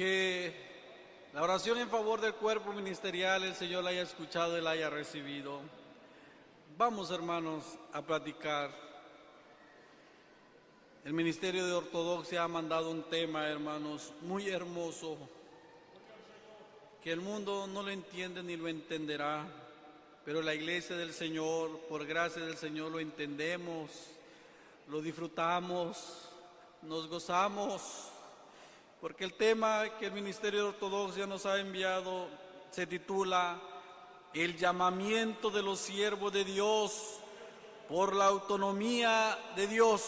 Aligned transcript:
Que 0.00 0.54
la 1.34 1.42
oración 1.42 1.76
en 1.76 1.90
favor 1.90 2.22
del 2.22 2.32
cuerpo 2.32 2.72
ministerial 2.72 3.44
el 3.44 3.54
Señor 3.54 3.84
la 3.84 3.90
haya 3.90 4.00
escuchado 4.00 4.56
y 4.56 4.62
la 4.62 4.70
haya 4.70 4.88
recibido. 4.88 5.60
Vamos 6.78 7.10
hermanos 7.10 7.64
a 7.92 8.00
platicar. 8.00 8.70
El 11.04 11.12
Ministerio 11.12 11.66
de 11.66 11.74
Ortodoxia 11.74 12.44
ha 12.44 12.48
mandado 12.48 12.90
un 12.90 13.02
tema, 13.10 13.46
hermanos, 13.46 14.14
muy 14.22 14.48
hermoso, 14.48 15.18
que 17.02 17.12
el 17.12 17.20
mundo 17.20 17.66
no 17.66 17.82
lo 17.82 17.90
entiende 17.90 18.42
ni 18.42 18.56
lo 18.56 18.68
entenderá, 18.68 19.44
pero 20.24 20.40
la 20.40 20.54
iglesia 20.54 20.96
del 20.96 21.12
Señor, 21.12 21.78
por 21.90 22.06
gracia 22.06 22.42
del 22.42 22.56
Señor, 22.56 22.90
lo 22.90 23.00
entendemos, 23.00 23.90
lo 24.88 25.02
disfrutamos, 25.02 26.30
nos 26.80 27.06
gozamos 27.06 28.09
porque 29.00 29.24
el 29.24 29.32
tema 29.32 29.84
que 29.98 30.06
el 30.06 30.12
Ministerio 30.12 30.60
de 30.60 30.68
Ortodoxia 30.68 31.26
nos 31.26 31.46
ha 31.46 31.58
enviado 31.58 32.28
se 32.70 32.86
titula 32.86 33.58
El 34.34 34.58
llamamiento 34.58 35.50
de 35.50 35.62
los 35.62 35.78
siervos 35.78 36.32
de 36.32 36.44
Dios 36.44 37.18
por 37.88 38.14
la 38.14 38.26
autonomía 38.26 39.38
de 39.56 39.66
Dios. 39.66 40.02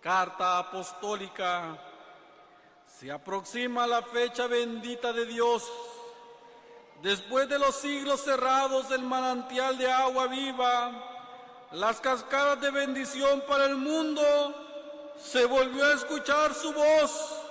Carta 0.00 0.58
apostólica. 0.58 1.78
Se 2.98 3.12
aproxima 3.12 3.86
la 3.86 4.02
fecha 4.02 4.48
bendita 4.48 5.12
de 5.12 5.24
Dios. 5.24 5.70
Después 7.00 7.48
de 7.48 7.60
los 7.60 7.76
siglos 7.76 8.22
cerrados 8.22 8.88
del 8.88 9.02
manantial 9.02 9.78
de 9.78 9.90
agua 9.90 10.26
viva, 10.26 11.68
las 11.70 12.00
cascadas 12.00 12.60
de 12.60 12.70
bendición 12.70 13.44
para 13.46 13.66
el 13.66 13.76
mundo, 13.76 14.22
se 15.16 15.44
volvió 15.44 15.84
a 15.84 15.94
escuchar 15.94 16.54
su 16.54 16.72
voz 16.72 17.41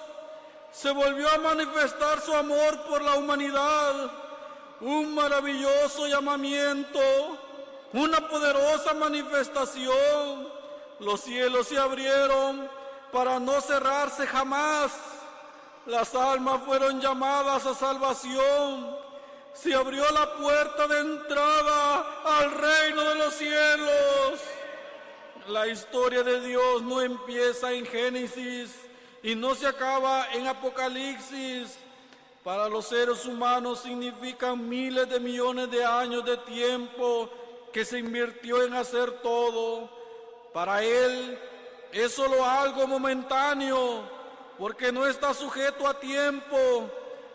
se 0.71 0.91
volvió 0.91 1.29
a 1.29 1.37
manifestar 1.37 2.21
su 2.21 2.33
amor 2.33 2.81
por 2.83 3.01
la 3.01 3.15
humanidad, 3.15 4.11
un 4.79 5.13
maravilloso 5.13 6.07
llamamiento, 6.07 6.99
una 7.93 8.27
poderosa 8.27 8.93
manifestación. 8.93 10.47
Los 10.99 11.21
cielos 11.21 11.67
se 11.67 11.77
abrieron 11.77 12.69
para 13.11 13.39
no 13.39 13.59
cerrarse 13.59 14.25
jamás. 14.25 14.93
Las 15.85 16.15
almas 16.15 16.61
fueron 16.63 17.01
llamadas 17.01 17.65
a 17.65 17.75
salvación. 17.75 18.97
Se 19.53 19.73
abrió 19.73 20.09
la 20.11 20.35
puerta 20.35 20.87
de 20.87 20.99
entrada 20.99 22.05
al 22.23 22.51
reino 22.51 23.01
de 23.03 23.15
los 23.15 23.33
cielos. 23.33 24.39
La 25.47 25.67
historia 25.67 26.23
de 26.23 26.39
Dios 26.39 26.81
no 26.83 27.01
empieza 27.01 27.73
en 27.73 27.85
Génesis 27.85 28.71
y 29.23 29.35
no 29.35 29.55
se 29.55 29.67
acaba 29.67 30.31
en 30.33 30.47
Apocalipsis. 30.47 31.77
Para 32.43 32.67
los 32.67 32.87
seres 32.87 33.25
humanos 33.25 33.81
significan 33.81 34.67
miles 34.67 35.07
de 35.07 35.19
millones 35.19 35.69
de 35.69 35.85
años 35.85 36.25
de 36.25 36.37
tiempo 36.37 37.29
que 37.71 37.85
se 37.85 37.99
invirtió 37.99 38.63
en 38.63 38.73
hacer 38.73 39.11
todo. 39.21 39.89
Para 40.51 40.83
Él 40.83 41.37
es 41.91 42.13
solo 42.13 42.43
algo 42.43 42.87
momentáneo, 42.87 44.03
porque 44.57 44.91
no 44.91 45.05
está 45.05 45.33
sujeto 45.33 45.87
a 45.87 45.99
tiempo, 45.99 46.89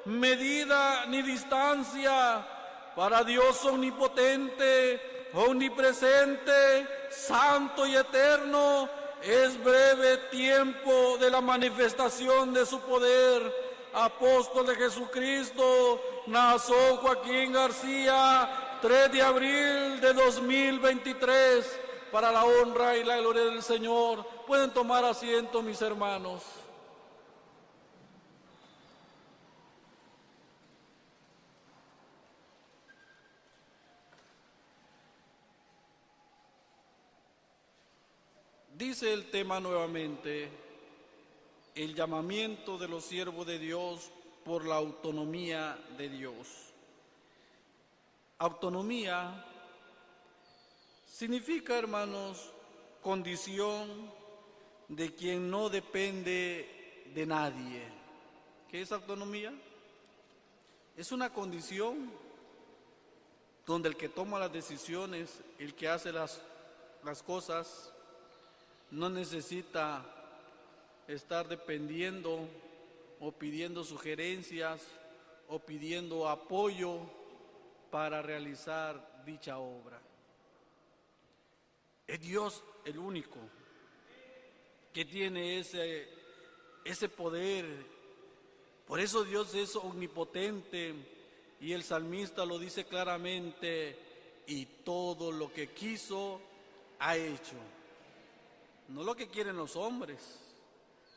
medida 0.04 1.06
ni 1.06 1.22
distancia. 1.22 2.44
Para 2.96 3.22
Dios 3.22 3.64
omnipotente, 3.64 5.28
omnipresente, 5.34 6.88
santo 7.10 7.86
y 7.86 7.94
eterno, 7.94 8.88
es 9.22 9.62
breve 9.62 10.16
tiempo 10.30 11.16
de 11.18 11.30
la 11.30 11.40
manifestación 11.40 12.52
de 12.52 12.66
su 12.66 12.80
poder. 12.80 13.66
Apóstol 13.92 14.66
de 14.66 14.74
Jesucristo, 14.74 16.00
Nazón 16.26 16.98
Joaquín 16.98 17.52
García, 17.52 18.78
3 18.82 19.10
de 19.10 19.22
abril 19.22 20.00
de 20.02 20.12
2023, 20.12 21.80
para 22.12 22.30
la 22.30 22.44
honra 22.44 22.96
y 22.98 23.04
la 23.04 23.16
gloria 23.16 23.44
del 23.44 23.62
Señor. 23.62 24.26
Pueden 24.46 24.70
tomar 24.70 25.02
asiento, 25.04 25.62
mis 25.62 25.80
hermanos. 25.80 26.42
Dice 38.76 39.10
el 39.10 39.30
tema 39.30 39.58
nuevamente, 39.58 40.50
el 41.74 41.94
llamamiento 41.94 42.76
de 42.76 42.86
los 42.86 43.06
siervos 43.06 43.46
de 43.46 43.58
Dios 43.58 44.10
por 44.44 44.66
la 44.66 44.74
autonomía 44.74 45.82
de 45.96 46.10
Dios. 46.10 46.46
Autonomía 48.36 49.46
significa, 51.10 51.78
hermanos, 51.78 52.52
condición 53.00 54.12
de 54.88 55.14
quien 55.14 55.50
no 55.50 55.70
depende 55.70 57.02
de 57.14 57.24
nadie. 57.24 57.82
¿Qué 58.70 58.82
es 58.82 58.92
autonomía? 58.92 59.54
Es 60.98 61.12
una 61.12 61.32
condición 61.32 62.12
donde 63.64 63.88
el 63.88 63.96
que 63.96 64.10
toma 64.10 64.38
las 64.38 64.52
decisiones, 64.52 65.40
el 65.58 65.74
que 65.74 65.88
hace 65.88 66.12
las, 66.12 66.42
las 67.02 67.22
cosas, 67.22 67.94
no 68.90 69.08
necesita 69.10 70.04
estar 71.08 71.48
dependiendo 71.48 72.48
o 73.20 73.32
pidiendo 73.32 73.84
sugerencias 73.84 74.82
o 75.48 75.58
pidiendo 75.58 76.28
apoyo 76.28 77.00
para 77.90 78.22
realizar 78.22 79.22
dicha 79.24 79.58
obra. 79.58 80.00
Es 82.06 82.20
Dios 82.20 82.62
el 82.84 82.98
único 82.98 83.38
que 84.92 85.04
tiene 85.04 85.58
ese, 85.58 86.08
ese 86.84 87.08
poder. 87.08 87.64
Por 88.86 89.00
eso 89.00 89.24
Dios 89.24 89.54
es 89.54 89.74
omnipotente 89.76 90.94
y 91.60 91.72
el 91.72 91.82
salmista 91.82 92.44
lo 92.44 92.58
dice 92.58 92.84
claramente, 92.84 93.98
y 94.46 94.64
todo 94.84 95.32
lo 95.32 95.52
que 95.52 95.68
quiso 95.70 96.40
ha 97.00 97.16
hecho 97.16 97.56
no 98.88 99.02
lo 99.02 99.14
que 99.14 99.28
quieren 99.28 99.56
los 99.56 99.76
hombres, 99.76 100.20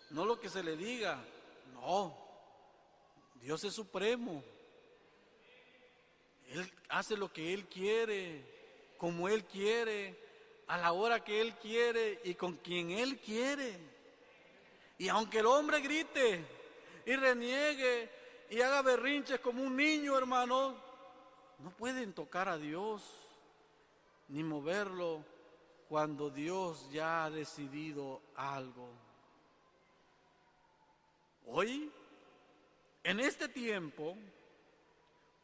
no 0.10 0.26
lo 0.26 0.40
que 0.40 0.50
se 0.50 0.64
le 0.64 0.76
diga, 0.76 1.24
no, 1.74 2.18
Dios 3.36 3.64
es 3.64 3.74
supremo. 3.74 4.44
Él 6.48 6.72
hace 6.90 7.16
lo 7.16 7.32
que 7.32 7.54
Él 7.54 7.68
quiere, 7.68 8.44
como 8.98 9.30
Él 9.30 9.46
quiere, 9.46 10.18
a 10.68 10.78
la 10.78 10.94
hora 10.94 11.24
que 11.24 11.42
Él 11.42 11.56
quiere 11.56 12.20
y 12.24 12.34
con 12.36 12.56
quien 12.58 12.92
Él 12.92 13.20
quiere. 13.20 13.78
Y 14.98 15.08
aunque 15.10 15.40
el 15.40 15.46
hombre 15.46 15.80
grite 15.80 16.44
y 17.06 17.16
reniegue 17.16 18.10
y 18.50 18.62
haga 18.62 18.82
berrinches 18.82 19.40
como 19.40 19.64
un 19.64 19.76
niño, 19.76 20.18
hermano, 20.18 20.76
no 21.60 21.72
pueden 21.72 22.14
tocar 22.14 22.50
a 22.50 22.58
Dios 22.58 23.04
ni 24.28 24.44
moverlo 24.44 25.24
cuando 25.90 26.30
Dios 26.30 26.88
ya 26.92 27.26
ha 27.26 27.32
decidido 27.32 28.22
algo. 28.36 28.88
Hoy, 31.48 31.92
en 33.04 33.20
este 33.20 33.50
tiempo, 33.50 34.16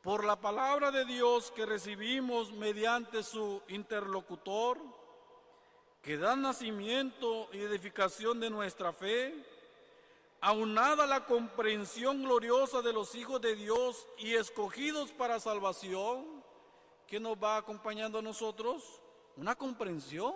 por 0.03 0.23
la 0.23 0.39
palabra 0.39 0.91
de 0.91 1.03
Dios 1.03 1.49
que 1.49 1.65
recibimos 1.65 2.51
mediante 2.51 3.23
su 3.23 3.63
interlocutor, 3.69 4.77
que 6.03 6.15
da 6.15 6.35
nacimiento 6.35 7.49
y 7.51 7.57
edificación 7.57 8.39
de 8.39 8.51
nuestra 8.51 8.93
fe, 8.93 9.33
aunada 10.41 11.07
la 11.07 11.25
comprensión 11.25 12.21
gloriosa 12.21 12.83
de 12.83 12.93
los 12.93 13.15
hijos 13.15 13.41
de 13.41 13.55
Dios 13.55 14.07
y 14.19 14.35
escogidos 14.35 15.11
para 15.11 15.39
salvación, 15.39 16.23
que 17.07 17.19
nos 17.19 17.35
va 17.35 17.57
acompañando 17.57 18.19
a 18.19 18.21
nosotros, 18.21 19.01
una 19.37 19.55
comprensión 19.55 20.35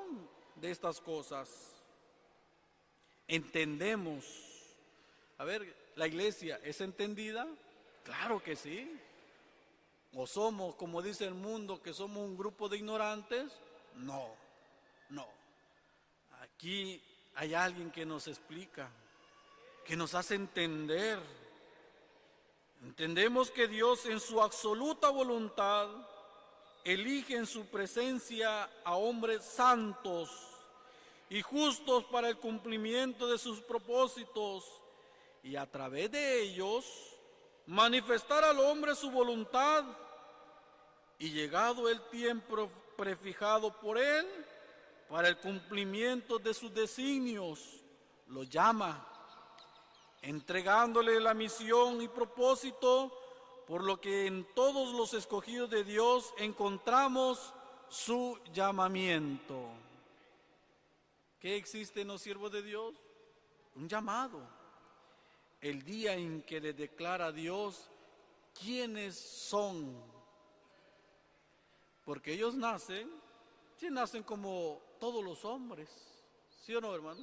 de 0.55 0.71
estas 0.71 0.99
cosas. 0.99 1.49
Entendemos. 3.27 4.25
A 5.37 5.43
ver, 5.43 5.75
¿la 5.95 6.07
iglesia 6.07 6.59
es 6.63 6.81
entendida? 6.81 7.47
Claro 8.03 8.41
que 8.41 8.55
sí. 8.55 8.99
¿O 10.13 10.25
somos, 10.25 10.75
como 10.75 11.01
dice 11.01 11.25
el 11.25 11.35
mundo, 11.35 11.81
que 11.81 11.93
somos 11.93 12.17
un 12.17 12.35
grupo 12.35 12.67
de 12.67 12.77
ignorantes? 12.77 13.53
No, 13.95 14.27
no. 15.09 15.27
Aquí 16.41 17.01
hay 17.35 17.53
alguien 17.53 17.91
que 17.91 18.05
nos 18.05 18.27
explica, 18.27 18.89
que 19.85 19.95
nos 19.95 20.15
hace 20.15 20.35
entender. 20.35 21.19
Entendemos 22.81 23.51
que 23.51 23.67
Dios 23.67 24.05
en 24.07 24.19
su 24.19 24.41
absoluta 24.41 25.09
voluntad 25.09 25.87
elige 26.83 27.35
en 27.35 27.45
su 27.45 27.65
presencia 27.65 28.69
a 28.83 28.95
hombres 28.95 29.43
santos 29.43 30.29
y 31.29 31.41
justos 31.41 32.03
para 32.05 32.29
el 32.29 32.37
cumplimiento 32.37 33.27
de 33.27 33.37
sus 33.37 33.61
propósitos 33.61 34.65
y 35.43 35.55
a 35.55 35.69
través 35.69 36.11
de 36.11 36.41
ellos 36.41 36.85
manifestar 37.65 38.43
al 38.43 38.59
hombre 38.59 38.95
su 38.95 39.11
voluntad. 39.11 39.85
Y 41.19 41.31
llegado 41.31 41.89
el 41.89 42.01
tiempo 42.09 42.69
prefijado 42.95 43.71
por 43.79 43.97
él 43.97 44.25
para 45.09 45.27
el 45.27 45.37
cumplimiento 45.37 46.39
de 46.39 46.53
sus 46.53 46.73
designios, 46.73 47.81
lo 48.27 48.43
llama, 48.43 49.05
entregándole 50.21 51.19
la 51.19 51.33
misión 51.33 52.01
y 52.01 52.07
propósito, 52.07 53.18
por 53.69 53.83
lo 53.83 54.01
que 54.01 54.25
en 54.25 54.51
todos 54.55 54.95
los 54.95 55.13
escogidos 55.13 55.69
de 55.69 55.83
Dios 55.83 56.33
encontramos 56.39 57.53
su 57.87 58.35
llamamiento. 58.51 59.69
¿Qué 61.39 61.55
existe 61.55 62.01
en 62.01 62.07
los 62.07 62.19
siervos 62.19 62.51
de 62.51 62.63
Dios? 62.63 62.95
Un 63.75 63.87
llamado. 63.87 64.41
El 65.61 65.83
día 65.83 66.15
en 66.15 66.41
que 66.41 66.59
le 66.59 66.73
declara 66.73 67.27
a 67.27 67.31
Dios 67.31 67.91
quiénes 68.59 69.15
son. 69.15 70.03
Porque 72.05 72.33
ellos 72.33 72.55
nacen, 72.55 73.07
sí 73.77 73.91
nacen 73.91 74.23
como 74.23 74.81
todos 74.99 75.23
los 75.23 75.45
hombres. 75.45 75.91
¿Sí 76.59 76.73
o 76.73 76.81
no, 76.81 76.95
hermano? 76.95 77.21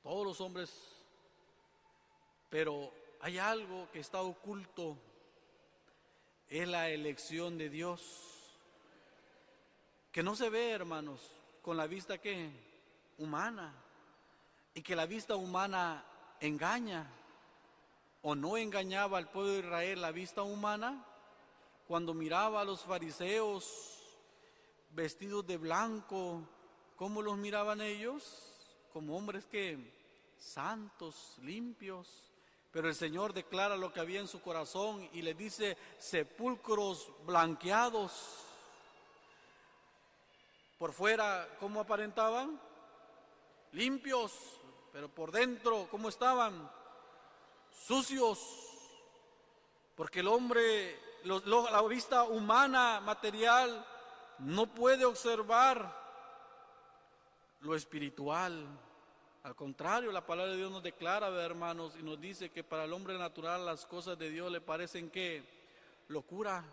Todos 0.00 0.24
los 0.24 0.40
hombres. 0.40 0.70
Pero 2.48 2.92
hay 3.24 3.38
algo 3.38 3.88
que 3.90 4.00
está 4.00 4.20
oculto. 4.20 4.98
Es 6.46 6.68
la 6.68 6.90
elección 6.90 7.56
de 7.56 7.70
Dios 7.70 8.02
que 10.12 10.22
no 10.22 10.36
se 10.36 10.50
ve, 10.50 10.72
hermanos, 10.72 11.22
con 11.62 11.78
la 11.78 11.86
vista 11.86 12.18
que 12.18 12.50
humana 13.16 13.72
y 14.74 14.82
que 14.82 14.94
la 14.94 15.06
vista 15.06 15.36
humana 15.36 16.04
engaña 16.38 17.10
o 18.20 18.34
no 18.34 18.58
engañaba 18.58 19.16
al 19.16 19.30
pueblo 19.30 19.52
de 19.52 19.60
Israel 19.60 20.02
la 20.02 20.12
vista 20.12 20.42
humana 20.42 21.02
cuando 21.88 22.12
miraba 22.12 22.60
a 22.60 22.64
los 22.64 22.82
fariseos 22.82 24.02
vestidos 24.90 25.46
de 25.46 25.56
blanco, 25.56 26.46
¿cómo 26.94 27.22
los 27.22 27.38
miraban 27.38 27.80
ellos? 27.80 28.84
Como 28.92 29.16
hombres 29.16 29.46
que 29.46 29.78
santos, 30.36 31.38
limpios. 31.40 32.33
Pero 32.74 32.88
el 32.88 32.96
Señor 32.96 33.32
declara 33.32 33.76
lo 33.76 33.92
que 33.92 34.00
había 34.00 34.18
en 34.18 34.26
su 34.26 34.42
corazón 34.42 35.08
y 35.12 35.22
le 35.22 35.34
dice 35.34 35.78
sepulcros 35.96 37.08
blanqueados 37.24 38.44
por 40.76 40.92
fuera, 40.92 41.48
¿cómo 41.60 41.80
aparentaban? 41.80 42.60
Limpios, 43.70 44.32
pero 44.92 45.08
por 45.08 45.30
dentro, 45.30 45.86
¿cómo 45.88 46.08
estaban? 46.08 46.68
Sucios. 47.86 48.40
Porque 49.94 50.18
el 50.18 50.26
hombre, 50.26 50.98
la 51.22 51.82
vista 51.82 52.24
humana, 52.24 53.00
material, 53.00 53.86
no 54.40 54.66
puede 54.66 55.04
observar 55.04 55.96
lo 57.60 57.76
espiritual. 57.76 58.66
Al 59.44 59.54
contrario, 59.54 60.10
la 60.10 60.24
palabra 60.24 60.52
de 60.52 60.56
Dios 60.56 60.72
nos 60.72 60.82
declara, 60.82 61.28
hermanos, 61.44 61.96
y 62.00 62.02
nos 62.02 62.18
dice 62.18 62.48
que 62.48 62.64
para 62.64 62.84
el 62.84 62.92
hombre 62.94 63.18
natural 63.18 63.66
las 63.66 63.84
cosas 63.84 64.18
de 64.18 64.30
Dios 64.30 64.50
le 64.50 64.62
parecen 64.62 65.10
que 65.10 65.42
locura, 66.08 66.64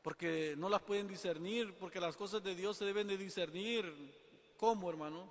porque 0.00 0.54
no 0.56 0.68
las 0.68 0.82
pueden 0.82 1.08
discernir, 1.08 1.74
porque 1.74 1.98
las 1.98 2.16
cosas 2.16 2.44
de 2.44 2.54
Dios 2.54 2.76
se 2.76 2.84
deben 2.84 3.08
de 3.08 3.16
discernir. 3.16 3.92
¿Cómo, 4.56 4.88
hermano? 4.88 5.28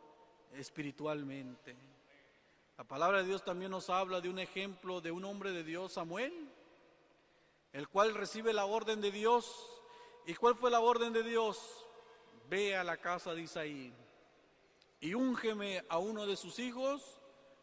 Espiritualmente. 0.54 1.78
La 2.78 2.84
palabra 2.84 3.20
de 3.20 3.28
Dios 3.28 3.46
también 3.46 3.72
nos 3.72 3.90
habla 3.90 4.20
de 4.20 4.28
un 4.28 4.40
ejemplo 4.40 5.00
de 5.00 5.12
un 5.12 5.24
hombre 5.24 5.54
de 5.54 5.64
Dios, 5.64 5.94
Samuel, 5.94 6.34
el 7.72 7.88
cual 7.88 8.14
recibe 8.14 8.52
la 8.52 8.66
orden 8.66 9.00
de 9.00 9.12
Dios. 9.12 9.66
¿Y 10.26 10.36
cuál 10.36 10.56
fue 10.56 10.72
la 10.72 10.82
orden 10.82 11.14
de 11.14 11.24
Dios? 11.24 11.86
Ve 12.50 12.76
a 12.76 12.84
la 12.84 12.98
casa 12.98 13.34
de 13.34 13.44
Isaí 13.44 13.94
y 15.00 15.14
úngeme 15.14 15.86
a 15.90 15.98
uno 15.98 16.26
de 16.26 16.36
sus 16.36 16.60
hijos 16.60 17.02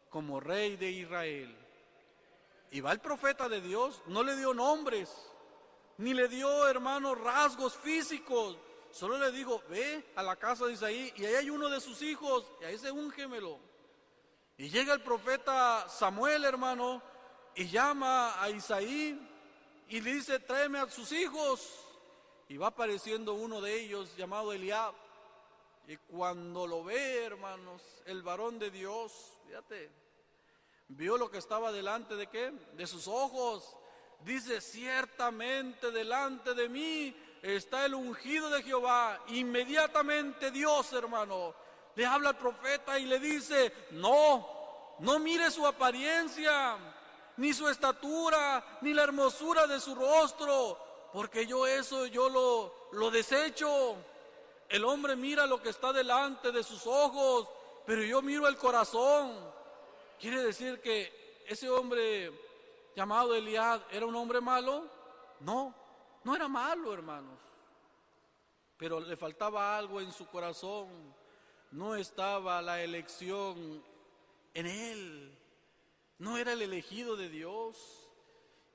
como 0.09 0.41
rey 0.41 0.77
de 0.77 0.91
Israel. 0.91 1.57
Y 2.71 2.81
va 2.81 2.93
el 2.93 3.01
profeta 3.01 3.49
de 3.49 3.61
Dios, 3.61 4.03
no 4.07 4.23
le 4.23 4.37
dio 4.37 4.55
nombres, 4.55 5.11
ni 5.99 6.13
le 6.13 6.29
dio, 6.29 6.67
hermanos, 6.69 7.19
rasgos 7.21 7.77
físicos. 7.77 8.57
Solo 8.91 9.19
le 9.19 9.33
dijo, 9.33 9.63
ve 9.69 10.13
a 10.17 10.23
la 10.23 10.37
casa 10.37 10.67
de 10.67 10.73
Isaí 10.73 11.13
y 11.17 11.25
ahí 11.25 11.35
hay 11.35 11.51
uno 11.51 11.69
de 11.69 11.81
sus 11.81 12.01
hijos 12.03 12.45
y 12.61 12.65
ahí 12.65 12.79
se 12.79 12.91
úngemelo. 12.91 13.59
Y 14.57 14.69
llega 14.69 14.95
el 14.95 15.03
profeta 15.03 15.89
Samuel, 15.89 16.45
hermano, 16.45 17.03
y 17.57 17.67
llama 17.67 18.41
a 18.41 18.51
Isaí 18.51 19.19
y 19.89 20.01
le 20.01 20.15
dice, 20.15 20.39
tráeme 20.41 20.79
a 20.79 20.89
sus 20.89 21.11
hijos. 21.13 21.81
Y 22.49 22.57
va 22.57 22.69
apareciendo 22.69 23.35
uno 23.35 23.61
de 23.61 23.81
ellos 23.81 24.17
llamado 24.17 24.53
Eliab. 24.53 24.95
Y 25.87 25.97
cuando 25.97 26.67
lo 26.67 26.83
ve, 26.85 27.25
hermanos, 27.25 27.83
el 28.07 28.23
varón 28.23 28.59
de 28.59 28.71
Dios, 28.71 29.13
fíjate, 29.47 29.91
vio 30.89 31.19
lo 31.19 31.31
que 31.31 31.39
estaba 31.39 31.73
delante 31.73 32.17
de 32.17 32.27
qué? 32.29 32.53
De 32.73 32.87
sus 32.87 33.07
ojos 33.07 33.77
dice, 34.25 34.61
ciertamente 34.61 35.91
delante 35.91 36.55
de 36.55 36.69
mí 36.69 37.15
está 37.43 37.85
el 37.85 37.95
ungido 37.95 38.49
de 38.51 38.63
Jehová. 38.63 39.23
Inmediatamente 39.29 40.51
Dios, 40.51 40.93
hermano, 40.93 41.55
le 41.95 42.07
habla 42.07 42.31
al 42.31 42.39
profeta 42.39 42.99
y 42.99 43.05
le 43.05 43.21
dice, 43.21 43.73
no, 43.93 44.97
no 45.01 45.19
mire 45.19 45.51
su 45.51 45.67
apariencia, 45.67 46.77
ni 47.37 47.53
su 47.53 47.69
estatura, 47.69 48.79
ni 48.81 48.95
la 48.95 49.03
hermosura 49.03 49.67
de 49.67 49.81
su 49.81 49.95
rostro, 49.95 50.79
porque 51.13 51.47
yo 51.47 51.67
eso, 51.67 52.07
yo 52.07 52.29
lo, 52.29 52.89
lo 52.93 53.11
desecho. 53.11 53.97
El 54.75 54.85
hombre 54.85 55.15
mira 55.15 55.47
lo 55.47 55.63
que 55.63 55.69
está 55.69 55.93
delante 55.93 56.51
de 56.51 56.65
sus 56.65 56.85
ojos, 56.85 57.49
pero 57.87 58.03
yo 58.03 58.21
miro 58.21 58.49
el 58.49 58.57
corazón. 58.57 59.33
Quiere 60.19 60.43
decir 60.43 60.81
que 60.81 61.45
ese 61.47 61.71
hombre 61.71 62.33
llamado 62.97 63.37
Eliad 63.37 63.83
era 63.93 64.05
un 64.05 64.17
hombre 64.17 64.41
malo? 64.41 64.91
No, 65.39 65.73
no 66.25 66.35
era 66.35 66.49
malo, 66.49 66.93
hermanos. 66.93 67.39
Pero 68.77 68.99
le 68.99 69.17
faltaba 69.17 69.79
algo 69.79 70.01
en 70.01 70.11
su 70.11 70.27
corazón. 70.27 71.15
No 71.71 71.95
estaba 71.95 72.61
la 72.61 72.83
elección 72.83 73.81
en 74.55 74.67
él. 74.67 75.39
No 76.19 76.37
era 76.37 76.53
el 76.53 76.63
elegido 76.63 77.15
de 77.15 77.29
Dios. 77.29 78.11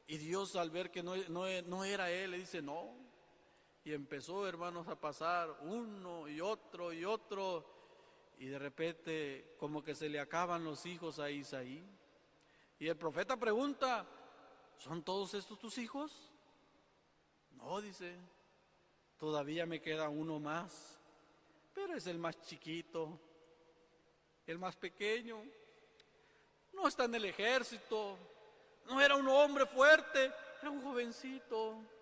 Y 0.08 0.18
Dios 0.18 0.56
al 0.56 0.70
ver 0.70 0.92
que 0.92 1.04
no, 1.04 1.18
no 1.28 1.84
era 1.84 2.10
él, 2.10 2.32
le 2.32 2.38
dice 2.38 2.62
no. 2.62 3.09
Y 3.90 3.94
empezó, 3.94 4.48
hermanos, 4.48 4.88
a 4.88 4.96
pasar 4.96 5.50
uno 5.62 6.28
y 6.28 6.40
otro 6.42 6.94
y 6.94 7.06
otro. 7.06 7.66
Y 8.38 8.46
de 8.46 8.60
repente 8.60 9.56
como 9.58 9.84
que 9.84 9.96
se 9.96 10.08
le 10.08 10.20
acaban 10.20 10.64
los 10.64 10.86
hijos 10.86 11.18
a 11.18 11.32
Isaí. 11.32 11.84
Y 12.78 12.88
el 12.88 12.96
profeta 12.96 13.36
pregunta, 13.36 14.06
¿son 14.78 15.02
todos 15.02 15.34
estos 15.34 15.58
tus 15.58 15.80
hijos? 15.80 16.32
No, 17.50 17.82
dice, 17.82 18.16
todavía 19.18 19.66
me 19.66 19.82
queda 19.82 20.08
uno 20.08 20.40
más, 20.40 21.00
pero 21.74 21.96
es 21.96 22.06
el 22.06 22.20
más 22.20 22.40
chiquito, 22.44 23.20
el 24.46 24.60
más 24.60 24.76
pequeño. 24.76 25.42
No 26.74 26.88
está 26.88 27.06
en 27.06 27.16
el 27.16 27.26
ejército, 27.26 28.20
no 28.86 29.02
era 29.02 29.16
un 29.16 29.28
hombre 29.28 29.66
fuerte, 29.66 30.32
era 30.62 30.70
un 30.70 30.84
jovencito. 30.84 31.99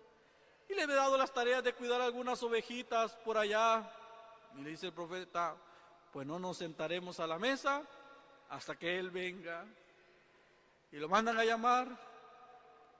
Y 0.68 0.74
le 0.74 0.82
he 0.82 0.86
dado 0.86 1.16
las 1.16 1.32
tareas 1.32 1.64
de 1.64 1.72
cuidar 1.72 2.00
algunas 2.00 2.42
ovejitas 2.42 3.16
por 3.24 3.38
allá. 3.38 3.90
Y 4.56 4.62
le 4.62 4.70
dice 4.70 4.86
el 4.86 4.92
profeta, 4.92 5.56
pues 6.12 6.26
no 6.26 6.38
nos 6.38 6.58
sentaremos 6.58 7.20
a 7.20 7.26
la 7.26 7.38
mesa 7.38 7.82
hasta 8.50 8.76
que 8.76 8.98
él 8.98 9.10
venga 9.10 9.64
y 10.90 10.96
lo 10.96 11.08
mandan 11.08 11.38
a 11.38 11.44
llamar. 11.44 11.88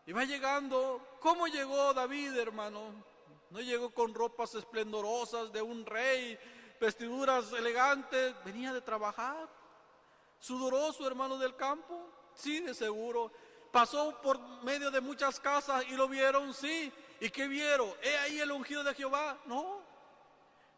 Y 0.07 0.13
va 0.13 0.25
llegando, 0.25 1.19
¿cómo 1.21 1.47
llegó 1.47 1.93
David, 1.93 2.37
hermano? 2.39 2.93
No 3.51 3.61
llegó 3.61 3.91
con 3.91 4.15
ropas 4.15 4.55
esplendorosas 4.55 5.53
de 5.53 5.61
un 5.61 5.85
rey, 5.85 6.39
vestiduras 6.81 7.53
elegantes, 7.53 8.35
venía 8.45 8.73
de 8.73 8.81
trabajar. 8.81 9.49
¿Sudoroso, 10.39 11.07
hermano 11.07 11.37
del 11.39 11.57
campo? 11.57 12.09
Sí, 12.35 12.61
de 12.61 12.75
seguro. 12.75 13.33
Pasó 13.71 14.19
por 14.23 14.39
medio 14.63 14.91
de 14.91 15.01
muchas 15.01 15.41
casas 15.41 15.85
y 15.89 15.97
lo 15.97 16.09
vieron, 16.09 16.55
sí. 16.55 16.93
¿Y 17.21 17.31
qué 17.31 17.49
vieron? 17.49 17.93
¿He 18.03 18.17
ahí 18.19 18.41
el 18.41 18.53
ungido 18.53 18.85
de 18.85 18.95
Jehová? 18.95 19.39
No. 19.47 19.83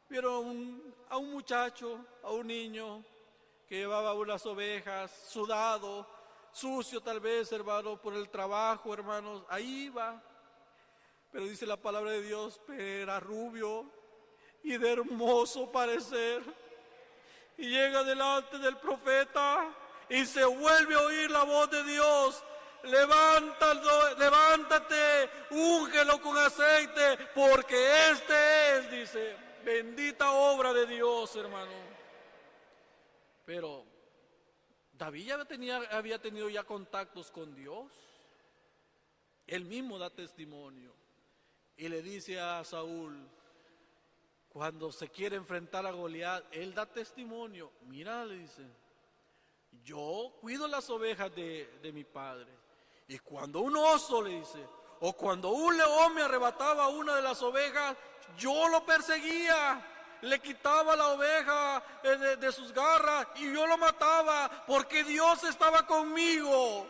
Vieron 0.08 0.94
a 1.08 1.16
un 1.18 1.30
muchacho, 1.30 2.04
a 2.22 2.30
un 2.30 2.46
niño 2.46 3.04
que 3.68 3.76
llevaba 3.76 4.14
unas 4.14 4.44
ovejas, 4.46 5.10
sudado, 5.28 6.06
sucio 6.52 7.00
tal 7.00 7.20
vez, 7.20 7.52
hermano, 7.52 8.00
por 8.00 8.14
el 8.14 8.28
trabajo, 8.28 8.92
hermanos, 8.92 9.44
ahí 9.48 9.88
va. 9.90 10.20
Pero 11.30 11.44
dice 11.44 11.66
la 11.66 11.76
palabra 11.76 12.10
de 12.10 12.22
Dios, 12.22 12.60
era 12.68 13.20
rubio 13.20 13.88
y 14.64 14.76
de 14.76 14.92
hermoso 14.92 15.70
parecer. 15.70 16.42
Y 17.56 17.68
llega 17.68 18.02
delante 18.02 18.58
del 18.58 18.76
profeta 18.78 19.68
y 20.08 20.26
se 20.26 20.44
vuelve 20.44 20.94
a 20.94 21.02
oír 21.02 21.30
la 21.30 21.44
voz 21.44 21.70
de 21.70 21.84
Dios. 21.84 22.42
Levántalo, 22.84 24.14
levántate, 24.16 25.30
úngelo 25.50 26.20
con 26.20 26.36
aceite, 26.38 27.28
porque 27.34 28.10
este 28.10 28.78
es, 28.78 28.90
dice, 28.90 29.36
bendita 29.64 30.32
obra 30.32 30.72
de 30.72 30.86
Dios, 30.86 31.34
hermano. 31.36 31.72
Pero 33.44 33.84
David 34.92 35.26
ya 35.26 35.44
tenía, 35.44 35.76
había 35.90 36.20
tenido 36.20 36.48
ya 36.48 36.64
contactos 36.64 37.30
con 37.30 37.54
Dios. 37.54 37.90
Él 39.46 39.64
mismo 39.64 39.98
da 39.98 40.10
testimonio 40.10 40.92
y 41.76 41.88
le 41.88 42.02
dice 42.02 42.38
a 42.38 42.62
Saúl, 42.62 43.18
cuando 44.50 44.92
se 44.92 45.08
quiere 45.08 45.36
enfrentar 45.36 45.86
a 45.86 45.90
Goliat, 45.90 46.44
él 46.52 46.74
da 46.74 46.84
testimonio. 46.84 47.72
Mira, 47.86 48.24
le 48.24 48.36
dice, 48.36 48.62
yo 49.82 50.36
cuido 50.40 50.68
las 50.68 50.90
ovejas 50.90 51.34
de, 51.34 51.78
de 51.82 51.92
mi 51.92 52.04
padre. 52.04 52.59
Y 53.10 53.18
cuando 53.18 53.58
un 53.58 53.74
oso 53.74 54.22
le 54.22 54.38
dice, 54.38 54.64
o 55.00 55.12
cuando 55.14 55.48
un 55.48 55.76
león 55.76 56.14
me 56.14 56.22
arrebataba 56.22 56.86
una 56.86 57.16
de 57.16 57.22
las 57.22 57.42
ovejas, 57.42 57.96
yo 58.38 58.68
lo 58.68 58.86
perseguía, 58.86 59.84
le 60.22 60.38
quitaba 60.38 60.94
la 60.94 61.08
oveja 61.08 61.82
eh, 62.04 62.16
de, 62.16 62.36
de, 62.36 62.52
sus 62.52 62.72
garras 62.72 63.26
y 63.34 63.52
yo 63.52 63.66
lo 63.66 63.76
mataba 63.78 64.64
porque 64.64 65.02
Dios 65.02 65.42
estaba 65.42 65.84
conmigo. 65.88 66.86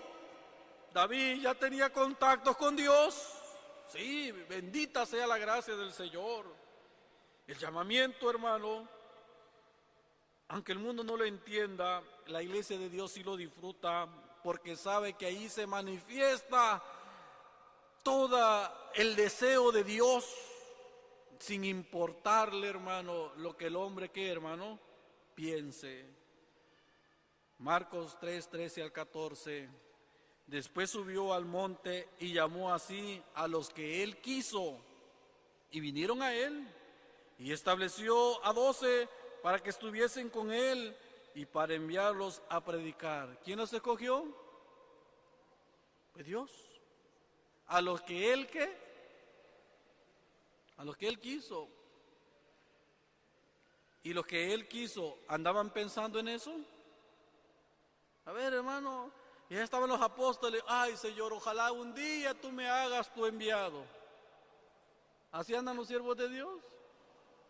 David 0.93 1.41
ya 1.41 1.55
tenía 1.55 1.91
contactos 1.91 2.55
con 2.59 2.77
Dios. 2.77 3.33
Sí, 3.87 4.31
bendita 4.47 5.07
sea 5.07 5.27
la 5.27 5.39
gracia 5.39 5.75
del 5.75 5.95
Señor. 5.95 6.45
El 7.47 7.57
llamamiento, 7.57 8.29
hermano, 8.29 8.87
aunque 10.49 10.73
el 10.73 10.81
mundo 10.81 11.03
no 11.03 11.17
lo 11.17 11.25
entienda, 11.25 12.03
la 12.27 12.43
iglesia 12.43 12.77
de 12.77 12.91
Dios 12.91 13.11
sí 13.11 13.23
lo 13.23 13.39
disfruta 13.39 14.07
porque 14.43 14.77
sabe 14.77 15.15
que 15.15 15.27
ahí 15.27 15.49
se 15.49 15.67
manifiesta 15.67 16.83
todo 18.03 18.71
el 18.95 19.17
deseo 19.17 19.73
de 19.73 19.85
Dios 19.85 20.25
sin 21.39 21.65
importarle, 21.65 22.69
hermano, 22.69 23.33
lo 23.37 23.57
que 23.57 23.67
el 23.67 23.77
hombre 23.77 24.11
que, 24.11 24.31
hermano, 24.31 24.79
piense. 25.35 26.05
Marcos 27.59 28.17
3, 28.21 28.49
13 28.49 28.83
al 28.83 28.93
14. 28.93 29.69
Después 30.47 30.91
subió 30.91 31.33
al 31.33 31.45
monte 31.45 32.09
y 32.19 32.33
llamó 32.33 32.73
así 32.73 33.23
a 33.35 33.47
los 33.47 33.71
que 33.71 34.03
él 34.03 34.19
quiso 34.19 34.79
y 35.71 35.81
vinieron 35.81 36.23
a 36.23 36.35
él 36.35 36.67
y 37.39 37.53
estableció 37.53 38.45
a 38.45 38.53
doce 38.53 39.09
para 39.43 39.61
que 39.61 39.71
estuviesen 39.71 40.29
con 40.29 40.53
él 40.53 40.97
y 41.35 41.47
para 41.47 41.75
enviarlos 41.75 42.43
a 42.49 42.63
predicar. 42.63 43.39
¿Quién 43.43 43.59
los 43.59 43.73
escogió? 43.73 44.25
Pues 46.13 46.27
Dios. 46.27 46.51
A 47.67 47.81
los 47.81 48.01
que 48.03 48.33
él 48.33 48.49
qué? 48.49 48.77
A 50.77 50.85
los 50.85 50.97
que 50.97 51.09
él 51.09 51.21
quiso. 51.21 51.69
¿Y 54.03 54.13
los 54.13 54.27
que 54.27 54.53
él 54.53 54.67
quiso 54.67 55.19
andaban 55.29 55.71
pensando 55.71 56.19
en 56.19 56.29
eso? 56.29 56.55
A 58.25 58.33
ver, 58.33 58.55
hermano, 58.55 59.11
ya 59.49 59.63
estaban 59.63 59.89
los 59.89 60.01
apóstoles, 60.01 60.63
ay 60.67 60.97
Señor, 60.97 61.33
ojalá 61.33 61.73
un 61.73 61.93
día 61.95 62.41
tú 62.41 62.51
me 62.51 62.69
hagas 62.69 63.13
tu 63.13 63.27
enviado. 63.27 63.85
¿Así 65.33 65.55
andan 65.55 65.77
los 65.77 65.87
siervos 65.87 66.17
de 66.17 66.29
Dios? 66.29 66.61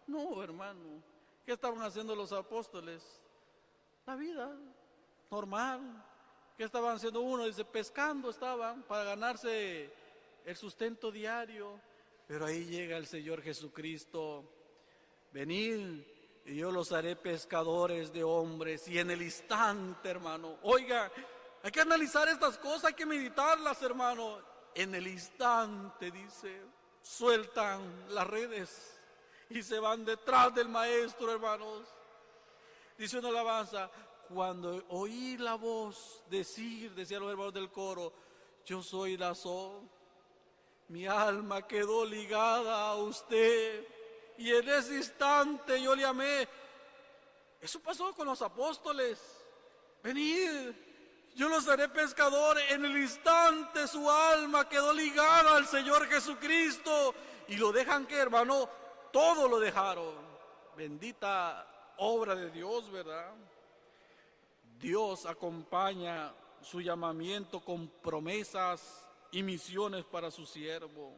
No, 0.07 0.43
hermano. 0.43 1.03
¿Qué 1.45 1.53
estaban 1.53 1.81
haciendo 1.83 2.15
los 2.15 2.33
apóstoles? 2.33 3.20
La 4.11 4.17
vida 4.17 4.51
normal. 5.31 6.05
¿Qué 6.57 6.65
estaban 6.65 6.97
haciendo 6.97 7.21
uno? 7.21 7.45
Dice, 7.45 7.65
pescando 7.65 8.31
estaban 8.31 8.83
para 8.83 9.05
ganarse 9.05 9.89
el 10.45 10.57
sustento 10.57 11.13
diario. 11.13 11.81
Pero 12.27 12.47
ahí 12.47 12.65
llega 12.65 12.97
el 12.97 13.07
Señor 13.07 13.41
Jesucristo. 13.41 14.53
Venid 15.31 16.03
y 16.45 16.57
yo 16.57 16.73
los 16.73 16.91
haré 16.91 17.15
pescadores 17.15 18.13
de 18.13 18.25
hombres. 18.25 18.89
Y 18.89 18.99
en 18.99 19.13
el 19.13 19.23
instante, 19.23 20.09
hermano, 20.09 20.59
oiga, 20.63 21.09
hay 21.63 21.71
que 21.71 21.81
analizar 21.81 22.27
estas 22.27 22.59
cosas, 22.59 22.87
hay 22.87 22.95
que 22.95 23.07
meditarlas, 23.07 23.81
hermano. 23.81 24.41
En 24.75 24.93
el 24.93 25.07
instante, 25.07 26.11
dice, 26.11 26.63
sueltan 27.01 28.07
las 28.09 28.27
redes 28.27 29.01
y 29.51 29.63
se 29.63 29.79
van 29.79 30.05
detrás 30.05 30.53
del 30.53 30.69
maestro, 30.69 31.31
hermanos. 31.31 31.87
Dice 33.01 33.17
una 33.17 33.31
alabanza, 33.31 33.91
cuando 34.29 34.85
oí 34.91 35.39
la 35.39 35.55
voz 35.55 36.23
decir, 36.29 36.95
decían 36.95 37.23
los 37.23 37.31
hermanos 37.31 37.55
del 37.55 37.71
coro, 37.71 38.13
yo 38.67 38.83
soy 38.83 39.17
la 39.17 39.35
sol, 39.35 39.89
mi 40.89 41.07
alma 41.07 41.67
quedó 41.67 42.05
ligada 42.05 42.91
a 42.91 42.97
usted 42.97 43.87
y 44.37 44.51
en 44.51 44.69
ese 44.69 44.97
instante 44.97 45.81
yo 45.81 45.97
le 45.97 46.05
amé. 46.05 46.47
Eso 47.59 47.81
pasó 47.81 48.13
con 48.13 48.27
los 48.27 48.43
apóstoles. 48.43 49.19
Venid, 50.03 50.71
yo 51.35 51.49
los 51.49 51.67
haré 51.69 51.89
pescadores. 51.89 52.71
En 52.71 52.85
el 52.85 52.99
instante 52.99 53.89
su 53.89 54.11
alma 54.11 54.69
quedó 54.69 54.93
ligada 54.93 55.57
al 55.57 55.67
Señor 55.67 56.07
Jesucristo. 56.07 57.15
Y 57.49 57.57
lo 57.57 57.73
dejan 57.73 58.07
que, 58.07 58.19
hermano, 58.19 58.69
todo 59.11 59.49
lo 59.49 59.59
dejaron. 59.59 60.17
Bendita 60.77 61.70
obra 62.01 62.35
de 62.35 62.51
Dios, 62.51 62.91
¿verdad? 62.91 63.33
Dios 64.79 65.27
acompaña 65.27 66.33
su 66.63 66.81
llamamiento 66.81 67.61
con 67.61 67.89
promesas 67.89 69.07
y 69.31 69.43
misiones 69.43 70.05
para 70.05 70.31
su 70.31 70.47
siervo. 70.47 71.15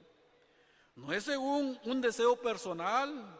No 0.96 1.12
es 1.12 1.24
según 1.24 1.78
un 1.84 2.00
deseo 2.00 2.36
personal, 2.36 3.38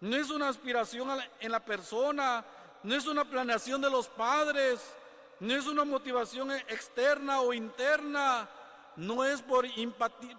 no 0.00 0.16
es 0.16 0.30
una 0.30 0.48
aspiración 0.48 1.08
en 1.40 1.52
la 1.52 1.64
persona, 1.64 2.44
no 2.84 2.94
es 2.94 3.06
una 3.06 3.24
planeación 3.24 3.80
de 3.80 3.90
los 3.90 4.08
padres, 4.08 4.80
no 5.40 5.54
es 5.54 5.66
una 5.66 5.84
motivación 5.84 6.52
externa 6.52 7.40
o 7.40 7.52
interna, 7.52 8.48
no 8.94 9.24
es 9.24 9.42
por, 9.42 9.66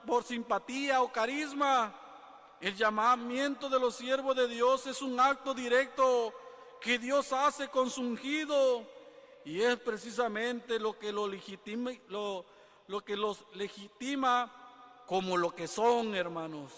por 0.05 0.23
simpatía 0.23 1.01
o 1.01 1.11
carisma. 1.11 1.93
El 2.61 2.75
llamamiento 2.75 3.69
de 3.69 3.79
los 3.79 3.95
siervos 3.95 4.35
de 4.35 4.47
Dios 4.47 4.85
es 4.85 5.01
un 5.01 5.17
acto 5.17 5.53
directo 5.53 6.33
que 6.81 6.99
Dios 6.99 7.31
hace 7.31 7.69
con 7.69 7.89
su 7.89 8.01
ungido 8.01 8.85
y 9.45 9.61
es 9.61 9.77
precisamente 9.77 10.77
lo 10.77 10.99
que, 10.99 11.13
lo, 11.13 11.25
legitima, 11.25 11.91
lo, 12.09 12.45
lo 12.87 13.01
que 13.01 13.15
los 13.15 13.45
legitima 13.53 14.51
como 15.05 15.37
lo 15.37 15.55
que 15.55 15.67
son, 15.67 16.13
hermanos. 16.15 16.73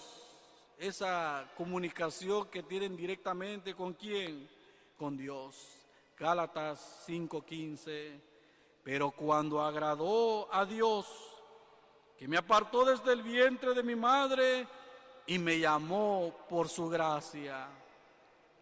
Esa 0.78 1.52
comunicación 1.58 2.48
que 2.50 2.62
tienen 2.62 2.96
directamente 2.96 3.74
con 3.74 3.94
quién? 3.94 4.48
Con 4.98 5.18
Dios. 5.18 5.56
Gálatas 6.18 7.04
5:15. 7.08 8.22
Pero 8.84 9.10
cuando 9.12 9.62
agradó 9.62 10.48
a 10.54 10.64
Dios, 10.66 11.08
que 12.18 12.28
me 12.28 12.38
apartó 12.38 12.86
desde 12.86 13.14
el 13.14 13.24
vientre 13.24 13.74
de 13.74 13.82
mi 13.84 13.96
madre 13.96 14.68
y 15.32 15.40
me 15.40 15.58
llamó 15.58 16.36
por 16.50 16.68
su 16.68 16.90
gracia, 16.90 17.66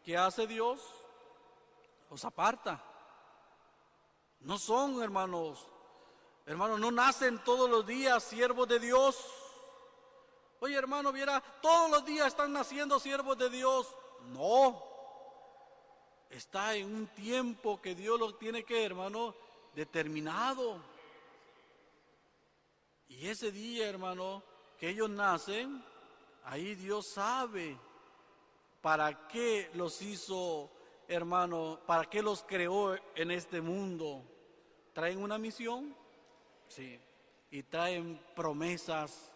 ¿qué 0.05 0.15
hace 0.15 0.45
Dios? 0.45 0.79
Los 2.11 2.23
aparta. 2.23 2.79
No 4.41 4.59
son, 4.59 5.01
hermanos, 5.01 5.67
hermanos, 6.45 6.79
no 6.79 6.91
nacen 6.91 7.43
todos 7.43 7.67
los 7.67 7.88
días 7.88 8.23
siervos 8.23 8.67
de 8.67 8.77
Dios. 8.77 9.17
Oye, 10.59 10.75
hermano, 10.75 11.11
viera, 11.11 11.41
todos 11.59 11.89
los 11.89 12.05
días 12.05 12.27
están 12.27 12.53
naciendo 12.53 12.99
siervos 12.99 13.35
de 13.39 13.49
Dios. 13.49 13.88
No, 14.27 14.79
está 16.29 16.75
en 16.75 16.93
un 16.93 17.07
tiempo 17.07 17.81
que 17.81 17.95
Dios 17.95 18.19
lo 18.19 18.35
tiene 18.35 18.63
que, 18.63 18.85
hermano, 18.85 19.33
determinado. 19.73 20.77
Y 23.07 23.27
ese 23.27 23.51
día, 23.51 23.89
hermano, 23.89 24.43
que 24.77 24.89
ellos 24.89 25.09
nacen, 25.09 25.83
ahí 26.43 26.75
Dios 26.75 27.08
sabe 27.08 27.77
para 28.81 29.27
qué 29.27 29.69
los 29.74 30.01
hizo, 30.01 30.69
hermano, 31.08 31.79
para 31.86 32.10
qué 32.10 32.22
los 32.22 32.43
creó 32.43 32.96
en 33.15 33.31
este 33.31 33.62
mundo. 33.62 34.24
¿Traen 34.93 35.22
una 35.22 35.38
misión? 35.38 35.96
Sí. 36.67 37.00
Y 37.51 37.63
traen 37.63 38.22
promesas 38.36 39.34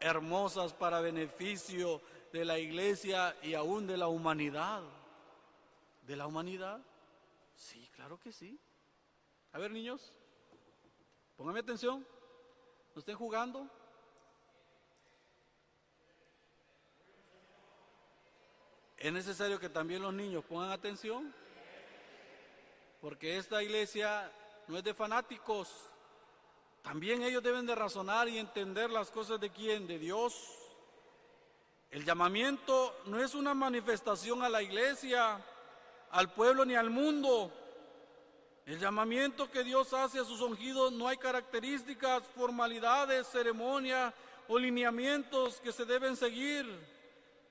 hermosas 0.00 0.74
para 0.74 1.00
beneficio 1.00 2.00
de 2.32 2.44
la 2.44 2.58
iglesia 2.58 3.36
y 3.42 3.54
aún 3.54 3.86
de 3.86 3.96
la 3.96 4.08
humanidad 4.08 4.82
de 6.06 6.16
la 6.16 6.26
humanidad? 6.26 6.80
Sí, 7.54 7.88
claro 7.92 8.18
que 8.18 8.32
sí. 8.32 8.58
A 9.52 9.58
ver, 9.58 9.70
niños, 9.70 10.12
pónganme 11.36 11.60
atención. 11.60 12.06
¿No 12.94 12.98
estén 12.98 13.16
jugando? 13.16 13.68
Es 19.04 19.12
necesario 19.12 19.60
que 19.60 19.68
también 19.68 20.00
los 20.00 20.14
niños 20.14 20.42
pongan 20.46 20.70
atención, 20.70 21.30
porque 23.02 23.36
esta 23.36 23.62
iglesia 23.62 24.32
no 24.66 24.78
es 24.78 24.82
de 24.82 24.94
fanáticos. 24.94 25.68
También 26.80 27.22
ellos 27.22 27.42
deben 27.42 27.66
de 27.66 27.74
razonar 27.74 28.30
y 28.30 28.38
entender 28.38 28.88
las 28.88 29.10
cosas 29.10 29.38
de 29.38 29.50
quién, 29.50 29.86
de 29.86 29.98
Dios. 29.98 30.34
El 31.90 32.06
llamamiento 32.06 32.96
no 33.04 33.22
es 33.22 33.34
una 33.34 33.52
manifestación 33.52 34.42
a 34.42 34.48
la 34.48 34.62
iglesia, 34.62 35.38
al 36.10 36.32
pueblo 36.32 36.64
ni 36.64 36.74
al 36.74 36.88
mundo. 36.88 37.52
El 38.64 38.78
llamamiento 38.78 39.50
que 39.50 39.64
Dios 39.64 39.92
hace 39.92 40.18
a 40.18 40.24
sus 40.24 40.40
ungidos 40.40 40.92
no 40.92 41.08
hay 41.08 41.18
características, 41.18 42.22
formalidades, 42.34 43.26
ceremonias 43.26 44.14
o 44.48 44.58
lineamientos 44.58 45.60
que 45.60 45.72
se 45.72 45.84
deben 45.84 46.16
seguir. 46.16 46.93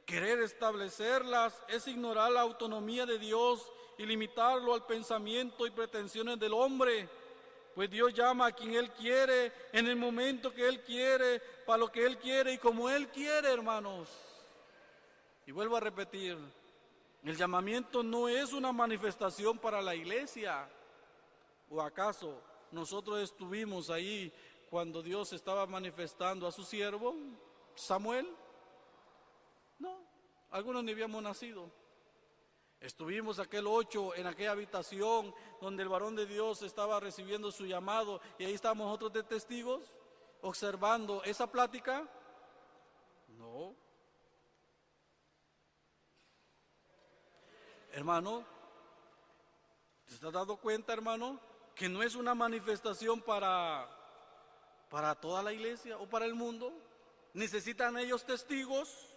Querer 0.06 0.42
establecerlas 0.42 1.62
es 1.68 1.88
ignorar 1.88 2.32
la 2.32 2.42
autonomía 2.42 3.06
de 3.06 3.18
Dios 3.18 3.72
y 3.98 4.06
limitarlo 4.06 4.74
al 4.74 4.86
pensamiento 4.86 5.66
y 5.66 5.72
pretensiones 5.72 6.40
del 6.40 6.54
hombre. 6.54 7.10
Pues 7.74 7.90
Dios 7.90 8.14
llama 8.14 8.48
a 8.48 8.52
quien 8.52 8.76
Él 8.76 8.92
quiere, 8.92 9.52
en 9.72 9.88
el 9.88 9.96
momento 9.96 10.54
que 10.54 10.68
Él 10.68 10.82
quiere, 10.82 11.40
para 11.66 11.78
lo 11.80 11.92
que 11.92 12.06
Él 12.06 12.18
quiere 12.18 12.54
y 12.54 12.58
como 12.58 12.90
Él 12.90 13.08
quiere, 13.10 13.52
hermanos. 13.52 14.10
Y 15.46 15.52
vuelvo 15.52 15.78
a 15.78 15.80
repetir, 15.80 16.38
el 17.24 17.38
llamamiento 17.38 18.04
no 18.04 18.28
es 18.28 18.54
una 18.54 18.72
manifestación 18.72 19.58
para 19.58 19.82
la 19.82 19.96
iglesia. 19.96 20.70
¿O 21.70 21.82
acaso 21.82 22.40
nosotros 22.72 23.22
estuvimos 23.22 23.90
ahí 23.90 24.32
cuando 24.70 25.02
Dios 25.02 25.34
estaba 25.34 25.66
manifestando 25.66 26.46
a 26.46 26.52
su 26.52 26.64
siervo, 26.64 27.16
Samuel? 27.76 28.28
No, 30.54 30.58
algunos 30.58 30.84
ni 30.84 30.92
habíamos 30.92 31.22
nacido. 31.24 31.70
Estuvimos 32.80 33.40
aquel 33.40 33.66
ocho 33.66 34.14
en 34.16 34.28
aquella 34.28 34.52
habitación 34.52 35.34
donde 35.62 35.84
el 35.84 35.90
varón 35.90 36.16
de 36.16 36.26
Dios 36.26 36.62
estaba 36.62 37.00
recibiendo 37.00 37.52
su 37.52 37.66
llamado 37.66 38.22
y 38.38 38.46
ahí 38.46 38.54
estábamos 38.54 38.94
otros 38.94 39.14
de 39.14 39.24
testigos 39.24 39.82
observando 40.42 41.24
esa 41.24 41.50
plática. 41.50 42.08
No. 43.38 43.74
Hermano, 47.94 48.46
¿te 50.06 50.16
estás 50.16 50.34
dando 50.34 50.58
cuenta, 50.58 50.94
hermano, 50.94 51.40
que 51.74 51.88
no 51.88 52.04
es 52.04 52.16
una 52.16 52.36
manifestación 52.36 53.22
para 53.22 53.90
para 54.90 55.16
toda 55.16 55.42
la 55.42 55.54
iglesia 55.54 55.98
o 55.98 56.08
para 56.08 56.26
el 56.26 56.36
mundo? 56.36 56.72
¿Necesitan 57.34 57.98
ellos 57.98 58.26
testigos? 58.26 59.13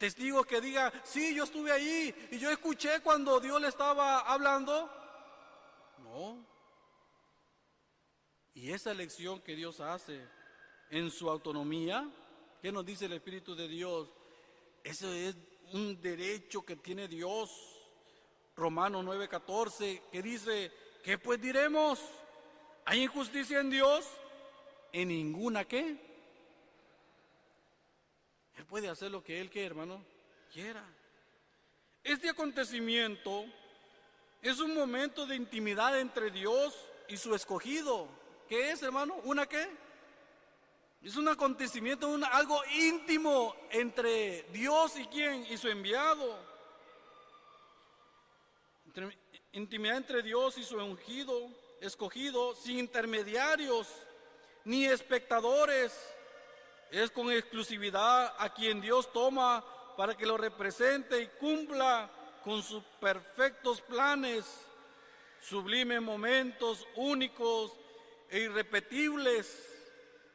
Testigos 0.00 0.46
que 0.46 0.62
digan, 0.62 0.90
sí, 1.04 1.34
yo 1.34 1.44
estuve 1.44 1.70
ahí 1.70 2.28
y 2.30 2.38
yo 2.38 2.50
escuché 2.50 3.00
cuando 3.00 3.38
Dios 3.38 3.60
le 3.60 3.68
estaba 3.68 4.20
hablando. 4.20 4.90
No. 5.98 6.42
Y 8.54 8.72
esa 8.72 8.92
elección 8.92 9.42
que 9.42 9.54
Dios 9.54 9.78
hace 9.80 10.26
en 10.88 11.10
su 11.10 11.28
autonomía, 11.28 12.10
¿qué 12.62 12.72
nos 12.72 12.86
dice 12.86 13.04
el 13.04 13.12
Espíritu 13.12 13.54
de 13.54 13.68
Dios? 13.68 14.08
Eso 14.82 15.12
es 15.12 15.36
un 15.74 16.00
derecho 16.00 16.64
que 16.64 16.76
tiene 16.76 17.06
Dios. 17.06 17.50
Romanos 18.56 19.04
9:14, 19.04 20.04
que 20.10 20.22
dice, 20.22 20.72
¿qué 21.04 21.18
pues 21.18 21.38
diremos? 21.42 22.00
¿Hay 22.86 23.02
injusticia 23.02 23.60
en 23.60 23.68
Dios? 23.68 24.08
En 24.94 25.08
ninguna 25.08 25.66
qué 25.66 26.09
él 28.60 28.66
puede 28.66 28.90
hacer 28.90 29.10
lo 29.10 29.24
que 29.24 29.40
Él 29.40 29.48
quiera, 29.48 29.68
hermano, 29.68 30.04
quiera. 30.52 30.84
Este 32.04 32.28
acontecimiento 32.28 33.46
es 34.42 34.60
un 34.60 34.74
momento 34.74 35.24
de 35.24 35.34
intimidad 35.34 35.98
entre 35.98 36.30
Dios 36.30 36.74
y 37.08 37.16
su 37.16 37.34
escogido. 37.34 38.06
¿Qué 38.50 38.70
es, 38.70 38.82
hermano? 38.82 39.14
¿Una 39.24 39.46
qué? 39.46 39.66
Es 41.02 41.16
un 41.16 41.28
acontecimiento, 41.28 42.14
algo 42.30 42.60
íntimo 42.66 43.56
entre 43.70 44.42
Dios 44.52 44.98
y 44.98 45.06
quién, 45.06 45.46
y 45.46 45.56
su 45.56 45.68
enviado. 45.68 46.38
intimidad 49.52 49.96
entre 49.96 50.22
Dios 50.22 50.58
y 50.58 50.64
su 50.64 50.76
ungido, 50.76 51.48
escogido, 51.80 52.54
sin 52.56 52.78
intermediarios 52.78 53.88
ni 54.66 54.84
espectadores 54.84 55.94
es 56.90 57.10
con 57.10 57.30
exclusividad 57.30 58.34
a 58.38 58.52
quien 58.52 58.80
Dios 58.80 59.12
toma 59.12 59.64
para 59.96 60.16
que 60.16 60.26
lo 60.26 60.36
represente 60.36 61.20
y 61.20 61.28
cumpla 61.38 62.10
con 62.42 62.62
sus 62.62 62.82
perfectos 63.00 63.80
planes, 63.82 64.44
sublimes 65.42 66.00
momentos 66.00 66.86
únicos 66.96 67.72
e 68.28 68.40
irrepetibles 68.40 69.70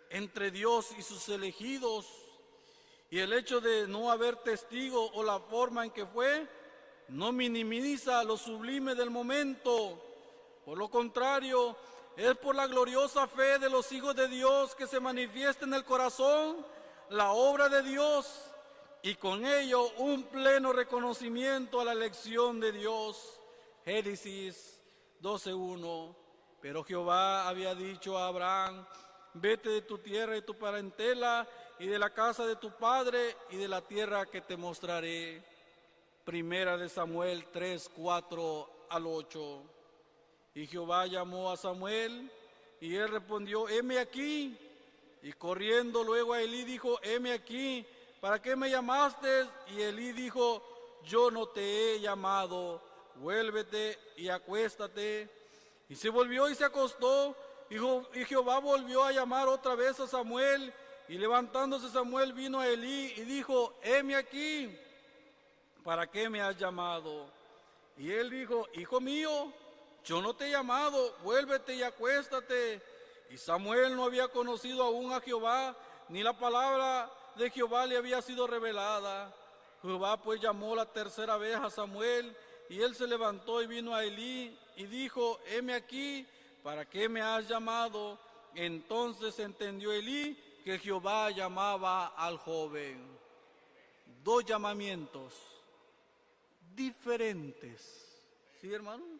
entre 0.09 0.51
Dios 0.51 0.91
y 0.97 1.01
sus 1.01 1.27
elegidos. 1.29 2.07
Y 3.09 3.19
el 3.19 3.33
hecho 3.33 3.59
de 3.59 3.87
no 3.87 4.11
haber 4.11 4.37
testigo 4.37 5.11
o 5.13 5.23
la 5.23 5.39
forma 5.39 5.83
en 5.83 5.91
que 5.91 6.05
fue, 6.05 6.47
no 7.09 7.31
minimiza 7.31 8.23
lo 8.23 8.37
sublime 8.37 8.95
del 8.95 9.09
momento. 9.09 10.01
Por 10.65 10.77
lo 10.77 10.89
contrario, 10.89 11.77
es 12.17 12.37
por 12.37 12.55
la 12.55 12.67
gloriosa 12.67 13.27
fe 13.27 13.59
de 13.59 13.69
los 13.69 13.91
hijos 13.91 14.15
de 14.15 14.27
Dios 14.27 14.73
que 14.75 14.87
se 14.87 14.99
manifiesta 14.99 15.65
en 15.65 15.73
el 15.73 15.83
corazón 15.83 16.65
la 17.09 17.31
obra 17.31 17.69
de 17.69 17.83
Dios 17.83 18.51
y 19.03 19.15
con 19.15 19.45
ello 19.45 19.89
un 19.97 20.23
pleno 20.23 20.73
reconocimiento 20.73 21.79
a 21.79 21.85
la 21.85 21.91
elección 21.91 22.59
de 22.59 22.71
Dios. 22.71 23.39
Génesis 23.83 24.81
12.1. 25.21 26.15
Pero 26.61 26.83
Jehová 26.83 27.47
había 27.47 27.75
dicho 27.75 28.17
a 28.17 28.27
Abraham, 28.27 28.85
vete 29.33 29.69
de 29.69 29.81
tu 29.83 29.99
tierra 29.99 30.35
y 30.37 30.41
tu 30.41 30.55
parentela 30.55 31.47
y 31.77 31.87
de 31.87 31.99
la 31.99 32.09
casa 32.09 32.47
de 32.47 32.55
tu 32.55 32.71
padre 32.71 33.35
y 33.51 33.57
de 33.57 33.67
la 33.67 33.81
tierra 33.81 34.25
que 34.25 34.41
te 34.41 34.57
mostraré. 34.57 35.43
Primera 36.23 36.77
de 36.77 36.89
Samuel 36.89 37.45
3, 37.51 37.91
4 37.95 38.69
al 38.89 39.05
8. 39.05 39.74
Y 40.55 40.67
Jehová 40.67 41.05
llamó 41.05 41.51
a 41.51 41.57
Samuel 41.57 42.31
y 42.79 42.95
él 42.95 43.09
respondió, 43.09 43.67
heme 43.67 43.99
aquí. 43.99 44.57
Y 45.21 45.33
corriendo 45.33 46.01
luego 46.03 46.33
a 46.33 46.41
Elí 46.41 46.63
dijo, 46.63 46.97
heme 47.03 47.33
aquí, 47.33 47.85
¿para 48.21 48.41
qué 48.41 48.55
me 48.55 48.69
llamaste? 48.69 49.47
Y 49.75 49.81
Elí 49.81 50.13
dijo, 50.13 50.63
yo 51.05 51.29
no 51.29 51.47
te 51.47 51.95
he 51.95 51.99
llamado, 51.99 52.81
vuélvete 53.15 53.99
y 54.15 54.29
acuéstate. 54.29 55.29
Y 55.89 55.95
se 55.95 56.09
volvió 56.09 56.49
y 56.49 56.55
se 56.55 56.63
acostó, 56.63 57.35
y 57.69 58.25
Jehová 58.25 58.59
volvió 58.59 59.03
a 59.03 59.11
llamar 59.11 59.47
otra 59.47 59.75
vez 59.75 59.99
a 59.99 60.07
Samuel, 60.07 60.73
y 61.07 61.17
levantándose 61.17 61.89
Samuel 61.89 62.33
vino 62.33 62.59
a 62.59 62.67
Elí 62.67 63.13
y 63.17 63.21
dijo, 63.21 63.77
heme 63.83 64.15
aquí, 64.15 64.75
¿para 65.83 66.09
qué 66.09 66.29
me 66.29 66.41
has 66.41 66.57
llamado? 66.57 67.27
Y 67.97 68.11
él 68.11 68.29
dijo, 68.29 68.67
hijo 68.73 69.01
mío, 69.01 69.51
yo 70.05 70.21
no 70.21 70.35
te 70.35 70.47
he 70.47 70.51
llamado, 70.51 71.15
vuélvete 71.23 71.75
y 71.75 71.83
acuéstate. 71.83 72.81
Y 73.29 73.37
Samuel 73.37 73.95
no 73.95 74.05
había 74.05 74.27
conocido 74.27 74.83
aún 74.83 75.11
a 75.11 75.19
Jehová, 75.19 75.75
ni 76.09 76.21
la 76.21 76.37
palabra 76.37 77.11
de 77.35 77.49
Jehová 77.49 77.85
le 77.85 77.97
había 77.97 78.21
sido 78.21 78.45
revelada. 78.45 79.33
Jehová 79.81 80.21
pues 80.21 80.39
llamó 80.39 80.75
la 80.75 80.85
tercera 80.85 81.37
vez 81.37 81.55
a 81.55 81.69
Samuel, 81.69 82.35
y 82.69 82.81
él 82.81 82.95
se 82.95 83.07
levantó 83.07 83.61
y 83.61 83.67
vino 83.67 83.93
a 83.93 84.03
Elí 84.03 84.57
y 84.75 84.85
dijo, 84.85 85.39
heme 85.47 85.73
aquí, 85.73 86.25
¿para 86.63 86.85
qué 86.85 87.09
me 87.09 87.21
has 87.21 87.47
llamado? 87.47 88.19
Entonces 88.53 89.37
entendió 89.39 89.91
Elí 89.91 90.35
que 90.63 90.79
Jehová 90.79 91.29
llamaba 91.31 92.07
al 92.15 92.37
joven. 92.37 93.19
Dos 94.23 94.45
llamamientos 94.45 95.33
diferentes. 96.75 98.05
¿Sí, 98.59 98.73
hermano? 98.73 99.14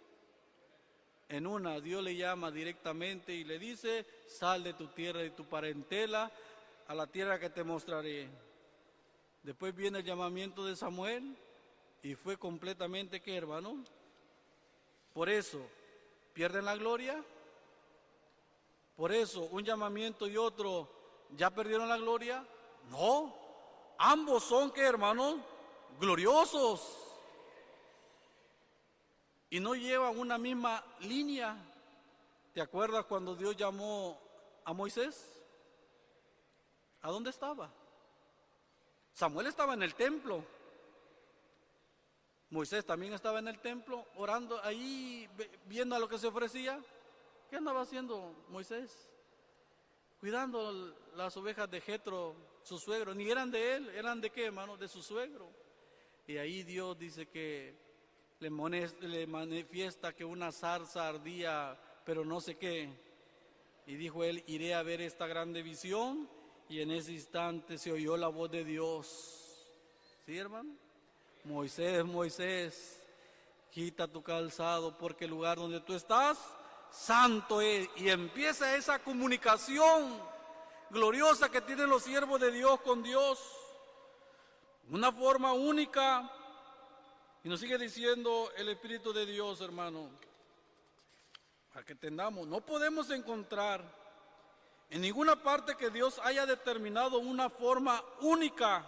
En 1.28 1.48
una 1.48 1.80
Dios 1.80 2.04
le 2.04 2.16
llama 2.16 2.52
directamente 2.52 3.34
y 3.34 3.44
le 3.44 3.58
dice, 3.58 4.06
sal 4.28 4.64
de 4.64 4.74
tu 4.74 4.88
tierra 4.88 5.24
y 5.24 5.32
tu 5.32 5.46
parentela 5.46 6.32
a 6.88 6.94
la 6.94 7.08
tierra 7.08 7.40
que 7.40 7.50
te 7.50 7.64
mostraré. 7.64 8.30
Después 9.42 9.76
viene 9.76 10.00
el 10.00 10.06
llamamiento 10.06 10.66
de 10.66 10.76
Samuel 10.76 11.36
y 12.04 12.14
fue 12.16 12.38
completamente 12.38 13.22
que 13.22 13.36
hermano. 13.36 13.84
Por 15.14 15.30
eso, 15.30 15.66
¿pierden 16.34 16.66
la 16.66 16.76
gloria? 16.76 17.24
Por 18.96 19.12
eso, 19.12 19.44
un 19.52 19.64
llamamiento 19.64 20.28
y 20.28 20.38
otro, 20.38 20.90
¿ya 21.36 21.50
perdieron 21.50 21.90
la 21.90 21.98
gloria? 21.98 22.46
No, 22.90 23.36
ambos 23.98 24.44
son 24.44 24.72
que 24.72 24.82
hermanos, 24.82 25.38
gloriosos 26.00 27.05
y 29.56 29.60
no 29.62 29.74
llevan 29.74 30.20
una 30.20 30.38
misma 30.38 30.84
línea. 31.00 31.56
¿Te 32.54 32.60
acuerdas 32.60 33.06
cuando 33.06 33.38
Dios 33.38 33.56
llamó 33.56 34.20
a 34.66 34.74
Moisés? 34.74 35.32
¿A 37.02 37.10
dónde 37.10 37.30
estaba? 37.30 37.72
Samuel 39.14 39.48
estaba 39.48 39.74
en 39.74 39.84
el 39.84 39.96
templo. 39.96 40.44
Moisés 42.50 42.86
también 42.86 43.14
estaba 43.14 43.40
en 43.40 43.48
el 43.48 43.58
templo 43.60 44.06
orando 44.18 44.62
ahí, 44.62 45.30
viendo 45.68 45.96
a 45.96 46.00
lo 46.00 46.10
que 46.10 46.18
se 46.18 46.28
ofrecía. 46.28 46.78
¿Qué 47.50 47.56
andaba 47.56 47.80
haciendo 47.80 48.36
Moisés? 48.50 49.10
Cuidando 50.20 50.94
las 51.16 51.38
ovejas 51.38 51.72
de 51.72 51.80
Jetro, 51.80 52.36
su 52.62 52.78
suegro. 52.78 53.16
Ni 53.16 53.32
eran 53.32 53.50
de 53.52 53.76
él, 53.76 53.90
eran 53.96 54.20
de 54.20 54.32
qué, 54.32 54.48
hermano? 54.48 54.76
De 54.76 54.90
su 54.90 55.02
suegro. 55.02 55.50
Y 56.28 56.36
ahí 56.36 56.64
Dios 56.64 57.00
dice 57.00 57.30
que 57.30 57.85
le, 58.40 58.50
le 59.02 59.28
manifiesta 59.28 60.14
que 60.14 60.26
una 60.26 60.52
zarza 60.52 61.08
ardía, 61.08 61.78
pero 62.04 62.26
no 62.26 62.42
sé 62.42 62.56
qué. 62.56 62.90
Y 63.88 63.96
dijo 63.96 64.24
él, 64.24 64.44
iré 64.48 64.74
a 64.74 64.84
ver 64.84 65.02
esta 65.02 65.28
grande 65.28 65.62
visión. 65.62 66.30
Y 66.68 66.82
en 66.82 66.92
ese 66.92 67.12
instante 67.12 67.78
se 67.78 67.92
oyó 67.92 68.18
la 68.18 68.28
voz 68.28 68.50
de 68.50 68.64
Dios. 68.64 69.68
¿Sí, 70.26 70.38
hermano? 70.38 70.72
Moisés, 71.44 72.04
Moisés, 72.04 73.04
quita 73.70 74.08
tu 74.08 74.24
calzado 74.24 74.98
porque 74.98 75.26
el 75.26 75.32
lugar 75.32 75.58
donde 75.58 75.80
tú 75.82 75.94
estás, 75.94 76.40
santo 76.90 77.62
es. 77.62 77.88
Y 77.98 78.10
empieza 78.10 78.76
esa 78.76 78.98
comunicación 78.98 80.20
gloriosa 80.90 81.50
que 81.50 81.62
tienen 81.62 81.90
los 81.90 82.04
siervos 82.04 82.42
de 82.42 82.52
Dios 82.52 82.82
con 82.82 83.04
Dios. 83.04 83.40
Una 84.90 85.12
forma 85.12 85.54
única. 85.54 86.32
Y 87.46 87.48
nos 87.48 87.60
sigue 87.60 87.78
diciendo 87.78 88.52
el 88.58 88.70
Espíritu 88.70 89.14
de 89.14 89.24
Dios, 89.24 89.62
hermano, 89.62 90.10
para 91.72 91.86
que 91.86 91.92
entendamos, 91.92 92.48
no 92.48 92.60
podemos 92.66 93.12
encontrar 93.12 93.84
en 94.90 95.02
ninguna 95.02 95.36
parte 95.36 95.78
que 95.78 95.92
Dios 95.92 96.20
haya 96.24 96.48
determinado 96.48 97.20
una 97.20 97.52
forma 97.52 98.04
única 98.22 98.84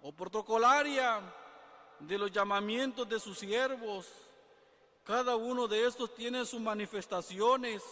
o 0.00 0.12
protocolaria 0.12 1.22
de 1.98 2.18
los 2.18 2.30
llamamientos 2.30 3.08
de 3.08 3.18
sus 3.18 3.36
siervos. 3.36 4.06
Cada 5.02 5.34
uno 5.34 5.66
de 5.66 5.88
estos 5.88 6.14
tiene 6.14 6.46
sus 6.46 6.60
manifestaciones. 6.60 7.82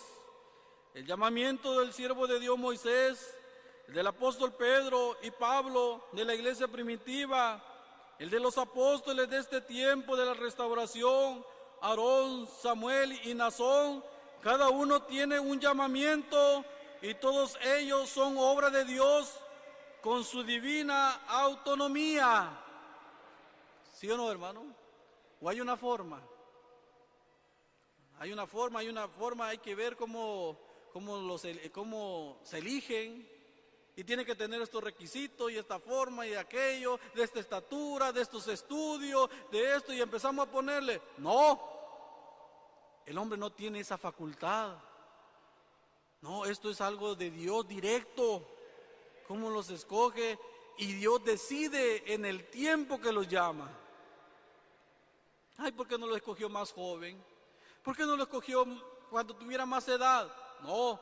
El 0.94 1.04
llamamiento 1.04 1.80
del 1.80 1.92
siervo 1.92 2.28
de 2.28 2.38
Dios 2.38 2.56
Moisés, 2.56 3.36
el 3.88 3.94
del 3.94 4.06
apóstol 4.06 4.52
Pedro 4.52 5.16
y 5.20 5.32
Pablo 5.32 6.06
de 6.12 6.24
la 6.24 6.32
iglesia 6.32 6.68
primitiva, 6.68 7.71
el 8.22 8.30
de 8.30 8.38
los 8.38 8.56
apóstoles 8.56 9.28
de 9.28 9.38
este 9.38 9.60
tiempo 9.60 10.16
de 10.16 10.24
la 10.24 10.34
restauración, 10.34 11.44
Aarón, 11.80 12.46
Samuel 12.46 13.20
y 13.26 13.34
Nazón, 13.34 14.04
cada 14.40 14.70
uno 14.70 15.02
tiene 15.02 15.40
un 15.40 15.58
llamamiento 15.58 16.64
y 17.00 17.14
todos 17.14 17.58
ellos 17.60 18.08
son 18.08 18.38
obra 18.38 18.70
de 18.70 18.84
Dios 18.84 19.40
con 20.00 20.22
su 20.22 20.44
divina 20.44 21.14
autonomía. 21.26 22.62
¿Sí 23.92 24.08
o 24.08 24.16
no, 24.16 24.30
hermano? 24.30 24.66
¿O 25.40 25.48
hay 25.48 25.60
una 25.60 25.76
forma? 25.76 26.22
Hay 28.20 28.32
una 28.32 28.46
forma, 28.46 28.78
hay 28.78 28.88
una 28.88 29.08
forma, 29.08 29.48
hay 29.48 29.58
que 29.58 29.74
ver 29.74 29.96
cómo, 29.96 30.60
cómo, 30.92 31.16
los, 31.16 31.42
cómo 31.72 32.38
se 32.44 32.58
eligen. 32.58 33.28
Y 33.94 34.04
tiene 34.04 34.24
que 34.24 34.34
tener 34.34 34.62
estos 34.62 34.82
requisitos 34.82 35.50
y 35.50 35.58
esta 35.58 35.78
forma 35.78 36.26
y 36.26 36.34
aquello, 36.34 36.98
de 37.14 37.22
esta 37.22 37.40
estatura, 37.40 38.12
de 38.12 38.22
estos 38.22 38.48
estudios, 38.48 39.28
de 39.50 39.76
esto, 39.76 39.92
y 39.92 40.00
empezamos 40.00 40.46
a 40.46 40.50
ponerle. 40.50 41.00
No, 41.18 41.60
el 43.04 43.18
hombre 43.18 43.38
no 43.38 43.52
tiene 43.52 43.80
esa 43.80 43.98
facultad. 43.98 44.78
No, 46.22 46.46
esto 46.46 46.70
es 46.70 46.80
algo 46.80 47.14
de 47.14 47.30
Dios 47.30 47.66
directo 47.68 48.46
cómo 49.26 49.50
los 49.50 49.70
escoge 49.70 50.38
y 50.78 50.92
Dios 50.92 51.24
decide 51.24 52.12
en 52.12 52.24
el 52.24 52.50
tiempo 52.50 53.00
que 53.00 53.12
los 53.12 53.26
llama. 53.28 53.70
Ay, 55.56 55.72
¿por 55.72 55.86
qué 55.86 55.96
no 55.96 56.06
lo 56.06 56.16
escogió 56.16 56.48
más 56.48 56.72
joven? 56.72 57.22
¿Por 57.82 57.96
qué 57.96 58.04
no 58.04 58.16
lo 58.16 58.24
escogió 58.24 58.64
cuando 59.10 59.34
tuviera 59.34 59.64
más 59.64 59.88
edad? 59.88 60.30
No, 60.62 61.00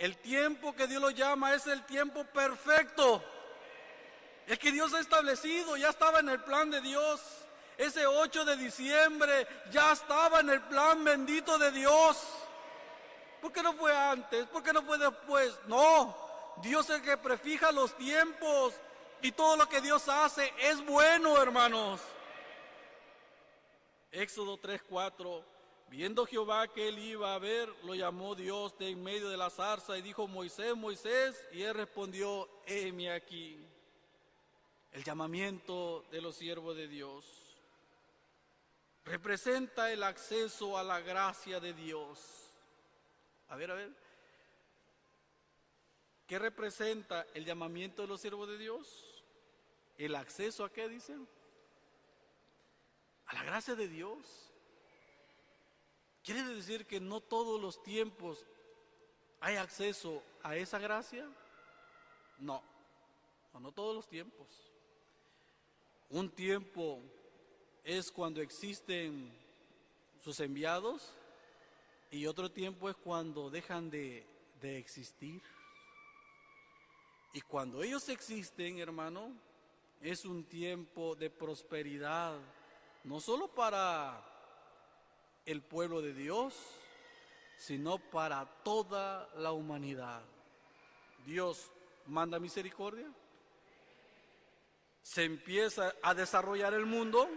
el 0.00 0.16
tiempo 0.16 0.74
que 0.74 0.86
Dios 0.86 1.00
lo 1.00 1.10
llama 1.10 1.52
es 1.52 1.66
el 1.66 1.84
tiempo 1.84 2.24
perfecto. 2.24 3.22
El 4.46 4.58
que 4.58 4.72
Dios 4.72 4.94
ha 4.94 5.00
establecido, 5.00 5.76
ya 5.76 5.90
estaba 5.90 6.20
en 6.20 6.30
el 6.30 6.40
plan 6.40 6.70
de 6.70 6.80
Dios. 6.80 7.20
Ese 7.76 8.06
8 8.06 8.46
de 8.46 8.56
diciembre 8.56 9.46
ya 9.70 9.92
estaba 9.92 10.40
en 10.40 10.48
el 10.48 10.62
plan 10.62 11.04
bendito 11.04 11.58
de 11.58 11.70
Dios. 11.70 12.16
¿Por 13.42 13.52
qué 13.52 13.62
no 13.62 13.74
fue 13.74 13.94
antes? 13.94 14.46
¿Por 14.46 14.62
qué 14.62 14.72
no 14.72 14.82
fue 14.82 14.96
después? 14.96 15.58
No, 15.66 16.16
Dios 16.62 16.88
es 16.88 16.96
el 16.96 17.02
que 17.02 17.18
prefija 17.18 17.70
los 17.70 17.94
tiempos 17.98 18.74
y 19.20 19.32
todo 19.32 19.54
lo 19.56 19.68
que 19.68 19.82
Dios 19.82 20.08
hace 20.08 20.50
es 20.60 20.82
bueno, 20.86 21.40
hermanos. 21.40 22.00
Éxodo 24.10 24.56
3:4 24.56 25.44
Viendo 25.90 26.24
Jehová 26.24 26.68
que 26.68 26.86
él 26.86 27.00
iba 27.00 27.34
a 27.34 27.38
ver, 27.40 27.68
lo 27.82 27.96
llamó 27.96 28.36
Dios 28.36 28.78
de 28.78 28.90
en 28.90 29.02
medio 29.02 29.28
de 29.28 29.36
la 29.36 29.50
zarza 29.50 29.98
y 29.98 30.02
dijo, 30.02 30.28
Moisés, 30.28 30.76
Moisés, 30.76 31.36
y 31.50 31.62
él 31.62 31.74
respondió, 31.74 32.48
heme 32.64 33.10
aquí. 33.10 33.58
El 34.92 35.02
llamamiento 35.02 36.04
de 36.12 36.20
los 36.20 36.36
siervos 36.36 36.76
de 36.76 36.86
Dios 36.86 37.24
representa 39.04 39.92
el 39.92 40.04
acceso 40.04 40.78
a 40.78 40.84
la 40.84 41.00
gracia 41.00 41.58
de 41.58 41.74
Dios. 41.74 42.20
A 43.48 43.56
ver, 43.56 43.72
a 43.72 43.74
ver. 43.74 43.90
¿Qué 46.28 46.38
representa 46.38 47.26
el 47.34 47.44
llamamiento 47.44 48.02
de 48.02 48.08
los 48.08 48.20
siervos 48.20 48.48
de 48.48 48.58
Dios? 48.58 49.24
¿El 49.98 50.14
acceso 50.14 50.64
a 50.64 50.72
qué 50.72 50.88
dicen? 50.88 51.26
A 53.26 53.34
la 53.34 53.42
gracia 53.42 53.74
de 53.74 53.88
Dios. 53.88 54.49
¿Quiere 56.32 56.48
decir 56.54 56.86
que 56.86 57.00
no 57.00 57.20
todos 57.20 57.60
los 57.60 57.82
tiempos 57.82 58.46
hay 59.40 59.56
acceso 59.56 60.22
a 60.44 60.54
esa 60.54 60.78
gracia? 60.78 61.28
No, 62.38 62.62
no, 63.52 63.58
no 63.58 63.72
todos 63.72 63.96
los 63.96 64.08
tiempos. 64.08 64.46
Un 66.08 66.30
tiempo 66.30 67.02
es 67.82 68.12
cuando 68.12 68.40
existen 68.40 69.36
sus 70.20 70.38
enviados 70.38 71.16
y 72.12 72.26
otro 72.26 72.48
tiempo 72.48 72.88
es 72.88 72.94
cuando 72.94 73.50
dejan 73.50 73.90
de, 73.90 74.24
de 74.60 74.78
existir. 74.78 75.42
Y 77.32 77.40
cuando 77.40 77.82
ellos 77.82 78.08
existen, 78.08 78.78
hermano, 78.78 79.32
es 80.00 80.24
un 80.24 80.44
tiempo 80.44 81.16
de 81.16 81.28
prosperidad, 81.28 82.38
no 83.02 83.18
solo 83.18 83.48
para 83.48 84.29
el 85.46 85.62
pueblo 85.62 86.02
de 86.02 86.14
Dios, 86.14 86.54
sino 87.56 87.98
para 87.98 88.46
toda 88.62 89.28
la 89.36 89.52
humanidad. 89.52 90.22
Dios 91.26 91.70
manda 92.06 92.38
misericordia, 92.38 93.06
se 95.02 95.24
empieza 95.24 95.94
a 96.02 96.14
desarrollar 96.14 96.74
el 96.74 96.86
mundo, 96.86 97.28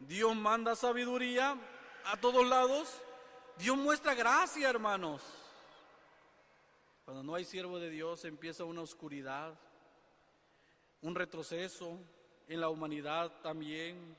Dios 0.00 0.34
manda 0.36 0.76
sabiduría 0.76 1.56
a 2.04 2.16
todos 2.16 2.46
lados, 2.46 2.88
Dios 3.58 3.76
muestra 3.76 4.14
gracia, 4.14 4.68
hermanos. 4.68 5.22
Cuando 7.04 7.22
no 7.22 7.34
hay 7.34 7.44
siervo 7.44 7.78
de 7.78 7.90
Dios 7.90 8.24
empieza 8.24 8.64
una 8.64 8.82
oscuridad, 8.82 9.54
un 11.00 11.14
retroceso 11.14 11.98
en 12.48 12.60
la 12.60 12.68
humanidad 12.68 13.32
también, 13.42 14.16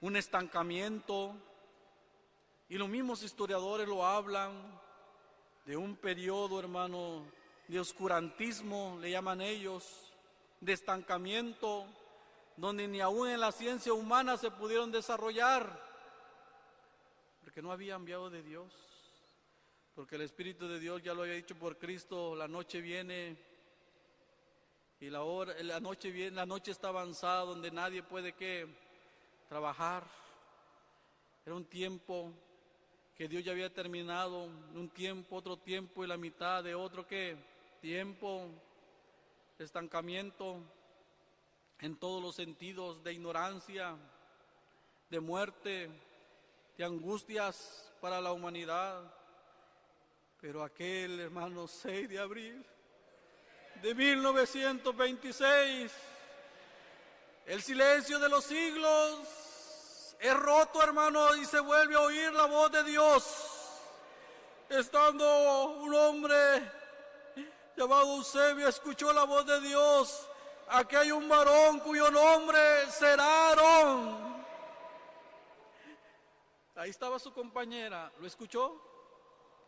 un 0.00 0.16
estancamiento. 0.16 1.34
Y 2.68 2.76
los 2.76 2.88
mismos 2.88 3.22
historiadores 3.22 3.88
lo 3.88 4.04
hablan 4.04 4.52
de 5.64 5.76
un 5.76 5.96
periodo, 5.96 6.58
hermano, 6.60 7.24
de 7.66 7.80
oscurantismo, 7.80 8.98
le 9.00 9.10
llaman 9.10 9.40
ellos, 9.40 10.12
de 10.60 10.72
estancamiento, 10.72 11.86
donde 12.56 12.88
ni 12.88 13.00
aún 13.00 13.28
en 13.28 13.40
la 13.40 13.52
ciencia 13.52 13.92
humana 13.92 14.36
se 14.36 14.50
pudieron 14.50 14.90
desarrollar, 14.90 15.82
porque 17.42 17.62
no 17.62 17.72
había 17.72 17.94
enviado 17.94 18.30
de 18.30 18.42
Dios 18.42 18.88
porque 19.98 20.14
el 20.14 20.22
Espíritu 20.22 20.68
de 20.68 20.78
Dios 20.78 21.02
ya 21.02 21.12
lo 21.12 21.22
había 21.22 21.34
dicho 21.34 21.56
por 21.56 21.76
Cristo, 21.76 22.36
la 22.36 22.46
noche 22.46 22.80
viene 22.80 23.36
y 25.00 25.10
la 25.10 25.24
hora, 25.24 25.60
la 25.64 25.80
noche 25.80 26.12
viene, 26.12 26.36
la 26.36 26.46
noche 26.46 26.70
está 26.70 26.90
avanzada 26.90 27.40
donde 27.40 27.72
nadie 27.72 28.04
puede 28.04 28.32
que 28.32 28.68
trabajar. 29.48 30.04
Era 31.44 31.56
un 31.56 31.64
tiempo 31.64 32.32
que 33.18 33.26
Dios 33.26 33.42
ya 33.42 33.50
había 33.50 33.68
terminado, 33.68 34.44
un 34.44 34.88
tiempo, 34.94 35.34
otro 35.34 35.56
tiempo 35.56 36.04
y 36.04 36.06
la 36.06 36.16
mitad 36.16 36.62
de 36.62 36.76
otro 36.76 37.04
que 37.04 37.36
tiempo 37.80 38.48
estancamiento 39.58 40.60
en 41.80 41.96
todos 41.96 42.22
los 42.22 42.36
sentidos, 42.36 43.02
de 43.02 43.14
ignorancia, 43.14 43.96
de 45.10 45.18
muerte, 45.18 45.90
de 46.76 46.84
angustias 46.84 47.92
para 48.00 48.20
la 48.20 48.30
humanidad. 48.30 49.12
Pero 50.40 50.62
aquel, 50.62 51.18
hermano, 51.18 51.66
6 51.68 52.08
de 52.08 52.20
abril 52.20 52.64
de 53.82 53.96
1926, 53.96 55.92
el 57.46 57.62
silencio 57.62 58.20
de 58.20 58.28
los 58.28 58.44
siglos 58.44 59.47
es 60.18 60.34
roto, 60.34 60.82
hermano, 60.82 61.36
y 61.36 61.44
se 61.44 61.60
vuelve 61.60 61.94
a 61.94 62.00
oír 62.00 62.32
la 62.32 62.46
voz 62.46 62.70
de 62.72 62.84
Dios. 62.84 63.54
estando 64.68 65.70
un 65.80 65.94
hombre 65.94 66.36
llamado 67.76 68.16
Eusebio 68.16 68.68
escuchó 68.68 69.12
la 69.12 69.24
voz 69.24 69.46
de 69.46 69.60
Dios. 69.60 70.28
Aquí 70.68 70.96
hay 70.96 71.12
un 71.12 71.28
varón 71.28 71.80
cuyo 71.80 72.10
nombre 72.10 72.58
será 72.90 73.48
Aarón. 73.48 74.44
Ahí 76.74 76.90
estaba 76.90 77.18
su 77.18 77.32
compañera, 77.32 78.12
¿lo 78.20 78.26
escuchó? 78.26 78.80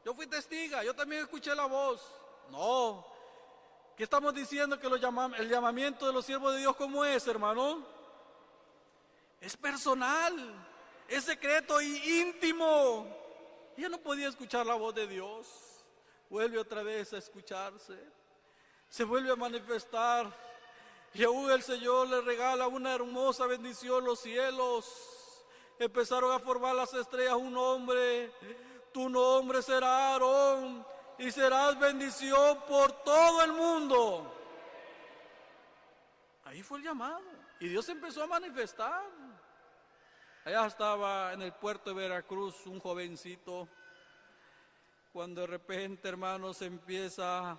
Yo 0.04 0.14
fui 0.14 0.26
testiga, 0.26 0.84
yo 0.84 0.94
también 0.94 1.22
escuché 1.22 1.54
la 1.54 1.66
voz. 1.66 2.02
No, 2.50 3.06
¿qué 3.96 4.04
estamos 4.04 4.34
diciendo 4.34 4.78
que 4.78 4.88
lo 4.88 4.96
el 4.96 5.48
llamamiento 5.48 6.06
de 6.06 6.12
los 6.12 6.26
siervos 6.26 6.52
de 6.52 6.60
Dios 6.60 6.76
cómo 6.76 7.04
es, 7.04 7.26
hermano? 7.26 7.99
Es 9.40 9.56
personal, 9.56 10.54
es 11.08 11.24
secreto 11.24 11.80
y 11.80 12.20
íntimo. 12.20 13.06
Ella 13.76 13.88
no 13.88 13.98
podía 13.98 14.28
escuchar 14.28 14.66
la 14.66 14.74
voz 14.74 14.94
de 14.94 15.06
Dios. 15.06 15.48
Vuelve 16.28 16.58
otra 16.58 16.82
vez 16.82 17.12
a 17.14 17.18
escucharse. 17.18 17.98
Se 18.88 19.04
vuelve 19.04 19.32
a 19.32 19.36
manifestar. 19.36 20.30
Y 21.14 21.24
aún 21.24 21.50
el 21.50 21.62
Señor 21.62 22.08
le 22.08 22.20
regala 22.20 22.68
una 22.68 22.94
hermosa 22.94 23.46
bendición 23.46 24.04
los 24.04 24.20
cielos. 24.20 25.46
Empezaron 25.78 26.30
a 26.32 26.38
formar 26.38 26.74
las 26.74 26.92
estrellas 26.92 27.34
un 27.34 27.56
hombre. 27.56 28.30
Tu 28.92 29.08
nombre 29.08 29.62
será 29.62 30.12
Aarón 30.12 30.86
y 31.18 31.30
serás 31.30 31.78
bendición 31.78 32.62
por 32.68 32.92
todo 33.02 33.42
el 33.42 33.52
mundo. 33.52 34.36
Ahí 36.44 36.62
fue 36.62 36.78
el 36.78 36.84
llamado. 36.84 37.22
Y 37.60 37.68
Dios 37.68 37.88
empezó 37.88 38.22
a 38.22 38.26
manifestar. 38.26 39.19
Allá 40.42 40.66
estaba 40.66 41.34
en 41.34 41.42
el 41.42 41.52
puerto 41.52 41.90
de 41.90 42.00
Veracruz 42.00 42.66
un 42.66 42.80
jovencito, 42.80 43.68
cuando 45.12 45.42
de 45.42 45.46
repente, 45.46 46.08
hermanos, 46.08 46.62
empieza 46.62 47.58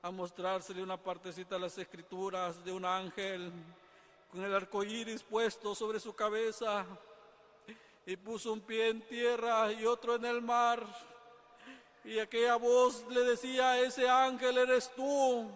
a 0.00 0.10
mostrársele 0.10 0.82
una 0.82 0.96
partecita 0.96 1.56
de 1.56 1.60
las 1.60 1.76
escrituras 1.76 2.64
de 2.64 2.72
un 2.72 2.86
ángel 2.86 3.52
con 4.30 4.42
el 4.42 4.54
arco 4.54 4.82
iris 4.82 5.22
puesto 5.22 5.74
sobre 5.74 6.00
su 6.00 6.14
cabeza 6.14 6.86
y 8.06 8.16
puso 8.16 8.54
un 8.54 8.62
pie 8.62 8.88
en 8.88 9.02
tierra 9.02 9.70
y 9.70 9.84
otro 9.84 10.14
en 10.14 10.24
el 10.24 10.40
mar. 10.40 10.86
Y 12.02 12.18
aquella 12.18 12.56
voz 12.56 13.04
le 13.10 13.24
decía, 13.24 13.78
ese 13.78 14.08
ángel 14.08 14.56
eres 14.56 14.90
tú. 14.96 15.50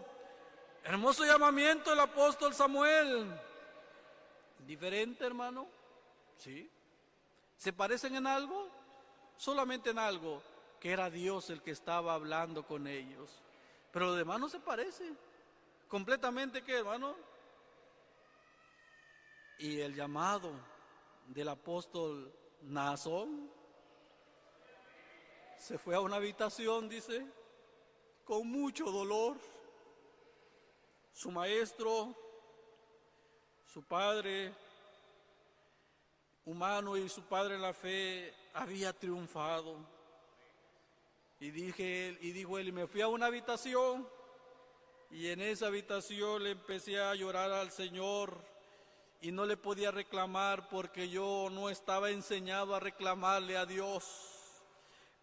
Hermoso 0.83 1.25
llamamiento 1.25 1.89
del 1.89 2.01
apóstol 2.01 2.53
Samuel. 2.53 3.35
Diferente, 4.59 5.25
hermano. 5.25 5.74
¿Sí? 6.39 6.71
¿Se 7.57 7.73
parecen 7.73 8.15
en 8.17 8.27
algo? 8.27 8.69
Solamente 9.37 9.91
en 9.91 9.99
algo, 9.99 10.43
que 10.81 10.91
era 10.91 11.11
Dios 11.11 11.51
el 11.51 11.63
que 11.63 11.71
estaba 11.71 12.15
hablando 12.15 12.67
con 12.67 12.87
ellos. 12.87 13.43
Pero 13.93 14.07
lo 14.07 14.15
demás 14.15 14.41
no 14.41 14.49
se 14.49 14.61
parece. 14.61 15.13
Completamente 15.89 16.63
que, 16.63 16.79
hermano. 16.79 17.15
Y 19.59 19.81
el 19.81 19.95
llamado 19.95 20.51
del 21.29 21.49
apóstol 21.49 22.33
Nazón 22.63 23.51
se 25.59 25.79
fue 25.79 25.95
a 25.95 26.01
una 26.01 26.17
habitación, 26.17 26.89
dice, 26.89 27.25
con 28.25 28.47
mucho 28.49 28.91
dolor. 28.91 29.39
Su 31.13 31.31
maestro, 31.31 32.15
su 33.73 33.83
padre, 33.85 34.53
humano 36.47 36.97
y 36.97 37.09
su 37.09 37.23
padre 37.23 37.55
en 37.55 37.63
la 37.63 37.73
fe 37.73 38.35
había 38.55 38.93
triunfado. 38.93 39.77
Y 41.41 41.51
dije 41.51 42.17
y 42.21 42.33
dijo 42.33 42.59
él, 42.59 42.69
y 42.69 42.73
me 42.73 42.87
fui 42.87 43.01
a 43.01 43.09
una 43.09 43.27
habitación 43.27 44.07
y 45.11 45.29
en 45.29 45.41
esa 45.41 45.69
habitación 45.69 46.43
le 46.43 46.51
empecé 46.51 47.01
a 47.01 47.15
llorar 47.15 47.53
al 47.53 47.71
Señor 47.71 48.37
y 49.21 49.31
no 49.31 49.47
le 49.47 49.57
podía 49.57 49.91
reclamar 49.91 50.69
porque 50.69 51.09
yo 51.09 51.49
no 51.51 51.71
estaba 51.71 52.11
enseñado 52.11 52.75
a 52.75 52.81
reclamarle 52.81 53.57
a 53.57 53.65
Dios. 53.65 54.05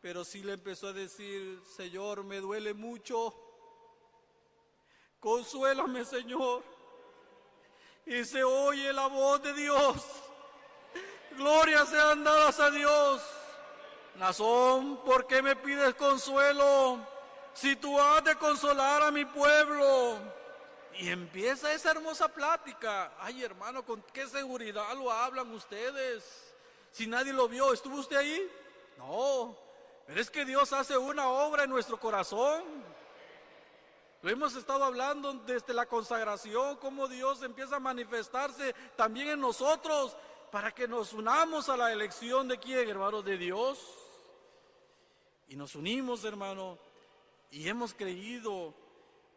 Pero 0.02 0.24
sí 0.24 0.42
le 0.44 0.54
empezó 0.54 0.88
a 0.88 0.94
decir, 0.94 1.62
Señor, 1.76 2.24
me 2.24 2.38
duele 2.38 2.74
mucho. 2.74 3.36
Consuélame, 5.20 6.06
Señor. 6.06 6.64
Y 8.06 8.24
se 8.24 8.44
oye 8.44 8.92
la 8.94 9.08
voz 9.08 9.44
de 9.44 9.54
Dios. 9.54 9.96
Gloria 11.38 11.86
sean 11.86 12.24
dadas 12.24 12.60
a 12.60 12.70
Dios. 12.72 13.22
Nazón, 14.16 14.98
¿por 15.04 15.26
qué 15.26 15.42
me 15.42 15.56
pides 15.56 15.96
consuelo? 15.96 17.00
Si 17.54 17.76
tú 17.76 18.00
has 18.00 18.24
de 18.24 18.36
consolar 18.36 19.02
a 19.04 19.12
mi 19.12 19.26
pueblo. 19.26 20.18
Y 21.00 21.10
empieza 21.10 21.74
esa 21.74 21.92
hermosa 21.92 22.28
plática. 22.28 23.14
Ay, 23.20 23.44
hermano, 23.44 23.84
¿con 23.86 24.02
qué 24.14 24.28
seguridad 24.28 24.94
lo 24.96 25.12
hablan 25.12 25.52
ustedes? 25.52 26.54
Si 26.92 27.08
nadie 27.08 27.34
lo 27.34 27.48
vio, 27.48 27.74
¿estuvo 27.74 27.98
usted 27.98 28.18
ahí? 28.18 28.52
No, 28.98 29.58
pero 30.06 30.20
es 30.20 30.30
que 30.30 30.46
Dios 30.46 30.74
hace 30.74 30.98
una 30.98 31.30
obra 31.30 31.64
en 31.64 31.70
nuestro 31.70 32.00
corazón. 32.00 32.64
Lo 34.22 34.30
hemos 34.30 34.56
estado 34.56 34.84
hablando 34.84 35.34
desde 35.34 35.74
la 35.74 35.88
consagración, 35.88 36.76
cómo 36.78 37.08
Dios 37.08 37.42
empieza 37.42 37.78
a 37.78 37.80
manifestarse 37.80 38.76
también 38.96 39.30
en 39.30 39.42
nosotros 39.42 40.16
para 40.52 40.72
que 40.72 40.88
nos 40.88 41.14
unamos 41.14 41.70
a 41.70 41.78
la 41.78 41.92
elección 41.94 42.48
de 42.48 42.60
quién, 42.60 42.88
hermano, 42.90 43.22
de 43.22 43.38
Dios. 43.38 43.80
Y 45.48 45.56
nos 45.56 45.76
unimos, 45.76 46.24
hermano, 46.26 46.78
y 47.50 47.68
hemos 47.68 47.94
creído 47.94 48.74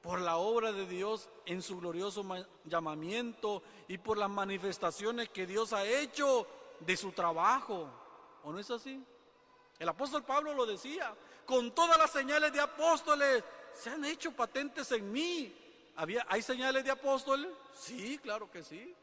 por 0.02 0.20
la 0.20 0.36
obra 0.36 0.72
de 0.72 0.86
Dios 0.86 1.28
en 1.46 1.62
su 1.62 1.78
glorioso 1.78 2.24
llamamiento 2.64 3.62
y 3.88 3.96
por 3.98 4.18
las 4.18 4.28
manifestaciones 4.28 5.30
que 5.30 5.46
Dios 5.46 5.72
ha 5.72 5.86
hecho 5.86 6.46
de 6.80 6.96
su 6.96 7.12
trabajo. 7.12 7.88
¿O 8.42 8.52
no 8.52 8.58
es 8.58 8.70
así? 8.70 9.02
El 9.78 9.88
apóstol 9.88 10.24
Pablo 10.24 10.52
lo 10.52 10.66
decía, 10.66 11.14
con 11.46 11.72
todas 11.72 11.96
las 11.96 12.10
señales 12.10 12.52
de 12.52 12.60
apóstoles 12.60 13.42
se 13.72 13.90
han 13.90 14.04
hecho 14.04 14.32
patentes 14.32 14.90
en 14.92 15.10
mí. 15.10 15.56
¿Había, 15.96 16.26
¿Hay 16.28 16.42
señales 16.42 16.84
de 16.84 16.90
apóstoles? 16.90 17.50
Sí, 17.72 18.18
claro 18.18 18.50
que 18.50 18.62
sí. 18.62 18.94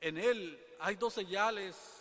En 0.00 0.18
él 0.18 0.58
hay 0.80 0.96
dos 0.96 1.14
señales. 1.14 1.96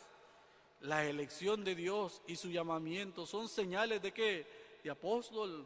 La 0.82 1.06
elección 1.06 1.66
de 1.66 1.76
Dios 1.76 2.22
y 2.26 2.38
su 2.38 2.50
llamamiento 2.50 3.26
son 3.26 3.50
señales 3.50 4.02
de 4.02 4.14
qué? 4.14 4.80
De 4.82 4.90
apóstol. 4.90 5.66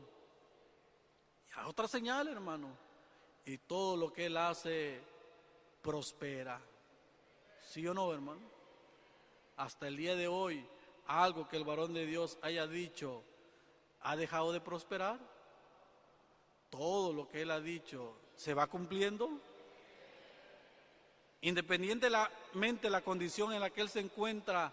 Y 1.48 1.60
hay 1.60 1.70
otra 1.70 1.88
señal, 1.88 2.28
hermano. 2.28 2.76
Y 3.46 3.60
todo 3.60 3.96
lo 3.96 4.12
que 4.12 4.26
él 4.26 4.38
hace 4.38 5.00
prospera. 5.84 6.60
¿Sí 7.62 7.88
o 7.88 7.94
no, 7.94 8.12
hermano? 8.12 8.42
Hasta 9.58 9.88
el 9.88 9.98
día 9.98 10.16
de 10.16 10.28
hoy, 10.28 10.66
algo 11.06 11.48
que 11.48 11.58
el 11.58 11.64
varón 11.64 11.94
de 11.94 12.08
Dios 12.08 12.40
haya 12.42 12.66
dicho, 12.66 13.24
¿ha 14.02 14.16
dejado 14.16 14.52
de 14.52 14.62
prosperar? 14.62 15.20
Todo 16.72 17.14
lo 17.14 17.28
que 17.28 17.44
él 17.44 17.52
ha 17.52 17.60
dicho, 17.60 18.16
¿se 18.36 18.56
va 18.56 18.66
cumpliendo? 18.66 19.30
Independientemente 21.44 22.88
de 22.88 22.90
la 22.90 23.02
condición 23.02 23.52
en 23.52 23.60
la 23.60 23.70
que 23.70 23.82
él 23.82 23.90
se 23.90 24.00
encuentra, 24.00 24.72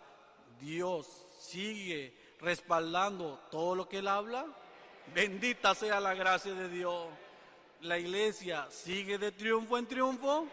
Dios 0.61 1.27
sigue 1.41 2.17
respaldando 2.39 3.41
todo 3.51 3.75
lo 3.75 3.89
que 3.89 3.99
él 3.99 4.07
habla. 4.07 4.47
Bendita 5.13 5.75
sea 5.75 5.99
la 5.99 6.15
gracia 6.15 6.55
de 6.55 6.69
Dios. 6.69 7.09
La 7.81 7.99
iglesia 7.99 8.71
sigue 8.71 9.19
de 9.19 9.33
triunfo 9.33 9.79
en 9.79 9.87
triunfo. 9.87 10.47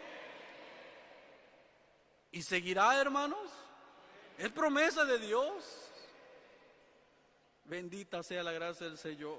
Y 2.32 2.42
seguirá, 2.42 3.00
hermanos. 3.00 3.48
Es 4.38 4.50
promesa 4.50 5.04
de 5.04 5.20
Dios. 5.20 5.88
Bendita 7.64 8.24
sea 8.24 8.42
la 8.42 8.50
gracia 8.50 8.88
del 8.88 8.98
Señor. 8.98 9.38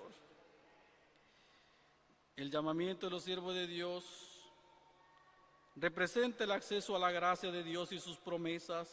El 2.37 2.49
llamamiento 2.49 3.07
de 3.07 3.11
los 3.11 3.23
siervos 3.25 3.53
de 3.53 3.67
Dios 3.67 4.28
representa 5.79 6.43
el 6.43 6.51
acceso 6.51 6.95
a 6.95 6.99
la 6.99 7.11
gracia 7.11 7.51
de 7.51 7.63
Dios 7.63 7.91
y 7.91 7.99
sus 7.99 8.17
promesas. 8.17 8.89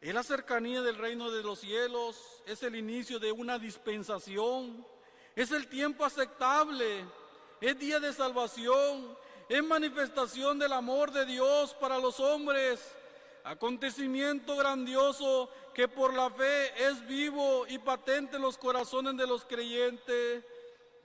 Es 0.00 0.12
la 0.14 0.22
cercanía 0.22 0.82
del 0.82 0.96
reino 0.96 1.30
de 1.30 1.42
los 1.42 1.60
cielos, 1.60 2.16
es 2.46 2.62
el 2.62 2.74
inicio 2.74 3.18
de 3.18 3.32
una 3.32 3.58
dispensación, 3.58 4.84
es 5.36 5.52
el 5.52 5.68
tiempo 5.68 6.04
aceptable, 6.04 7.04
es 7.60 7.78
día 7.78 8.00
de 8.00 8.12
salvación, 8.12 9.16
es 9.48 9.62
manifestación 9.62 10.58
del 10.58 10.72
amor 10.72 11.12
de 11.12 11.26
Dios 11.26 11.74
para 11.74 11.98
los 11.98 12.18
hombres, 12.18 12.80
acontecimiento 13.44 14.56
grandioso 14.56 15.50
que 15.74 15.86
por 15.86 16.14
la 16.14 16.30
fe 16.30 16.86
es 16.86 17.06
vivo 17.06 17.66
y 17.68 17.78
patente 17.78 18.36
en 18.36 18.42
los 18.42 18.56
corazones 18.56 19.16
de 19.16 19.26
los 19.26 19.44
creyentes, 19.44 20.44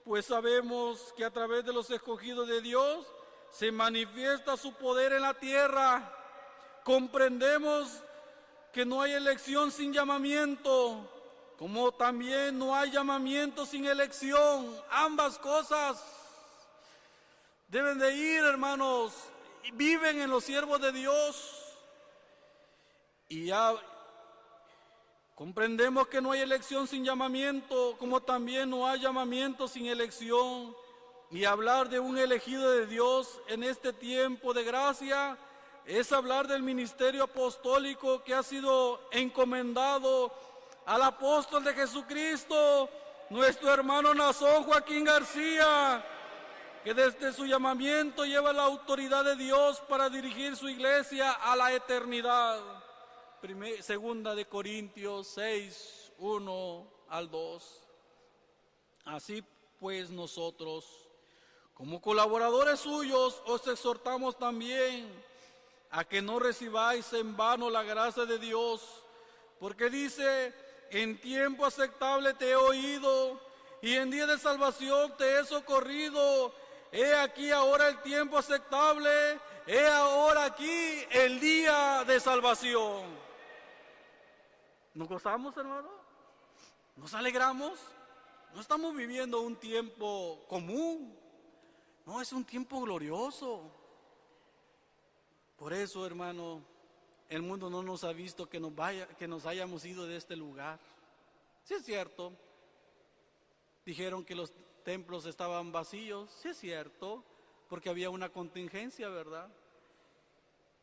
pues 0.04 0.26
sabemos 0.26 1.12
que 1.16 1.24
a 1.24 1.30
través 1.30 1.64
de 1.64 1.72
los 1.72 1.90
escogidos 1.90 2.48
de 2.48 2.62
Dios, 2.62 3.06
se 3.56 3.72
manifiesta 3.72 4.56
su 4.56 4.74
poder 4.74 5.14
en 5.14 5.22
la 5.22 5.32
tierra. 5.32 6.12
Comprendemos 6.84 7.88
que 8.70 8.84
no 8.84 9.00
hay 9.00 9.12
elección 9.12 9.72
sin 9.72 9.94
llamamiento, 9.94 11.10
como 11.56 11.90
también 11.92 12.58
no 12.58 12.76
hay 12.76 12.90
llamamiento 12.90 13.64
sin 13.64 13.86
elección. 13.86 14.78
Ambas 14.90 15.38
cosas 15.38 16.02
deben 17.68 17.98
de 17.98 18.14
ir, 18.14 18.44
hermanos. 18.44 19.14
Viven 19.72 20.20
en 20.20 20.28
los 20.28 20.44
siervos 20.44 20.78
de 20.82 20.92
Dios. 20.92 21.74
Y 23.28 23.46
ya 23.46 23.74
comprendemos 25.34 26.08
que 26.08 26.20
no 26.20 26.32
hay 26.32 26.40
elección 26.42 26.86
sin 26.86 27.06
llamamiento, 27.06 27.96
como 27.98 28.20
también 28.20 28.68
no 28.68 28.86
hay 28.86 29.00
llamamiento 29.00 29.66
sin 29.66 29.86
elección. 29.86 30.76
Y 31.30 31.44
hablar 31.44 31.88
de 31.88 31.98
un 31.98 32.16
elegido 32.16 32.70
de 32.70 32.86
Dios 32.86 33.40
en 33.48 33.64
este 33.64 33.92
tiempo 33.92 34.54
de 34.54 34.62
gracia 34.62 35.36
es 35.84 36.12
hablar 36.12 36.46
del 36.46 36.62
ministerio 36.62 37.24
apostólico 37.24 38.22
que 38.22 38.34
ha 38.34 38.42
sido 38.42 39.00
encomendado 39.10 40.32
al 40.84 41.02
apóstol 41.02 41.64
de 41.64 41.74
Jesucristo, 41.74 42.88
nuestro 43.30 43.72
hermano 43.72 44.14
Nazón 44.14 44.62
Joaquín 44.64 45.04
García, 45.04 46.04
que 46.84 46.94
desde 46.94 47.32
su 47.32 47.44
llamamiento 47.44 48.24
lleva 48.24 48.52
la 48.52 48.62
autoridad 48.62 49.24
de 49.24 49.34
Dios 49.34 49.80
para 49.88 50.08
dirigir 50.08 50.54
su 50.56 50.68
iglesia 50.68 51.32
a 51.32 51.56
la 51.56 51.72
eternidad. 51.72 52.60
segunda 53.80 54.34
de 54.36 54.46
Corintios 54.46 55.26
6, 55.28 56.12
1 56.18 56.86
al 57.08 57.30
2. 57.30 57.82
Así 59.06 59.44
pues 59.78 60.10
nosotros, 60.10 61.05
como 61.76 62.00
colaboradores 62.00 62.80
suyos, 62.80 63.42
os 63.44 63.66
exhortamos 63.68 64.38
también 64.38 65.12
a 65.90 66.04
que 66.04 66.22
no 66.22 66.38
recibáis 66.38 67.12
en 67.12 67.36
vano 67.36 67.68
la 67.68 67.82
gracia 67.82 68.24
de 68.24 68.38
Dios, 68.38 68.82
porque 69.60 69.90
dice, 69.90 70.54
en 70.90 71.20
tiempo 71.20 71.66
aceptable 71.66 72.32
te 72.32 72.50
he 72.50 72.56
oído 72.56 73.38
y 73.82 73.94
en 73.94 74.10
día 74.10 74.26
de 74.26 74.38
salvación 74.38 75.14
te 75.18 75.38
he 75.38 75.44
socorrido. 75.44 76.54
He 76.92 77.14
aquí 77.14 77.50
ahora 77.50 77.88
el 77.88 78.00
tiempo 78.00 78.38
aceptable, 78.38 79.38
he 79.66 79.86
ahora 79.86 80.44
aquí 80.46 81.04
el 81.10 81.38
día 81.40 82.04
de 82.06 82.18
salvación. 82.20 83.04
¿Nos 84.94 85.08
gozamos, 85.08 85.54
hermano? 85.58 85.90
¿Nos 86.96 87.12
alegramos? 87.12 87.78
No 88.54 88.62
estamos 88.62 88.96
viviendo 88.96 89.42
un 89.42 89.56
tiempo 89.56 90.42
común, 90.48 91.15
no, 92.06 92.20
es 92.20 92.32
un 92.32 92.44
tiempo 92.44 92.80
glorioso. 92.80 93.68
Por 95.56 95.72
eso, 95.72 96.06
hermano, 96.06 96.62
el 97.28 97.42
mundo 97.42 97.68
no 97.68 97.82
nos 97.82 98.04
ha 98.04 98.12
visto 98.12 98.48
que 98.48 98.60
nos, 98.60 98.74
vaya, 98.74 99.08
que 99.08 99.26
nos 99.26 99.44
hayamos 99.44 99.84
ido 99.84 100.06
de 100.06 100.16
este 100.16 100.36
lugar. 100.36 100.78
Sí 101.64 101.74
es 101.74 101.84
cierto. 101.84 102.32
Dijeron 103.84 104.24
que 104.24 104.36
los 104.36 104.52
templos 104.84 105.26
estaban 105.26 105.72
vacíos. 105.72 106.30
Sí 106.40 106.48
es 106.48 106.56
cierto. 106.58 107.24
Porque 107.68 107.88
había 107.88 108.08
una 108.10 108.28
contingencia, 108.28 109.08
¿verdad? 109.08 109.48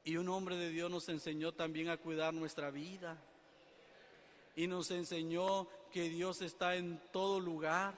Y 0.03 0.17
un 0.17 0.27
hombre 0.27 0.57
de 0.57 0.69
Dios 0.69 0.91
nos 0.91 1.07
enseñó 1.07 1.53
también 1.53 1.87
a 1.87 1.95
cuidar 1.95 2.33
nuestra 2.33 2.69
vida. 2.69 3.17
Y 4.57 4.67
nos 4.67 4.91
enseñó 4.91 5.69
que 5.89 6.09
Dios 6.09 6.41
está 6.41 6.75
en 6.75 7.01
todo 7.13 7.39
lugar. 7.39 7.95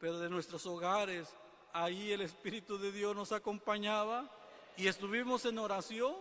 Pero 0.00 0.18
de 0.18 0.28
nuestros 0.28 0.66
hogares, 0.66 1.32
ahí 1.72 2.12
el 2.12 2.20
Espíritu 2.20 2.78
de 2.78 2.92
Dios 2.92 3.14
nos 3.16 3.32
acompañaba 3.32 4.30
y 4.76 4.86
estuvimos 4.86 5.44
en 5.44 5.58
oración. 5.58 6.14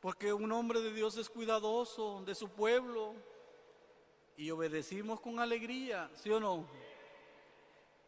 Porque 0.00 0.32
un 0.32 0.50
hombre 0.52 0.80
de 0.80 0.92
Dios 0.92 1.16
es 1.16 1.28
cuidadoso 1.28 2.22
de 2.24 2.34
su 2.34 2.48
pueblo 2.48 3.14
y 4.36 4.50
obedecimos 4.50 5.20
con 5.20 5.38
alegría, 5.38 6.10
¿sí 6.14 6.30
o 6.30 6.40
no? 6.40 6.66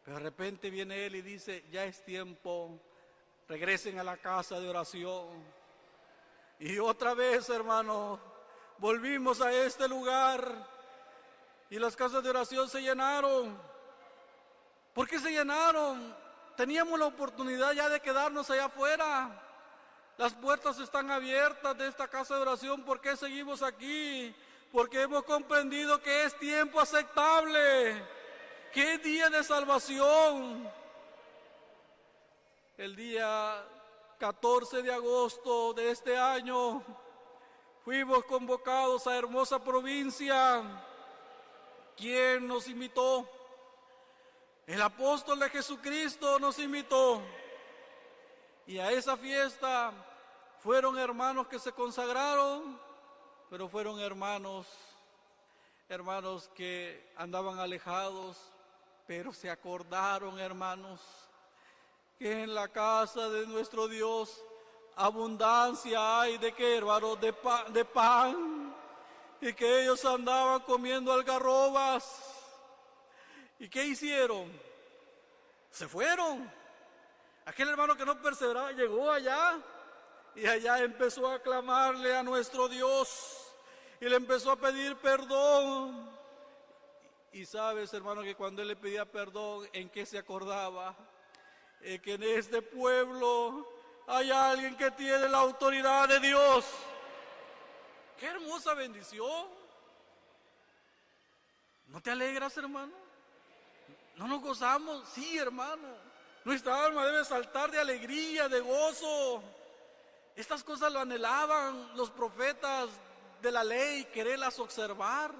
Pero 0.03 0.17
de 0.17 0.23
repente 0.23 0.69
viene 0.71 1.05
él 1.05 1.15
y 1.15 1.21
dice, 1.21 1.63
ya 1.71 1.85
es 1.85 2.03
tiempo, 2.03 2.79
regresen 3.47 3.99
a 3.99 4.03
la 4.03 4.17
casa 4.17 4.59
de 4.59 4.67
oración. 4.67 5.27
Y 6.59 6.79
otra 6.79 7.13
vez, 7.13 7.49
hermano, 7.49 8.19
volvimos 8.79 9.39
a 9.41 9.53
este 9.53 9.87
lugar 9.87 10.67
y 11.69 11.77
las 11.77 11.95
casas 11.95 12.23
de 12.23 12.29
oración 12.31 12.67
se 12.67 12.81
llenaron. 12.81 13.72
¿Por 14.93 15.07
qué 15.07 15.19
se 15.19 15.31
llenaron? 15.31 16.15
Teníamos 16.55 16.99
la 16.99 17.07
oportunidad 17.07 17.71
ya 17.73 17.89
de 17.89 17.99
quedarnos 17.99 18.49
allá 18.49 18.65
afuera. 18.65 19.41
Las 20.17 20.33
puertas 20.33 20.79
están 20.79 21.09
abiertas 21.09 21.77
de 21.77 21.87
esta 21.87 22.07
casa 22.07 22.35
de 22.35 22.41
oración. 22.41 22.83
¿Por 22.83 23.01
qué 23.01 23.17
seguimos 23.17 23.63
aquí? 23.63 24.35
Porque 24.71 25.01
hemos 25.01 25.23
comprendido 25.23 26.01
que 26.01 26.25
es 26.25 26.37
tiempo 26.37 26.79
aceptable, 26.79 28.03
es 28.73 29.03
día 29.03 29.29
de 29.29 29.43
salvación. 29.43 30.69
El 32.77 32.95
día 32.95 33.65
14 34.19 34.81
de 34.81 34.93
agosto 34.93 35.73
de 35.73 35.91
este 35.91 36.17
año 36.17 36.83
fuimos 37.83 38.23
convocados 38.25 39.07
a 39.07 39.17
hermosa 39.17 39.63
provincia. 39.63 40.63
¿Quién 41.95 42.47
nos 42.47 42.67
invitó? 42.67 43.29
El 44.65 44.81
apóstol 44.81 45.39
de 45.39 45.49
Jesucristo 45.49 46.39
nos 46.39 46.57
invitó. 46.57 47.21
Y 48.65 48.79
a 48.79 48.91
esa 48.91 49.17
fiesta 49.17 49.91
fueron 50.59 50.97
hermanos 50.97 51.47
que 51.47 51.59
se 51.59 51.73
consagraron, 51.73 52.79
pero 53.49 53.67
fueron 53.67 53.99
hermanos, 53.99 54.67
hermanos 55.89 56.49
que 56.55 57.11
andaban 57.17 57.59
alejados, 57.59 58.37
pero 59.05 59.33
se 59.33 59.49
acordaron, 59.49 60.39
hermanos, 60.39 61.01
que 62.17 62.43
en 62.43 62.55
la 62.55 62.69
casa 62.69 63.29
de 63.29 63.45
nuestro 63.45 63.89
Dios 63.89 64.41
abundancia 64.95 66.21
hay 66.21 66.37
de 66.37 66.53
qué, 66.53 66.77
hermanos, 66.77 67.19
de, 67.19 67.35
de 67.73 67.83
pan, 67.83 68.73
y 69.41 69.51
que 69.51 69.83
ellos 69.83 70.05
andaban 70.05 70.61
comiendo 70.61 71.11
algarrobas. 71.11 72.32
¿Y 73.63 73.69
qué 73.69 73.85
hicieron? 73.85 74.51
Se 75.71 75.87
fueron 75.87 76.51
Aquel 77.45 77.69
hermano 77.69 77.95
que 77.95 78.05
no 78.05 78.21
perseveraba 78.21 78.73
llegó 78.73 79.09
allá 79.09 79.57
y 80.35 80.45
allá 80.45 80.79
empezó 80.79 81.29
a 81.29 81.39
clamarle 81.39 82.13
a 82.13 82.23
nuestro 82.23 82.67
Dios 82.67 83.53
y 84.01 84.05
le 84.09 84.17
empezó 84.17 84.51
a 84.51 84.57
pedir 84.57 84.97
perdón. 84.97 86.09
Y 87.31 87.45
sabes, 87.45 87.93
hermano, 87.93 88.21
que 88.21 88.35
cuando 88.35 88.61
él 88.61 88.67
le 88.67 88.75
pedía 88.75 89.05
perdón, 89.05 89.69
¿en 89.73 89.89
qué 89.89 90.05
se 90.05 90.17
acordaba? 90.17 90.95
En 91.81 92.01
que 92.01 92.13
en 92.13 92.23
este 92.23 92.61
pueblo 92.61 93.67
hay 94.07 94.29
alguien 94.29 94.75
que 94.75 94.91
tiene 94.91 95.29
la 95.29 95.39
autoridad 95.39 96.07
de 96.09 96.19
Dios. 96.19 96.65
Qué 98.17 98.27
hermosa 98.27 98.73
bendición. 98.73 99.47
¿No 101.87 102.01
te 102.01 102.11
alegras, 102.11 102.55
hermano? 102.57 103.02
¿No 104.15 104.27
nos 104.27 104.41
gozamos? 104.41 105.07
Sí, 105.09 105.37
hermano. 105.37 105.87
Nuestra 106.45 106.85
alma 106.85 107.05
debe 107.05 107.23
saltar 107.23 107.71
de 107.71 107.79
alegría, 107.79 108.49
de 108.49 108.59
gozo. 108.59 109.41
Estas 110.35 110.63
cosas 110.63 110.91
lo 110.91 110.99
anhelaban 110.99 111.95
los 111.95 112.09
profetas 112.11 112.89
de 113.41 113.51
la 113.51 113.63
ley, 113.63 114.05
quererlas 114.05 114.59
observar. 114.59 115.33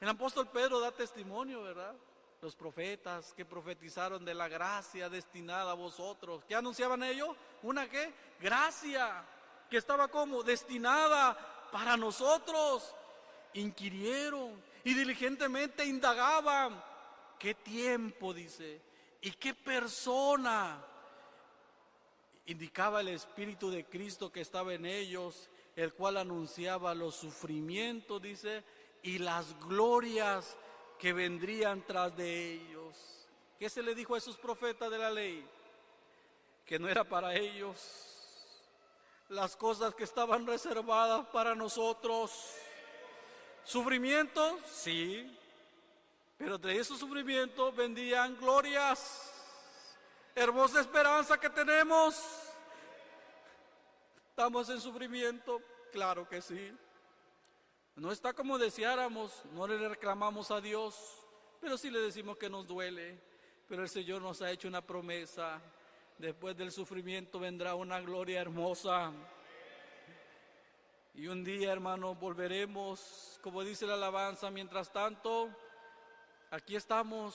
El 0.00 0.08
apóstol 0.08 0.48
Pedro 0.48 0.80
da 0.80 0.92
testimonio, 0.92 1.62
¿verdad? 1.62 1.94
Los 2.40 2.56
profetas 2.56 3.32
que 3.34 3.44
profetizaron 3.44 4.24
de 4.24 4.34
la 4.34 4.48
gracia 4.48 5.08
destinada 5.08 5.72
a 5.72 5.74
vosotros. 5.74 6.42
¿Qué 6.48 6.54
anunciaban 6.54 7.02
ellos? 7.02 7.36
Una 7.62 7.88
qué? 7.88 8.12
Gracia 8.40 9.24
que 9.70 9.76
estaba 9.76 10.08
como 10.08 10.42
destinada 10.42 11.36
para 11.70 11.96
nosotros. 11.96 12.94
Inquirieron 13.54 14.62
y 14.84 14.94
diligentemente 14.94 15.84
indagaban. 15.84 16.82
¿Qué 17.42 17.54
tiempo, 17.54 18.32
dice? 18.32 18.80
¿Y 19.20 19.32
qué 19.32 19.52
persona? 19.52 20.80
Indicaba 22.46 23.00
el 23.00 23.08
Espíritu 23.08 23.68
de 23.68 23.84
Cristo 23.84 24.30
que 24.30 24.42
estaba 24.42 24.74
en 24.74 24.86
ellos, 24.86 25.50
el 25.74 25.92
cual 25.92 26.18
anunciaba 26.18 26.94
los 26.94 27.16
sufrimientos, 27.16 28.22
dice, 28.22 28.62
y 29.02 29.18
las 29.18 29.58
glorias 29.66 30.56
que 31.00 31.12
vendrían 31.12 31.84
tras 31.84 32.16
de 32.16 32.52
ellos. 32.52 33.26
¿Qué 33.58 33.68
se 33.68 33.82
le 33.82 33.96
dijo 33.96 34.14
a 34.14 34.18
esos 34.18 34.38
profetas 34.38 34.88
de 34.88 34.98
la 34.98 35.10
ley? 35.10 35.44
Que 36.64 36.78
no 36.78 36.88
era 36.88 37.02
para 37.02 37.34
ellos 37.34 38.46
las 39.30 39.56
cosas 39.56 39.96
que 39.96 40.04
estaban 40.04 40.46
reservadas 40.46 41.26
para 41.32 41.56
nosotros. 41.56 42.54
¿Sufrimiento? 43.64 44.60
Sí. 44.64 45.40
Pero 46.42 46.58
de 46.58 46.76
esos 46.76 46.98
sufrimientos 46.98 47.72
vendían 47.76 48.36
glorias. 48.36 49.32
Hermosa 50.34 50.80
esperanza 50.80 51.38
que 51.38 51.48
tenemos. 51.48 52.20
¿Estamos 54.28 54.68
en 54.68 54.80
sufrimiento? 54.80 55.62
Claro 55.92 56.28
que 56.28 56.42
sí. 56.42 56.76
No 57.94 58.10
está 58.10 58.32
como 58.32 58.58
deseáramos, 58.58 59.44
no 59.52 59.68
le 59.68 59.88
reclamamos 59.88 60.50
a 60.50 60.60
Dios, 60.60 61.14
pero 61.60 61.78
sí 61.78 61.92
le 61.92 62.00
decimos 62.00 62.36
que 62.36 62.50
nos 62.50 62.66
duele. 62.66 63.20
Pero 63.68 63.84
el 63.84 63.88
Señor 63.88 64.20
nos 64.20 64.42
ha 64.42 64.50
hecho 64.50 64.66
una 64.66 64.82
promesa. 64.82 65.60
Después 66.18 66.56
del 66.56 66.72
sufrimiento 66.72 67.38
vendrá 67.38 67.76
una 67.76 68.00
gloria 68.00 68.40
hermosa. 68.40 69.12
Y 71.14 71.28
un 71.28 71.44
día, 71.44 71.70
hermanos, 71.70 72.18
volveremos, 72.18 73.38
como 73.44 73.62
dice 73.62 73.86
la 73.86 73.94
alabanza. 73.94 74.50
Mientras 74.50 74.92
tanto, 74.92 75.48
aquí 76.52 76.76
estamos, 76.76 77.34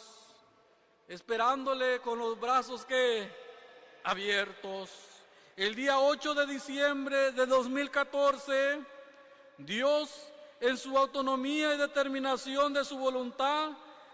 esperándole 1.07 1.99
con 2.01 2.19
los 2.19 2.39
brazos 2.39 2.85
que 2.85 3.27
abiertos. 4.03 4.91
El 5.55 5.73
día 5.73 5.99
8 5.99 6.35
de 6.35 6.45
diciembre 6.45 7.31
de 7.31 7.47
2014, 7.47 8.79
Dios, 9.57 10.31
en 10.59 10.77
su 10.77 10.95
autonomía 10.95 11.73
y 11.73 11.77
determinación 11.79 12.73
de 12.73 12.85
su 12.85 12.95
voluntad, 12.99 13.71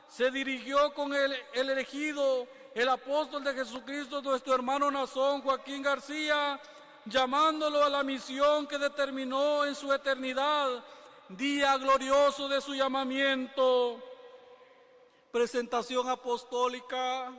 se 0.08 0.32
dirigió 0.32 0.94
con 0.94 1.14
el, 1.14 1.36
el 1.54 1.70
elegido, 1.70 2.48
el 2.74 2.88
apóstol 2.88 3.44
de 3.44 3.56
Jesucristo, 3.56 4.22
nuestro 4.22 4.56
hermano 4.56 4.90
Nazón, 4.90 5.42
Joaquín 5.42 5.82
García, 5.82 6.62
llamándolo 7.04 7.84
a 7.84 7.90
la 7.90 8.04
misión 8.04 8.66
que 8.68 8.78
determinó 8.78 9.66
en 9.66 9.76
su 9.76 9.92
eternidad, 9.92 10.82
día 11.28 11.76
glorioso 11.78 12.48
de 12.48 12.62
su 12.62 12.74
llamamiento. 12.74 14.13
Presentación 15.34 16.08
apostólica, 16.10 17.34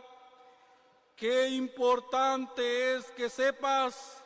qué 1.15 1.47
importante 1.51 2.97
es 2.97 3.05
que 3.13 3.31
sepas 3.31 4.21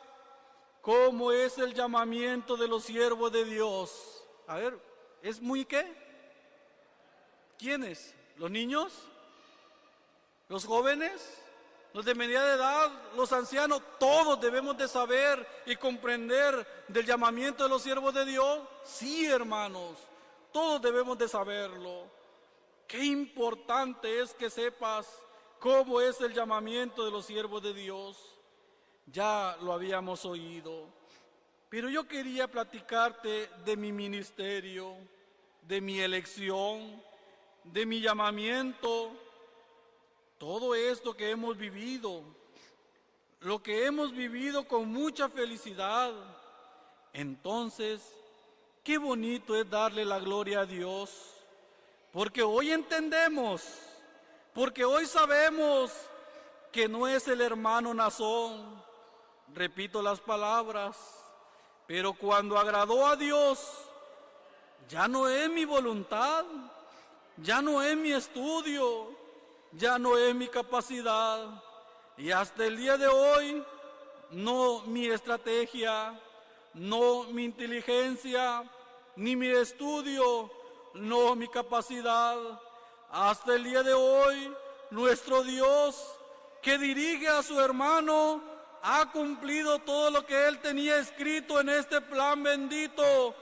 cómo 0.81 1.31
es 1.31 1.55
el 1.59 1.75
llamamiento 1.75 2.57
de 2.57 2.67
los 2.67 2.85
siervos 2.85 3.31
de 3.31 3.45
Dios. 3.45 4.23
A 4.47 4.55
ver, 4.55 4.79
¿es 5.21 5.39
muy 5.39 5.65
qué? 5.65 5.85
¿Quiénes? 7.59 8.15
¿Los 8.37 8.49
niños? 8.49 8.91
¿Los 10.47 10.65
jóvenes? 10.65 11.43
los 11.93 12.05
de 12.05 12.15
mediana 12.15 12.53
edad, 12.53 12.91
los 13.15 13.31
ancianos, 13.33 13.81
todos 13.99 14.41
debemos 14.41 14.77
de 14.77 14.87
saber 14.87 15.45
y 15.67 15.75
comprender 15.75 16.85
del 16.87 17.05
llamamiento 17.05 17.63
de 17.63 17.69
los 17.69 17.83
siervos 17.83 18.15
de 18.15 18.25
Dios. 18.25 18.61
Sí, 18.83 19.27
hermanos, 19.27 19.95
todos 20.51 20.81
debemos 20.81 21.19
de 21.19 21.27
saberlo. 21.27 22.18
Qué 22.89 23.05
importante 23.05 24.19
es 24.19 24.33
que 24.33 24.49
sepas 24.49 25.07
cómo 25.59 26.01
es 26.01 26.19
el 26.21 26.33
llamamiento 26.33 27.05
de 27.05 27.11
los 27.11 27.27
siervos 27.27 27.61
de 27.61 27.71
Dios. 27.71 28.17
Ya 29.05 29.55
lo 29.61 29.73
habíamos 29.73 30.25
oído. 30.25 30.87
Pero 31.69 31.87
yo 31.91 32.07
quería 32.07 32.47
platicarte 32.47 33.47
de 33.63 33.77
mi 33.77 33.91
ministerio, 33.91 34.95
de 35.61 35.79
mi 35.81 35.99
elección, 35.99 36.99
de 37.63 37.85
mi 37.85 38.01
llamamiento 38.01 39.11
todo 40.39 40.73
esto 40.73 41.15
que 41.15 41.29
hemos 41.29 41.57
vivido, 41.57 42.23
lo 43.41 43.61
que 43.61 43.85
hemos 43.85 44.13
vivido 44.13 44.67
con 44.67 44.91
mucha 44.91 45.29
felicidad, 45.29 46.11
entonces, 47.13 48.01
qué 48.83 48.97
bonito 48.97 49.55
es 49.55 49.69
darle 49.69 50.05
la 50.05 50.17
gloria 50.17 50.61
a 50.61 50.65
Dios, 50.65 51.38
porque 52.11 52.41
hoy 52.41 52.71
entendemos, 52.71 53.63
porque 54.53 54.83
hoy 54.83 55.05
sabemos 55.05 55.91
que 56.71 56.87
no 56.87 57.07
es 57.07 57.27
el 57.27 57.41
hermano 57.41 57.93
Nazón, 57.93 58.83
repito 59.53 60.01
las 60.01 60.19
palabras, 60.19 60.97
pero 61.87 62.13
cuando 62.13 62.57
agradó 62.57 63.07
a 63.07 63.15
Dios, 63.15 63.59
ya 64.87 65.07
no 65.07 65.27
es 65.27 65.49
mi 65.49 65.65
voluntad, 65.65 66.45
ya 67.37 67.61
no 67.61 67.81
es 67.81 67.95
mi 67.95 68.11
estudio, 68.11 69.11
ya 69.71 69.99
no 69.99 70.17
es 70.17 70.33
mi 70.33 70.47
capacidad. 70.47 71.63
Y 72.17 72.31
hasta 72.31 72.65
el 72.65 72.77
día 72.77 72.97
de 72.97 73.07
hoy 73.07 73.63
no 74.31 74.81
mi 74.81 75.07
estrategia, 75.07 76.19
no 76.73 77.23
mi 77.25 77.45
inteligencia, 77.45 78.63
ni 79.15 79.35
mi 79.35 79.47
estudio, 79.47 80.51
no 80.99 81.35
mi 81.35 81.47
capacidad. 81.47 82.37
Hasta 83.11 83.55
el 83.55 83.63
día 83.63 83.83
de 83.83 83.93
hoy 83.93 84.53
nuestro 84.91 85.43
Dios 85.43 85.95
que 86.61 86.77
dirige 86.77 87.27
a 87.27 87.41
su 87.41 87.59
hermano 87.59 88.41
ha 88.81 89.11
cumplido 89.11 89.79
todo 89.79 90.11
lo 90.11 90.25
que 90.25 90.47
él 90.47 90.59
tenía 90.59 90.97
escrito 90.97 91.59
en 91.59 91.69
este 91.69 92.01
plan 92.01 92.41
bendito 92.43 93.35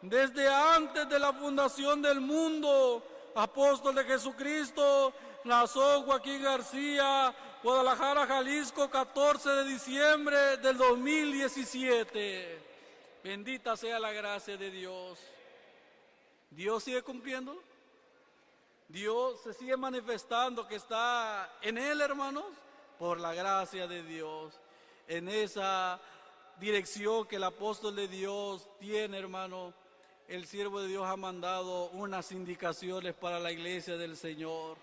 desde 0.00 0.48
antes 0.48 1.08
de 1.08 1.18
la 1.18 1.32
fundación 1.32 2.02
del 2.02 2.20
mundo. 2.20 3.06
Apóstol 3.34 3.94
de 3.94 4.04
Jesucristo, 4.04 5.12
Nazón 5.44 6.04
Joaquín 6.04 6.42
García, 6.42 7.34
Guadalajara, 7.62 8.26
Jalisco, 8.26 8.90
14 8.90 9.48
de 9.48 9.64
diciembre 9.64 10.56
del 10.58 10.76
2017. 10.76 12.58
Bendita 13.22 13.76
sea 13.76 13.98
la 14.00 14.12
gracia 14.12 14.56
de 14.56 14.70
Dios. 14.70 15.31
Dios 16.52 16.84
sigue 16.84 17.02
cumpliendo. 17.02 17.60
Dios 18.88 19.40
se 19.42 19.54
sigue 19.54 19.76
manifestando 19.76 20.68
que 20.68 20.76
está 20.76 21.50
en 21.62 21.78
Él, 21.78 22.00
hermanos, 22.00 22.44
por 22.98 23.18
la 23.18 23.32
gracia 23.32 23.86
de 23.86 24.02
Dios. 24.02 24.54
En 25.08 25.28
esa 25.28 25.98
dirección 26.60 27.26
que 27.26 27.36
el 27.36 27.44
apóstol 27.44 27.96
de 27.96 28.06
Dios 28.06 28.68
tiene, 28.78 29.18
hermano, 29.18 29.72
el 30.28 30.46
siervo 30.46 30.80
de 30.80 30.88
Dios 30.88 31.04
ha 31.04 31.16
mandado 31.16 31.88
unas 31.90 32.32
indicaciones 32.32 33.14
para 33.14 33.38
la 33.38 33.50
iglesia 33.50 33.96
del 33.96 34.16
Señor 34.16 34.76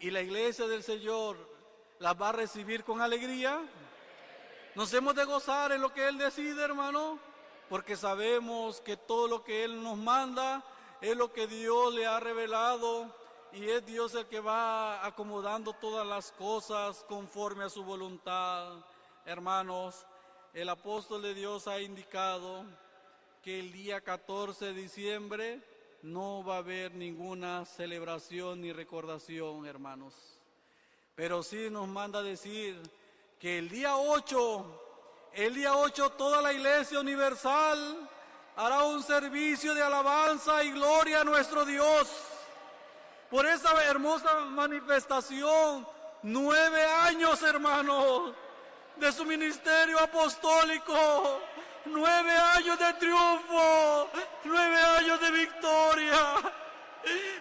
y 0.00 0.10
la 0.10 0.22
iglesia 0.22 0.66
del 0.66 0.82
Señor 0.82 1.36
las 1.98 2.20
va 2.20 2.30
a 2.30 2.32
recibir 2.32 2.82
con 2.84 3.02
alegría. 3.02 3.60
Nos 4.74 4.92
hemos 4.94 5.14
de 5.14 5.24
gozar 5.24 5.72
en 5.72 5.82
lo 5.82 5.92
que 5.92 6.08
Él 6.08 6.16
decide, 6.16 6.62
hermano, 6.62 7.18
porque 7.70 7.96
sabemos 7.96 8.80
que 8.80 8.96
todo 8.96 9.28
lo 9.28 9.44
que 9.44 9.62
Él 9.62 9.80
nos 9.80 9.96
manda 9.96 10.64
es 11.00 11.16
lo 11.16 11.32
que 11.32 11.46
Dios 11.46 11.94
le 11.94 12.04
ha 12.04 12.18
revelado 12.18 13.14
y 13.52 13.64
es 13.70 13.86
Dios 13.86 14.12
el 14.16 14.26
que 14.26 14.40
va 14.40 15.06
acomodando 15.06 15.72
todas 15.74 16.04
las 16.04 16.32
cosas 16.32 17.04
conforme 17.08 17.62
a 17.62 17.70
su 17.70 17.84
voluntad. 17.84 18.84
Hermanos, 19.24 20.04
el 20.52 20.68
apóstol 20.68 21.22
de 21.22 21.32
Dios 21.32 21.68
ha 21.68 21.80
indicado 21.80 22.64
que 23.40 23.60
el 23.60 23.70
día 23.70 24.00
14 24.00 24.66
de 24.66 24.74
diciembre 24.74 25.60
no 26.02 26.42
va 26.42 26.56
a 26.56 26.58
haber 26.58 26.92
ninguna 26.96 27.64
celebración 27.66 28.62
ni 28.62 28.72
recordación, 28.72 29.64
hermanos. 29.64 30.40
Pero 31.14 31.44
sí 31.44 31.70
nos 31.70 31.86
manda 31.86 32.20
decir 32.20 32.82
que 33.38 33.58
el 33.58 33.68
día 33.68 33.96
8, 33.96 34.89
el 35.34 35.54
día 35.54 35.74
8 35.74 36.10
toda 36.10 36.40
la 36.42 36.52
iglesia 36.52 37.00
universal 37.00 38.08
hará 38.56 38.84
un 38.84 39.02
servicio 39.02 39.74
de 39.74 39.82
alabanza 39.82 40.62
y 40.64 40.72
gloria 40.72 41.20
a 41.20 41.24
nuestro 41.24 41.64
Dios. 41.64 42.08
Por 43.30 43.46
esa 43.46 43.72
hermosa 43.84 44.40
manifestación, 44.46 45.86
nueve 46.22 46.84
años, 46.84 47.42
hermanos, 47.42 48.34
de 48.96 49.12
su 49.12 49.24
ministerio 49.24 49.98
apostólico 50.00 51.40
nueve 51.86 52.32
años 52.32 52.78
de 52.78 52.92
triunfo, 52.94 54.08
nueve 54.44 54.76
años 54.76 55.20
de 55.20 55.30
victoria, 55.30 56.34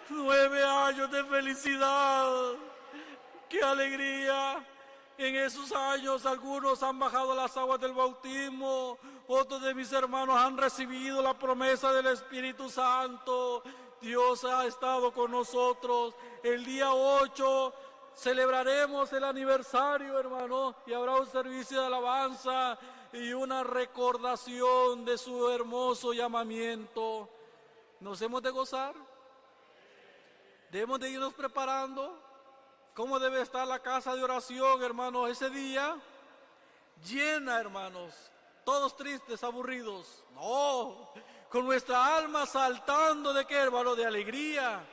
nueve 0.09 0.63
años 0.63 1.11
de 1.11 1.23
felicidad. 1.25 2.53
¡Qué 3.47 3.61
alegría! 3.61 4.63
En 5.19 5.35
esos 5.35 5.73
años 5.73 6.25
algunos 6.25 6.81
han 6.81 6.97
bajado 6.97 7.35
las 7.35 7.57
aguas 7.57 7.77
del 7.81 7.91
bautismo, 7.91 8.97
otros 9.27 9.61
de 9.61 9.75
mis 9.75 9.91
hermanos 9.91 10.37
han 10.37 10.57
recibido 10.57 11.21
la 11.21 11.37
promesa 11.37 11.91
del 11.91 12.07
Espíritu 12.07 12.69
Santo. 12.69 13.61
Dios 13.99 14.45
ha 14.45 14.65
estado 14.65 15.11
con 15.11 15.31
nosotros. 15.31 16.15
El 16.41 16.63
día 16.63 16.93
8 16.93 17.73
celebraremos 18.15 19.11
el 19.11 19.25
aniversario, 19.25 20.17
hermano, 20.17 20.73
y 20.85 20.93
habrá 20.93 21.19
un 21.19 21.27
servicio 21.27 21.81
de 21.81 21.87
alabanza 21.87 22.79
y 23.11 23.33
una 23.33 23.61
recordación 23.61 25.03
de 25.03 25.17
su 25.17 25.49
hermoso 25.49 26.13
llamamiento. 26.13 27.27
¿Nos 27.99 28.21
hemos 28.21 28.41
de 28.41 28.51
gozar? 28.51 28.95
Debemos 30.71 30.97
de 30.97 31.09
irnos 31.09 31.33
preparando. 31.33 32.28
¿Cómo 32.99 33.17
debe 33.17 33.41
estar 33.41 33.65
la 33.65 33.79
casa 33.79 34.13
de 34.13 34.21
oración, 34.21 34.83
hermanos, 34.83 35.29
ese 35.29 35.49
día? 35.49 35.95
Llena, 37.07 37.57
hermanos. 37.57 38.13
Todos 38.65 38.97
tristes, 38.97 39.41
aburridos. 39.41 40.25
No, 40.35 41.09
con 41.47 41.63
nuestra 41.65 42.17
alma 42.17 42.45
saltando 42.45 43.31
de 43.31 43.45
qué, 43.45 43.55
hermano, 43.55 43.95
de 43.95 44.05
alegría. 44.05 44.85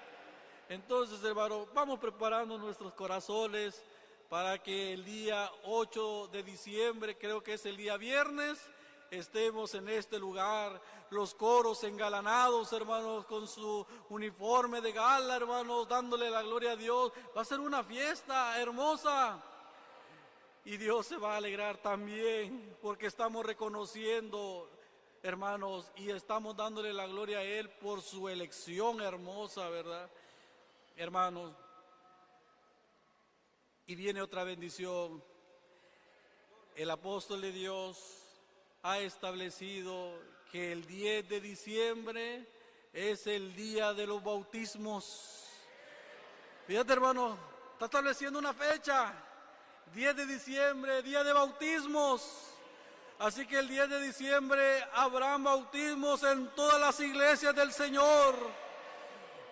Entonces, 0.68 1.20
hermano, 1.24 1.66
vamos 1.74 1.98
preparando 1.98 2.56
nuestros 2.56 2.94
corazones 2.94 3.82
para 4.28 4.62
que 4.62 4.92
el 4.92 5.04
día 5.04 5.50
8 5.64 6.28
de 6.28 6.44
diciembre, 6.44 7.18
creo 7.18 7.42
que 7.42 7.54
es 7.54 7.66
el 7.66 7.76
día 7.76 7.96
viernes, 7.96 8.70
estemos 9.10 9.74
en 9.74 9.88
este 9.88 10.18
lugar, 10.18 10.80
los 11.10 11.34
coros 11.34 11.82
engalanados, 11.84 12.72
hermanos, 12.72 13.26
con 13.26 13.46
su 13.46 13.86
uniforme 14.10 14.80
de 14.80 14.92
gala, 14.92 15.36
hermanos, 15.36 15.88
dándole 15.88 16.30
la 16.30 16.42
gloria 16.42 16.72
a 16.72 16.76
Dios. 16.76 17.12
Va 17.36 17.42
a 17.42 17.44
ser 17.44 17.60
una 17.60 17.84
fiesta 17.84 18.60
hermosa. 18.60 19.42
Y 20.64 20.76
Dios 20.78 21.06
se 21.06 21.16
va 21.16 21.34
a 21.34 21.36
alegrar 21.36 21.78
también 21.78 22.76
porque 22.82 23.06
estamos 23.06 23.46
reconociendo, 23.46 24.68
hermanos, 25.22 25.92
y 25.94 26.10
estamos 26.10 26.56
dándole 26.56 26.92
la 26.92 27.06
gloria 27.06 27.38
a 27.38 27.44
Él 27.44 27.68
por 27.68 28.02
su 28.02 28.28
elección 28.28 29.00
hermosa, 29.00 29.68
¿verdad? 29.68 30.10
Hermanos, 30.96 31.54
y 33.86 33.94
viene 33.94 34.20
otra 34.20 34.42
bendición. 34.42 35.22
El 36.74 36.90
apóstol 36.90 37.40
de 37.40 37.52
Dios 37.52 38.25
ha 38.86 39.00
establecido 39.00 40.12
que 40.52 40.70
el 40.70 40.86
10 40.86 41.28
de 41.28 41.40
diciembre 41.40 42.46
es 42.92 43.26
el 43.26 43.52
día 43.56 43.92
de 43.92 44.06
los 44.06 44.22
bautismos. 44.22 45.44
Fíjate 46.68 46.92
hermano, 46.92 47.36
está 47.72 47.86
estableciendo 47.86 48.38
una 48.38 48.54
fecha. 48.54 49.12
10 49.92 50.16
de 50.16 50.26
diciembre, 50.26 51.02
día 51.02 51.24
de 51.24 51.32
bautismos. 51.32 52.52
Así 53.18 53.44
que 53.44 53.58
el 53.58 53.66
10 53.66 53.90
de 53.90 54.00
diciembre 54.02 54.84
habrán 54.94 55.42
bautismos 55.42 56.22
en 56.22 56.46
todas 56.54 56.78
las 56.80 57.00
iglesias 57.00 57.56
del 57.56 57.72
Señor. 57.72 58.36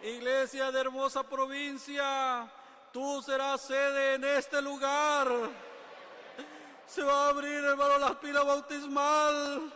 Iglesia 0.05 0.71
de 0.71 0.81
hermosa 0.81 1.25
provincia, 1.25 2.49
tú 2.93 3.21
serás 3.21 3.63
sede 3.63 4.15
en 4.15 4.23
este 4.23 4.63
lugar. 4.63 5.27
Se 6.87 7.03
va 7.03 7.27
a 7.27 7.29
abrir, 7.31 7.65
hermano, 7.65 7.99
la 7.99 8.21
pila 8.21 8.43
bautismal 8.43 9.73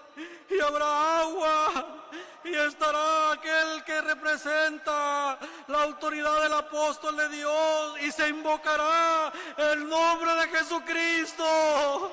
y 0.50 0.60
habrá 0.60 1.20
agua 1.20 1.98
y 2.44 2.54
estará 2.54 3.32
aquel 3.32 3.84
que 3.84 4.00
representa 4.00 5.38
la 5.66 5.82
autoridad 5.82 6.42
del 6.42 6.52
apóstol 6.52 7.16
de 7.16 7.28
Dios 7.28 8.00
y 8.00 8.12
se 8.12 8.28
invocará 8.28 9.32
el 9.56 9.88
nombre 9.88 10.34
de 10.34 10.48
Jesucristo. 10.48 12.12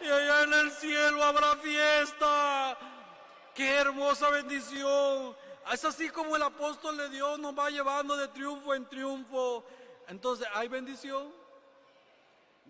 Y 0.00 0.06
allá 0.06 0.42
en 0.42 0.52
el 0.52 0.70
cielo 0.72 1.22
habrá 1.22 1.56
fiesta. 1.56 2.76
Qué 3.54 3.76
hermosa 3.76 4.30
bendición. 4.30 5.36
Es 5.72 5.84
así 5.84 6.10
como 6.10 6.36
el 6.36 6.42
apóstol 6.42 6.96
de 6.96 7.08
Dios 7.08 7.38
nos 7.38 7.56
va 7.56 7.70
llevando 7.70 8.16
de 8.16 8.28
triunfo 8.28 8.74
en 8.74 8.86
triunfo. 8.86 9.64
Entonces, 10.08 10.46
¿hay 10.54 10.68
bendición? 10.68 11.41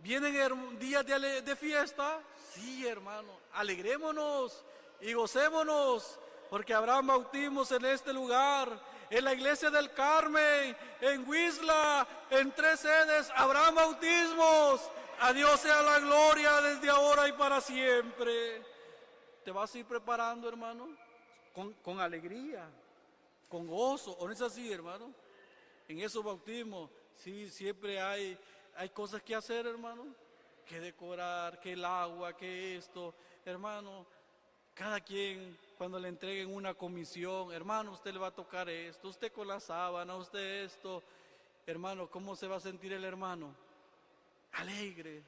¿Vienen 0.02 0.78
días 0.80 1.06
de, 1.06 1.42
de 1.42 1.56
fiesta? 1.56 2.20
Sí, 2.50 2.84
hermano. 2.86 3.38
Alegrémonos 3.54 4.64
y 5.00 5.12
gocémonos 5.12 6.18
porque 6.50 6.74
habrá 6.74 7.00
bautismos 7.00 7.70
en 7.70 7.84
este 7.84 8.12
lugar. 8.12 8.68
En 9.08 9.24
la 9.24 9.32
iglesia 9.32 9.70
del 9.70 9.92
Carmen, 9.92 10.76
en 11.00 11.28
Huizla, 11.28 12.06
en 12.30 12.50
tres 12.50 12.80
sedes, 12.80 13.30
habrá 13.36 13.70
bautismos. 13.70 14.90
A 15.20 15.32
Dios 15.32 15.60
sea 15.60 15.80
la 15.82 16.00
gloria 16.00 16.60
desde 16.62 16.90
ahora 16.90 17.28
y 17.28 17.32
para 17.32 17.60
siempre. 17.60 18.60
¿Te 19.44 19.52
vas 19.52 19.72
a 19.72 19.78
ir 19.78 19.86
preparando, 19.86 20.48
hermano? 20.48 20.88
Con, 21.54 21.74
con 21.74 22.00
alegría, 22.00 22.68
con 23.48 23.68
gozo. 23.68 24.16
¿O 24.18 24.26
no 24.26 24.32
es 24.32 24.40
así, 24.40 24.72
hermano? 24.72 25.14
En 25.86 26.00
esos 26.00 26.24
bautismos, 26.24 26.90
sí, 27.14 27.48
siempre 27.50 28.00
hay, 28.00 28.36
hay 28.76 28.90
cosas 28.90 29.22
que 29.22 29.34
hacer, 29.34 29.66
hermano. 29.66 30.06
Que 30.66 30.80
decorar, 30.80 31.60
que 31.60 31.72
el 31.72 31.84
agua, 31.84 32.36
que 32.36 32.76
esto. 32.76 33.14
Hermano, 33.44 34.06
cada 34.74 35.00
quien 35.00 35.58
cuando 35.76 35.98
le 35.98 36.08
entreguen 36.08 36.54
una 36.54 36.74
comisión, 36.74 37.52
hermano, 37.52 37.92
usted 37.92 38.12
le 38.12 38.18
va 38.20 38.28
a 38.28 38.34
tocar 38.34 38.68
esto, 38.68 39.08
usted 39.08 39.32
con 39.32 39.48
la 39.48 39.58
sábana, 39.58 40.14
usted 40.16 40.64
esto. 40.64 41.02
Hermano, 41.66 42.08
¿cómo 42.08 42.36
se 42.36 42.46
va 42.46 42.56
a 42.56 42.60
sentir 42.60 42.92
el 42.92 43.04
hermano? 43.04 43.54
Alegre, 44.52 45.22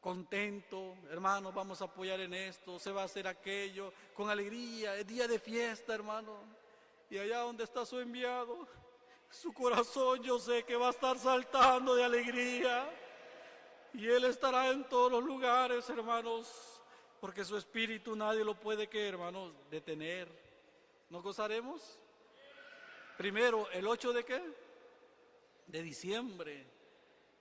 contento, 0.00 0.96
hermano, 1.10 1.52
vamos 1.52 1.80
a 1.80 1.86
apoyar 1.86 2.20
en 2.20 2.34
esto, 2.34 2.78
se 2.78 2.92
va 2.92 3.02
a 3.02 3.06
hacer 3.06 3.26
aquello, 3.26 3.92
con 4.14 4.28
alegría, 4.28 4.96
es 4.96 5.06
día 5.06 5.26
de 5.26 5.38
fiesta, 5.38 5.94
hermano. 5.94 6.40
Y 7.08 7.18
allá 7.18 7.38
donde 7.38 7.64
está 7.64 7.86
su 7.86 7.98
enviado, 7.98 8.68
su 9.34 9.52
corazón 9.52 10.22
yo 10.22 10.38
sé 10.38 10.62
que 10.62 10.76
va 10.76 10.88
a 10.88 10.90
estar 10.90 11.18
saltando 11.18 11.94
de 11.94 12.04
alegría. 12.04 12.88
Y 13.92 14.06
Él 14.06 14.24
estará 14.24 14.70
en 14.70 14.84
todos 14.88 15.10
los 15.10 15.24
lugares, 15.24 15.88
hermanos, 15.90 16.80
porque 17.20 17.44
su 17.44 17.56
espíritu 17.56 18.16
nadie 18.16 18.44
lo 18.44 18.54
puede, 18.54 18.88
que 18.88 19.08
hermanos, 19.08 19.52
detener. 19.70 20.28
¿Nos 21.10 21.22
gozaremos? 21.22 21.98
Primero, 23.16 23.68
el 23.70 23.86
8 23.86 24.12
de 24.12 24.24
qué? 24.24 24.42
De 25.66 25.82
diciembre. 25.82 26.66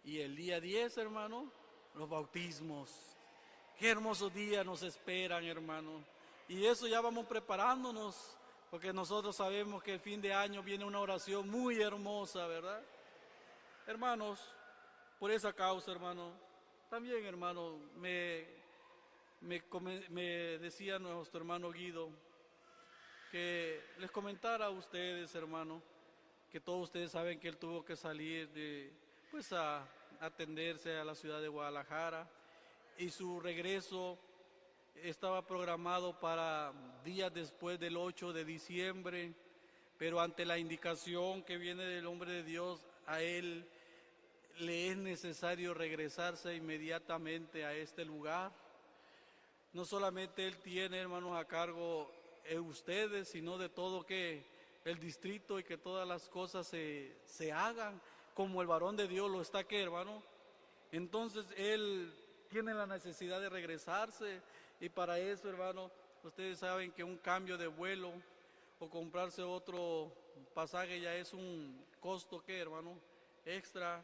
Y 0.04 0.20
el 0.20 0.36
día 0.36 0.60
10, 0.60 0.98
hermano, 0.98 1.52
los 1.96 2.10
bautismos. 2.10 2.92
Qué 3.78 3.90
hermosos 3.90 4.34
días 4.34 4.66
nos 4.66 4.84
esperan, 4.84 5.44
hermano. 5.46 6.04
Y 6.48 6.66
eso 6.66 6.88
ya 6.88 7.02
vamos 7.02 7.26
preparándonos, 7.26 8.38
porque 8.74 8.92
nosotros 8.92 9.36
sabemos 9.36 9.84
que 9.84 9.94
el 9.94 10.00
fin 10.00 10.20
de 10.20 10.34
año 10.34 10.64
viene 10.64 10.84
una 10.84 11.00
oración 11.00 11.48
muy 11.48 11.80
hermosa, 11.80 12.48
¿verdad? 12.48 12.82
Hermanos, 13.86 14.40
por 15.20 15.30
esa 15.30 15.54
causa, 15.54 15.92
hermano, 15.92 16.32
también, 16.90 17.24
hermano, 17.24 17.78
me 17.98 18.48
me, 20.10 20.58
decía 20.58 20.98
nuestro 20.98 21.42
hermano 21.42 21.72
Guido 21.72 22.10
que 23.32 23.80
les 24.00 24.10
comentara 24.10 24.66
a 24.66 24.72
ustedes, 24.72 25.36
hermano, 25.36 25.80
que 26.52 26.60
todos 26.60 26.86
ustedes 26.86 27.12
saben 27.12 27.40
que 27.40 27.50
él 27.50 27.58
tuvo 27.58 27.86
que 27.86 27.96
salir 27.96 28.50
de, 28.54 28.92
pues 29.30 29.54
a 29.54 29.88
atenderse 30.20 30.98
a 30.98 31.06
la 31.06 31.14
ciudad 31.14 31.42
de 31.42 31.48
Guadalajara 31.48 32.28
y 32.98 33.12
su 33.12 33.40
regreso 33.40 34.18
estaba 34.96 35.46
programado 35.46 36.20
para 36.20 36.74
días 37.04 37.34
después 37.34 37.80
del 37.80 37.98
8 37.98 38.34
de 38.34 38.46
diciembre, 38.46 39.34
pero 39.98 40.20
ante 40.20 40.46
la 40.46 40.58
indicación 40.58 41.44
que 41.44 41.58
viene 41.58 41.84
del 41.84 42.08
hombre 42.08 42.32
de 42.32 42.44
Dios, 42.44 42.86
a 43.06 43.22
él 43.22 43.66
le 44.60 44.90
es 44.90 44.98
necesario 44.98 45.74
regresarse 45.74 46.56
inmediatamente 46.56 47.66
a 47.66 47.74
este 47.74 48.06
lugar 48.06 48.52
no 49.74 49.86
solamente 49.86 50.46
Él 50.46 50.58
tiene, 50.58 51.00
hermanos, 51.00 51.36
a 51.36 51.46
cargo 51.46 52.12
de 52.48 52.60
ustedes, 52.60 53.28
sino 53.28 53.58
de 53.58 53.70
todo 53.70 54.06
que 54.06 54.46
el 54.86 55.00
distrito 55.00 55.58
y 55.58 55.64
que 55.64 55.78
todas 55.78 56.08
las 56.08 56.30
cosas 56.30 56.68
se, 56.68 57.18
se 57.26 57.52
hagan 57.52 58.00
como 58.36 58.62
el 58.62 58.68
varón 58.68 58.96
de 58.96 59.08
Dios 59.08 59.30
lo 59.32 59.42
está 59.42 59.60
aquí, 59.60 59.78
hermano. 59.78 60.22
Entonces 60.92 61.46
Él 61.58 62.14
tiene 62.50 62.74
la 62.76 62.86
necesidad 62.86 63.42
de 63.42 63.50
regresarse 63.50 64.42
y 64.80 64.90
para 64.90 65.18
eso, 65.18 65.50
hermano, 65.50 65.90
ustedes 66.24 66.60
saben 66.60 66.92
que 66.92 67.04
un 67.04 67.18
cambio 67.18 67.58
de 67.58 67.68
vuelo 67.68 68.12
o 68.80 68.90
comprarse 68.90 69.42
otro 69.44 70.12
pasaje 70.54 71.00
ya 71.00 71.16
es 71.16 71.34
un 71.34 71.84
costo 72.00 72.42
que, 72.44 72.60
hermano, 72.60 72.98
extra. 73.46 74.04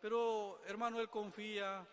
Pero, 0.00 0.60
hermano, 0.66 1.00
Él 1.00 1.08
confía 1.08 1.86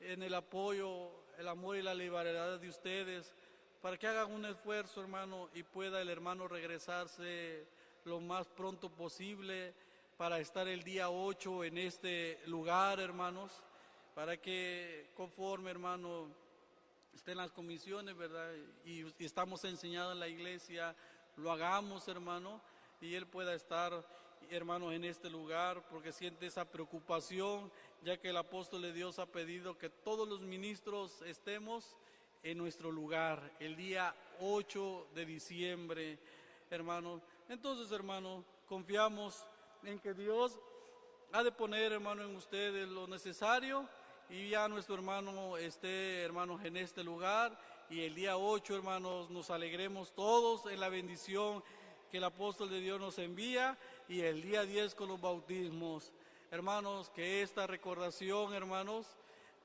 en 0.00 0.22
el 0.22 0.34
apoyo, 0.34 1.10
el 1.38 1.48
amor 1.48 1.76
y 1.76 1.82
la 1.82 1.94
liberalidad 1.94 2.58
de 2.58 2.68
ustedes, 2.68 3.34
para 3.80 3.96
que 3.96 4.06
hagan 4.06 4.32
un 4.32 4.44
esfuerzo, 4.44 5.00
hermano, 5.00 5.48
y 5.54 5.62
pueda 5.62 6.00
el 6.02 6.10
hermano 6.10 6.46
regresarse 6.48 7.66
lo 8.04 8.20
más 8.20 8.46
pronto 8.48 8.90
posible 8.90 9.74
para 10.16 10.38
estar 10.40 10.68
el 10.68 10.82
día 10.82 11.10
8 11.10 11.64
en 11.64 11.78
este 11.78 12.38
lugar, 12.46 13.00
hermanos, 13.00 13.62
para 14.14 14.36
que 14.36 15.10
conforme, 15.14 15.70
hermano, 15.70 16.28
estén 17.16 17.38
las 17.38 17.50
comisiones, 17.50 18.14
¿verdad? 18.14 18.52
Y, 18.84 19.06
estamos 19.24 19.64
enseñados 19.64 20.12
en 20.12 20.20
la 20.20 20.28
iglesia, 20.28 20.94
lo 21.36 21.50
hagamos, 21.50 22.06
hermano, 22.08 22.60
y 23.00 23.14
él 23.14 23.26
pueda 23.26 23.54
estar, 23.54 24.06
hermanos, 24.50 24.92
en 24.92 25.04
este 25.04 25.30
lugar, 25.30 25.82
porque 25.88 26.12
siente 26.12 26.46
esa 26.46 26.66
preocupación 26.66 27.72
ya 28.02 28.18
que 28.18 28.28
el 28.28 28.36
apóstol 28.36 28.82
de 28.82 28.92
Dios 28.92 29.18
ha 29.18 29.24
pedido 29.24 29.78
que 29.78 29.88
todos 29.88 30.28
los 30.28 30.42
ministros 30.42 31.22
estemos 31.22 31.96
en 32.42 32.58
nuestro 32.58 32.92
lugar 32.92 33.50
el 33.60 33.76
día 33.76 34.14
8 34.40 35.08
de 35.14 35.24
diciembre, 35.24 36.18
hermanos. 36.70 37.22
Entonces, 37.48 37.90
hermanos, 37.92 38.44
confiamos 38.68 39.46
en 39.84 39.98
que 39.98 40.12
Dios 40.12 40.58
ha 41.32 41.42
de 41.42 41.50
poner, 41.50 41.92
hermano, 41.92 42.22
en 42.22 42.36
ustedes 42.36 42.86
lo 42.88 43.06
necesario 43.06 43.88
y 44.28 44.50
ya 44.50 44.68
nuestro 44.68 44.94
hermano 44.94 45.56
esté, 45.56 46.22
hermanos, 46.22 46.64
en 46.64 46.76
este 46.76 47.02
lugar 47.04 47.58
y 47.90 48.02
el 48.02 48.14
día 48.14 48.36
8, 48.36 48.76
hermanos, 48.76 49.30
nos 49.30 49.50
alegremos 49.50 50.12
todos 50.12 50.66
en 50.70 50.80
la 50.80 50.88
bendición 50.88 51.62
que 52.10 52.18
el 52.18 52.24
apóstol 52.24 52.70
de 52.70 52.80
Dios 52.80 53.00
nos 53.00 53.18
envía 53.18 53.76
y 54.08 54.20
el 54.20 54.42
día 54.42 54.62
10 54.62 54.94
con 54.94 55.08
los 55.08 55.20
bautismos 55.20 56.12
hermanos, 56.50 57.10
que 57.10 57.42
esta 57.42 57.66
recordación, 57.66 58.54
hermanos, 58.54 59.06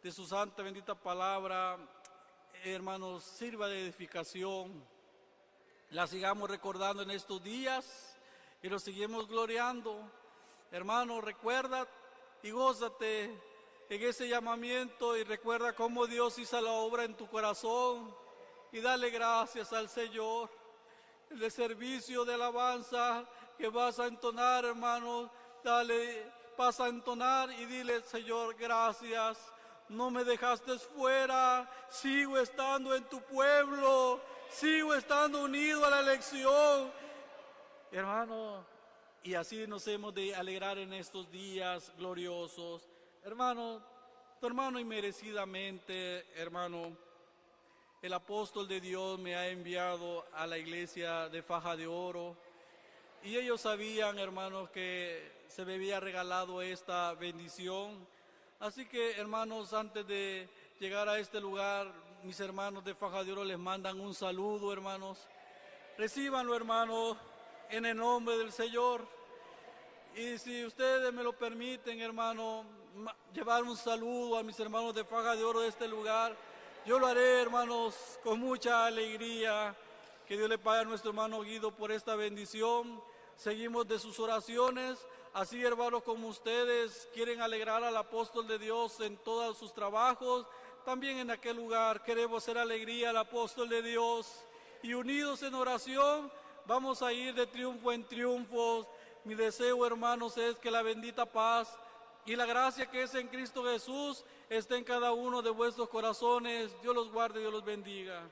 de 0.02 0.12
su 0.12 0.26
santa 0.26 0.64
bendita 0.64 0.96
palabra 0.96 1.78
hermanos, 2.64 3.24
sirva 3.24 3.68
de 3.68 3.82
edificación. 3.82 4.84
La 5.92 6.06
sigamos 6.08 6.50
recordando 6.50 7.04
en 7.04 7.12
estos 7.12 7.44
días 7.44 8.16
y 8.62 8.70
lo 8.70 8.80
seguimos 8.80 9.28
gloriando. 9.28 10.00
Hermano, 10.72 11.22
recuerda 11.22 11.88
y 12.44 12.52
gózate 12.52 13.36
en 13.92 14.02
ese 14.04 14.30
llamamiento 14.30 15.18
y 15.18 15.26
recuerda 15.26 15.74
cómo 15.74 16.08
Dios 16.08 16.40
hizo 16.40 16.62
la 16.62 16.72
obra 16.72 17.04
en 17.04 17.14
tu 17.14 17.28
corazón 17.28 18.16
y 18.72 18.80
dale 18.80 19.10
gracias 19.10 19.74
al 19.74 19.90
Señor. 19.90 20.50
El 21.30 21.52
servicio 21.52 22.24
de 22.24 22.36
alabanza 22.36 23.26
que 23.58 23.68
vas 23.68 24.00
a 24.00 24.08
entonar, 24.08 24.64
hermanos, 24.64 25.30
dale, 25.62 26.26
vas 26.58 26.80
a 26.80 26.88
entonar 26.88 27.52
y 27.52 27.66
dile, 27.66 28.02
Señor, 28.04 28.56
gracias. 28.56 29.38
No 29.90 30.10
me 30.10 30.24
dejaste 30.24 30.80
fuera, 30.80 31.70
sigo 31.90 32.38
estando 32.38 32.96
en 32.96 33.04
tu 33.10 33.22
pueblo, 33.24 34.22
sigo 34.50 34.94
estando 34.94 35.44
unido 35.44 35.86
a 35.86 35.90
la 35.90 36.00
elección. 36.00 36.94
Hermano, 37.92 38.66
y 39.22 39.34
así 39.34 39.68
nos 39.68 39.86
hemos 39.88 40.16
de 40.16 40.34
alegrar 40.34 40.78
en 40.78 40.94
estos 40.94 41.30
días 41.30 41.92
gloriosos. 41.98 42.91
Hermano, 43.24 43.80
tu 44.40 44.48
hermano 44.48 44.80
inmerecidamente, 44.80 46.26
hermano, 46.34 46.98
el 48.02 48.14
apóstol 48.14 48.68
de 48.68 48.82
Dios 48.82 49.20
me 49.20 49.36
ha 49.36 49.48
enviado 49.48 50.26
a 50.34 50.48
la 50.48 50.58
iglesia 50.58 51.30
de 51.30 51.44
Faja 51.44 51.78
de 51.78 51.86
Oro. 51.86 52.36
Y 53.22 53.38
ellos 53.38 53.62
sabían, 53.62 54.18
hermanos, 54.18 54.72
que 54.72 55.44
se 55.48 55.64
me 55.66 55.76
había 55.76 56.00
regalado 56.00 56.64
esta 56.64 57.14
bendición. 57.14 58.08
Así 58.60 58.88
que, 58.88 59.12
hermanos, 59.12 59.72
antes 59.74 60.08
de 60.08 60.50
llegar 60.80 61.08
a 61.08 61.20
este 61.20 61.40
lugar, 61.40 61.94
mis 62.24 62.40
hermanos 62.40 62.84
de 62.84 62.96
Faja 62.96 63.24
de 63.24 63.34
Oro 63.34 63.44
les 63.44 63.60
mandan 63.60 64.00
un 64.00 64.16
saludo, 64.16 64.74
hermanos. 64.74 65.28
Recíbanlo, 65.96 66.56
hermanos, 66.56 67.18
en 67.70 67.86
el 67.86 67.98
nombre 67.98 68.36
del 68.40 68.52
Señor. 68.52 69.08
Y 70.16 70.40
si 70.40 70.66
ustedes 70.66 71.14
me 71.14 71.22
lo 71.22 71.34
permiten, 71.34 72.02
hermano, 72.02 72.81
llevar 73.34 73.64
un 73.64 73.78
saludo 73.78 74.38
a 74.38 74.44
mis 74.44 74.60
hermanos 74.60 74.94
de 74.94 75.04
Faja 75.04 75.36
de 75.36 75.44
Oro 75.44 75.62
de 75.62 75.70
este 75.70 75.88
lugar, 75.88 76.36
yo 76.86 76.98
lo 76.98 77.08
haré, 77.08 77.42
hermanos, 77.42 77.96
con 78.24 78.40
mucha 78.40 78.88
alegría. 78.88 79.76
Que 80.28 80.36
Dios 80.36 80.50
le 80.50 80.58
pague 80.58 80.82
a 80.82 80.86
nuestro 80.86 81.12
hermano 81.12 81.42
Guido 81.42 81.72
por 81.72 81.92
esta 81.92 82.16
bendición. 82.16 83.02
Seguimos 83.36 83.88
de 83.88 84.00
sus 84.00 84.20
oraciones. 84.20 84.98
Así, 85.34 85.64
hermanos, 85.64 86.04
como 86.04 86.28
ustedes 86.28 87.08
quieren 87.14 87.42
alegrar 87.42 87.84
al 87.84 87.96
apóstol 87.96 88.48
de 88.48 88.58
Dios 88.58 89.00
en 89.02 89.18
todos 89.18 89.58
sus 89.58 89.74
trabajos, 89.74 90.48
también 90.84 91.20
en 91.20 91.32
aquel 91.32 91.58
lugar 91.58 92.04
queremos 92.04 92.44
hacer 92.44 92.58
alegría 92.58 93.12
al 93.12 93.18
apóstol 93.18 93.70
de 93.70 93.82
Dios. 93.82 94.44
Y 94.82 94.96
unidos 94.96 95.44
en 95.44 95.54
oración, 95.54 96.32
vamos 96.66 97.04
a 97.04 97.14
ir 97.14 97.36
de 97.36 97.46
triunfo 97.46 97.92
en 97.92 98.04
triunfo. 98.06 98.88
Mi 99.24 99.36
deseo, 99.36 99.86
hermanos, 99.86 100.36
es 100.38 100.58
que 100.58 100.72
la 100.72 100.82
bendita 100.82 101.26
paz 101.28 101.78
y 102.26 102.36
la 102.36 102.46
gracia 102.46 102.86
que 102.86 103.04
es 103.04 103.16
en 103.16 103.28
Cristo 103.28 103.64
Jesús 103.64 104.24
esté 104.50 104.78
en 104.78 104.84
cada 104.84 105.12
uno 105.14 105.42
de 105.42 105.50
vuestros 105.50 105.90
corazones. 105.90 106.76
Dios 106.82 106.94
los 106.94 107.12
guarde, 107.12 107.40
Dios 107.40 107.52
los 107.52 107.66
bendiga. 107.66 108.28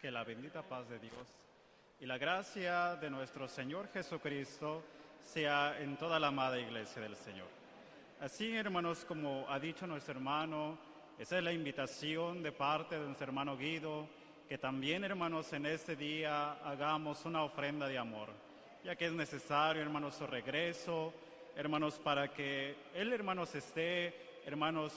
Que 0.00 0.10
la 0.10 0.24
bendita 0.24 0.62
paz 0.62 0.88
de 0.88 0.98
Dios 0.98 1.46
y 2.00 2.06
la 2.06 2.18
gracia 2.18 2.96
de 2.96 3.10
nuestro 3.10 3.48
Señor 3.48 3.88
Jesucristo 3.92 4.82
sea 5.20 5.80
en 5.80 5.96
toda 5.96 6.20
la 6.20 6.28
amada 6.28 6.58
iglesia 6.58 7.02
del 7.02 7.16
Señor. 7.16 7.48
Así, 8.20 8.54
hermanos, 8.54 9.04
como 9.04 9.46
ha 9.48 9.58
dicho 9.58 9.86
nuestro 9.86 10.14
hermano, 10.14 10.78
esa 11.18 11.38
es 11.38 11.44
la 11.44 11.52
invitación 11.52 12.42
de 12.42 12.52
parte 12.52 12.98
de 12.98 13.04
nuestro 13.04 13.26
hermano 13.26 13.56
Guido, 13.56 14.08
que 14.48 14.58
también, 14.58 15.02
hermanos, 15.02 15.52
en 15.52 15.66
este 15.66 15.96
día 15.96 16.52
hagamos 16.64 17.24
una 17.24 17.42
ofrenda 17.42 17.88
de 17.88 17.98
amor, 17.98 18.28
ya 18.84 18.94
que 18.94 19.06
es 19.06 19.12
necesario, 19.12 19.82
hermanos, 19.82 20.14
su 20.14 20.26
regreso, 20.26 21.12
hermanos, 21.56 21.98
para 21.98 22.28
que 22.28 22.76
Él, 22.94 23.12
hermanos, 23.12 23.54
esté, 23.54 24.14
hermanos, 24.46 24.92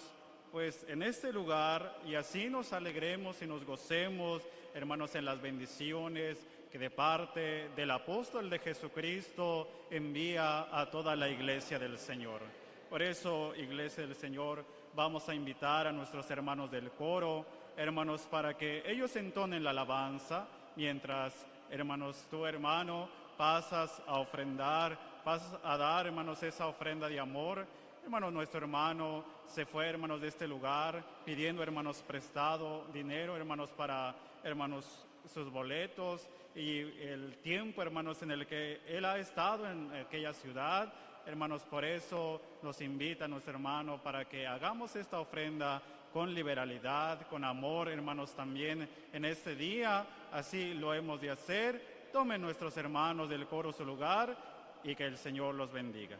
pues 0.52 0.86
en 0.88 1.02
este 1.02 1.34
lugar 1.34 2.00
y 2.06 2.16
así 2.16 2.50
nos 2.50 2.74
alegremos 2.74 3.41
y 3.41 3.47
nos 3.47 3.66
gocemos, 3.66 4.43
hermanos, 4.76 5.16
en 5.16 5.26
las 5.26 5.41
bendiciones 5.41 6.38
que 6.72 6.78
de 6.78 6.91
parte 6.91 7.70
del 7.76 7.89
apóstol 7.89 8.50
de 8.50 8.60
Jesucristo 8.60 9.86
envía 9.89 10.68
a 10.72 10.89
toda 10.91 11.16
la 11.16 11.28
iglesia 11.28 11.80
del 11.80 11.97
Señor. 11.97 12.41
Por 12.89 13.02
eso, 13.02 13.56
iglesia 13.56 14.06
del 14.06 14.16
Señor, 14.16 14.64
vamos 14.95 15.28
a 15.30 15.34
invitar 15.34 15.88
a 15.88 15.91
nuestros 15.91 16.30
hermanos 16.30 16.70
del 16.70 16.91
coro, 16.91 17.45
hermanos, 17.80 18.27
para 18.30 18.57
que 18.57 18.84
ellos 18.86 19.15
entonen 19.15 19.63
la 19.63 19.69
alabanza, 19.69 20.45
mientras, 20.75 21.47
hermanos, 21.69 22.27
tu 22.30 22.45
hermano 22.45 23.07
pasas 23.38 24.01
a 24.05 24.19
ofrendar, 24.19 24.99
pasas 25.23 25.57
a 25.63 25.77
dar, 25.77 26.05
hermanos, 26.05 26.43
esa 26.43 26.67
ofrenda 26.67 27.07
de 27.07 27.21
amor. 27.21 27.65
Hermanos, 28.03 28.34
nuestro 28.34 28.59
hermano 28.59 29.23
se 29.45 29.65
fue, 29.65 29.88
hermanos, 29.88 30.19
de 30.19 30.27
este 30.27 30.45
lugar, 30.45 31.01
pidiendo, 31.23 31.63
hermanos, 31.63 32.03
prestado 32.05 32.86
dinero, 32.93 33.38
hermanos, 33.38 33.69
para, 33.69 34.13
hermanos, 34.43 35.05
sus 35.34 35.49
boletos 35.49 36.27
y 36.55 36.80
el 36.80 37.38
tiempo, 37.41 37.82
hermanos, 37.82 38.21
en 38.23 38.32
el 38.32 38.45
que 38.45 38.82
él 38.88 39.05
ha 39.05 39.17
estado 39.19 39.65
en 39.71 39.89
aquella 39.93 40.34
ciudad. 40.34 40.91
Hermanos, 41.25 41.61
por 41.61 41.86
eso 41.86 42.41
nos 42.61 42.82
invita 42.82 43.25
nuestro 43.25 43.53
hermano 43.53 44.03
para 44.03 44.25
que 44.25 44.45
hagamos 44.45 44.97
esta 44.97 45.19
ofrenda 45.19 45.82
con 46.14 46.34
liberalidad, 46.34 47.28
con 47.28 47.43
amor, 47.43 47.89
hermanos, 47.89 48.36
también 48.36 48.88
en 49.14 49.26
este 49.26 49.55
día. 49.55 50.05
Así 50.32 50.74
lo 50.74 50.93
hemos 50.93 51.22
de 51.22 51.32
hacer. 51.32 52.10
Tomen 52.12 52.41
nuestros 52.41 52.76
hermanos 52.78 53.30
del 53.30 53.47
coro 53.47 53.72
su 53.72 53.86
lugar 53.86 54.36
y 54.84 54.95
que 54.95 55.05
el 55.05 55.18
Señor 55.18 55.55
los 55.55 55.72
bendiga. 55.72 56.18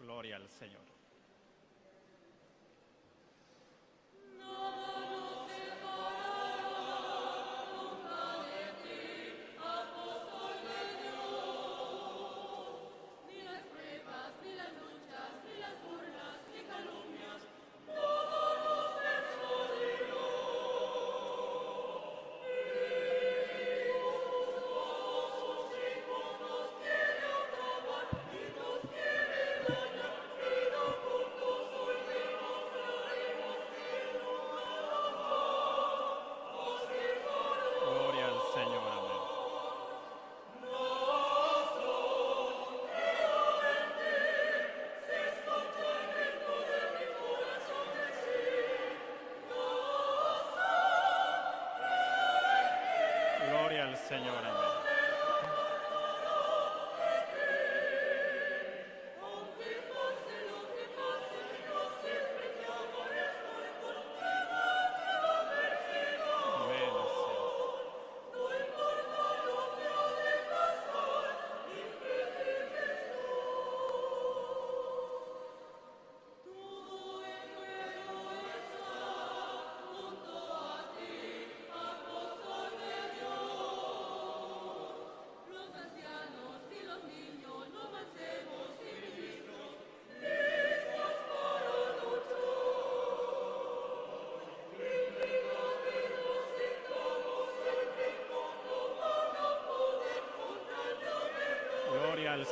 Gloria 0.00 0.36
al 0.36 0.48
Señor. 0.48 0.95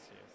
Así 0.00 0.14
es. 0.14 0.30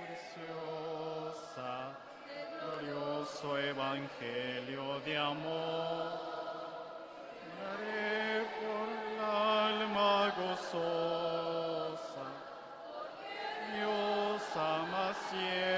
preciosa, 0.00 1.72
glorioso 2.60 3.58
evangelio 3.58 5.00
de 5.04 5.16
amor, 5.16 6.20
daré 7.60 8.44
por 8.60 8.86
el 9.00 9.18
alma 9.24 10.14
gozosa. 10.36 12.26
Dios 13.74 14.42
ama 14.56 15.06
siempre. 15.30 15.69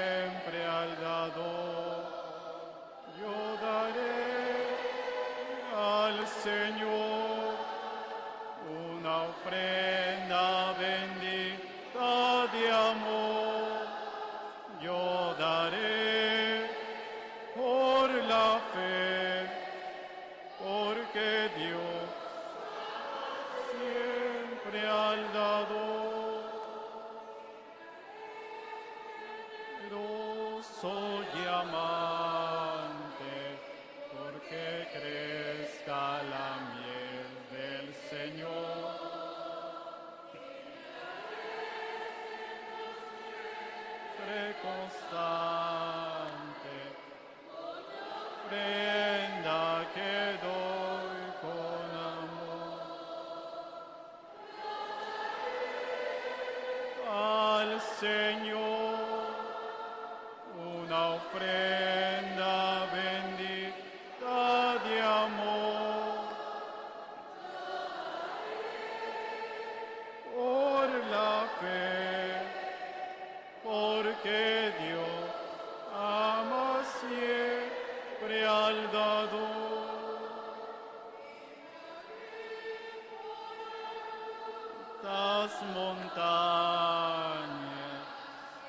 las 85.03 85.51
montañas, 85.75 86.07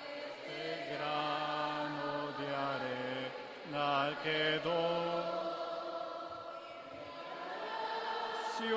este 0.02 0.94
grano 0.94 2.12
de 2.38 2.48
arena 2.74 4.18
quedó. 4.24 4.82
Si, 8.58 8.68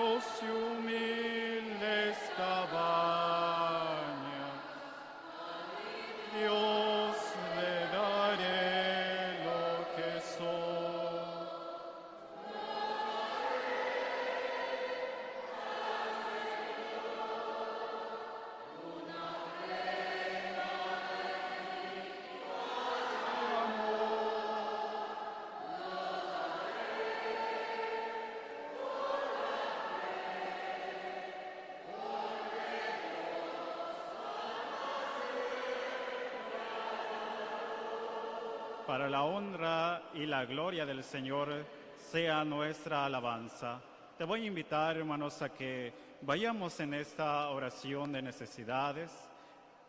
gloria 40.47 40.85
del 40.85 41.03
Señor 41.03 41.49
sea 41.97 42.43
nuestra 42.45 43.05
alabanza. 43.05 43.81
Te 44.17 44.23
voy 44.23 44.43
a 44.43 44.47
invitar, 44.47 44.97
hermanos, 44.97 45.41
a 45.41 45.53
que 45.53 45.93
vayamos 46.21 46.79
en 46.79 46.93
esta 46.93 47.49
oración 47.49 48.13
de 48.13 48.21
necesidades. 48.21 49.11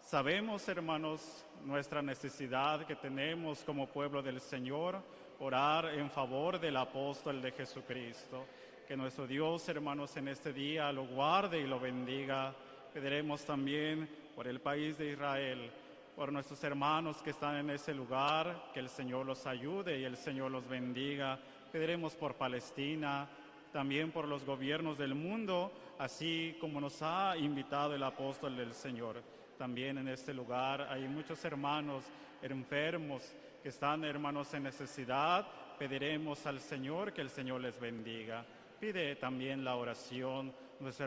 Sabemos, 0.01 0.69
hermanos, 0.69 1.47
nuestra 1.65 2.03
necesidad 2.03 2.85
que 2.87 2.97
tenemos 2.97 3.63
como 3.63 3.87
pueblo 3.87 4.21
del 4.21 4.41
Señor, 4.41 5.01
orar 5.39 5.95
en 5.95 6.11
favor 6.11 6.59
del 6.59 6.77
apóstol 6.77 7.41
de 7.41 7.53
Jesucristo. 7.53 8.45
Que 8.87 8.97
nuestro 8.97 9.27
Dios, 9.27 9.69
hermanos, 9.69 10.17
en 10.17 10.29
este 10.29 10.53
día 10.53 10.91
lo 10.93 11.07
guarde 11.07 11.61
y 11.61 11.67
lo 11.67 11.79
bendiga. 11.79 12.53
Pediremos 12.93 13.45
también 13.45 14.09
por 14.35 14.49
el 14.49 14.61
país 14.61 14.99
de 14.99 15.13
Israel, 15.13 15.71
por 16.19 16.33
nuestros 16.33 16.65
hermanos 16.65 17.23
que 17.23 17.31
están 17.31 17.55
en 17.55 17.71
ese 17.71 17.95
lugar, 17.95 18.71
que 18.75 18.81
el 18.81 18.89
Señor 18.89 19.25
los 19.25 19.47
ayude 19.47 20.01
y 20.01 20.05
el 20.05 20.17
Señor 20.17 20.51
los 20.51 20.69
bendiga. 20.69 21.39
Pediremos 21.71 22.17
por 22.17 22.35
Palestina, 22.35 23.29
también 23.73 24.11
por 24.11 24.27
los 24.27 24.45
gobiernos 24.45 24.99
del 24.99 25.15
mundo, 25.15 25.71
así 25.97 26.57
como 26.61 26.81
nos 26.81 27.03
ha 27.03 27.37
invitado 27.37 27.95
el 27.95 28.03
apóstol 28.03 28.57
del 28.57 28.75
Señor. 28.75 29.23
También 29.57 29.97
en 29.99 30.09
este 30.09 30.35
lugar 30.35 30.89
hay 30.91 31.07
muchos 31.07 31.45
hermanos 31.45 32.03
enfermos 32.43 33.23
que 33.63 33.69
están, 33.69 34.03
hermanos, 34.03 34.53
en 34.55 34.65
necesidad. 34.65 35.47
Pediremos 35.79 36.45
al 36.47 36.59
Señor 36.59 37.13
que 37.13 37.21
el 37.21 37.31
Señor 37.31 37.61
les 37.61 37.79
bendiga. 37.79 38.45
Pide 38.81 39.15
también 39.15 39.65
la 39.65 39.77
oración 39.77 40.53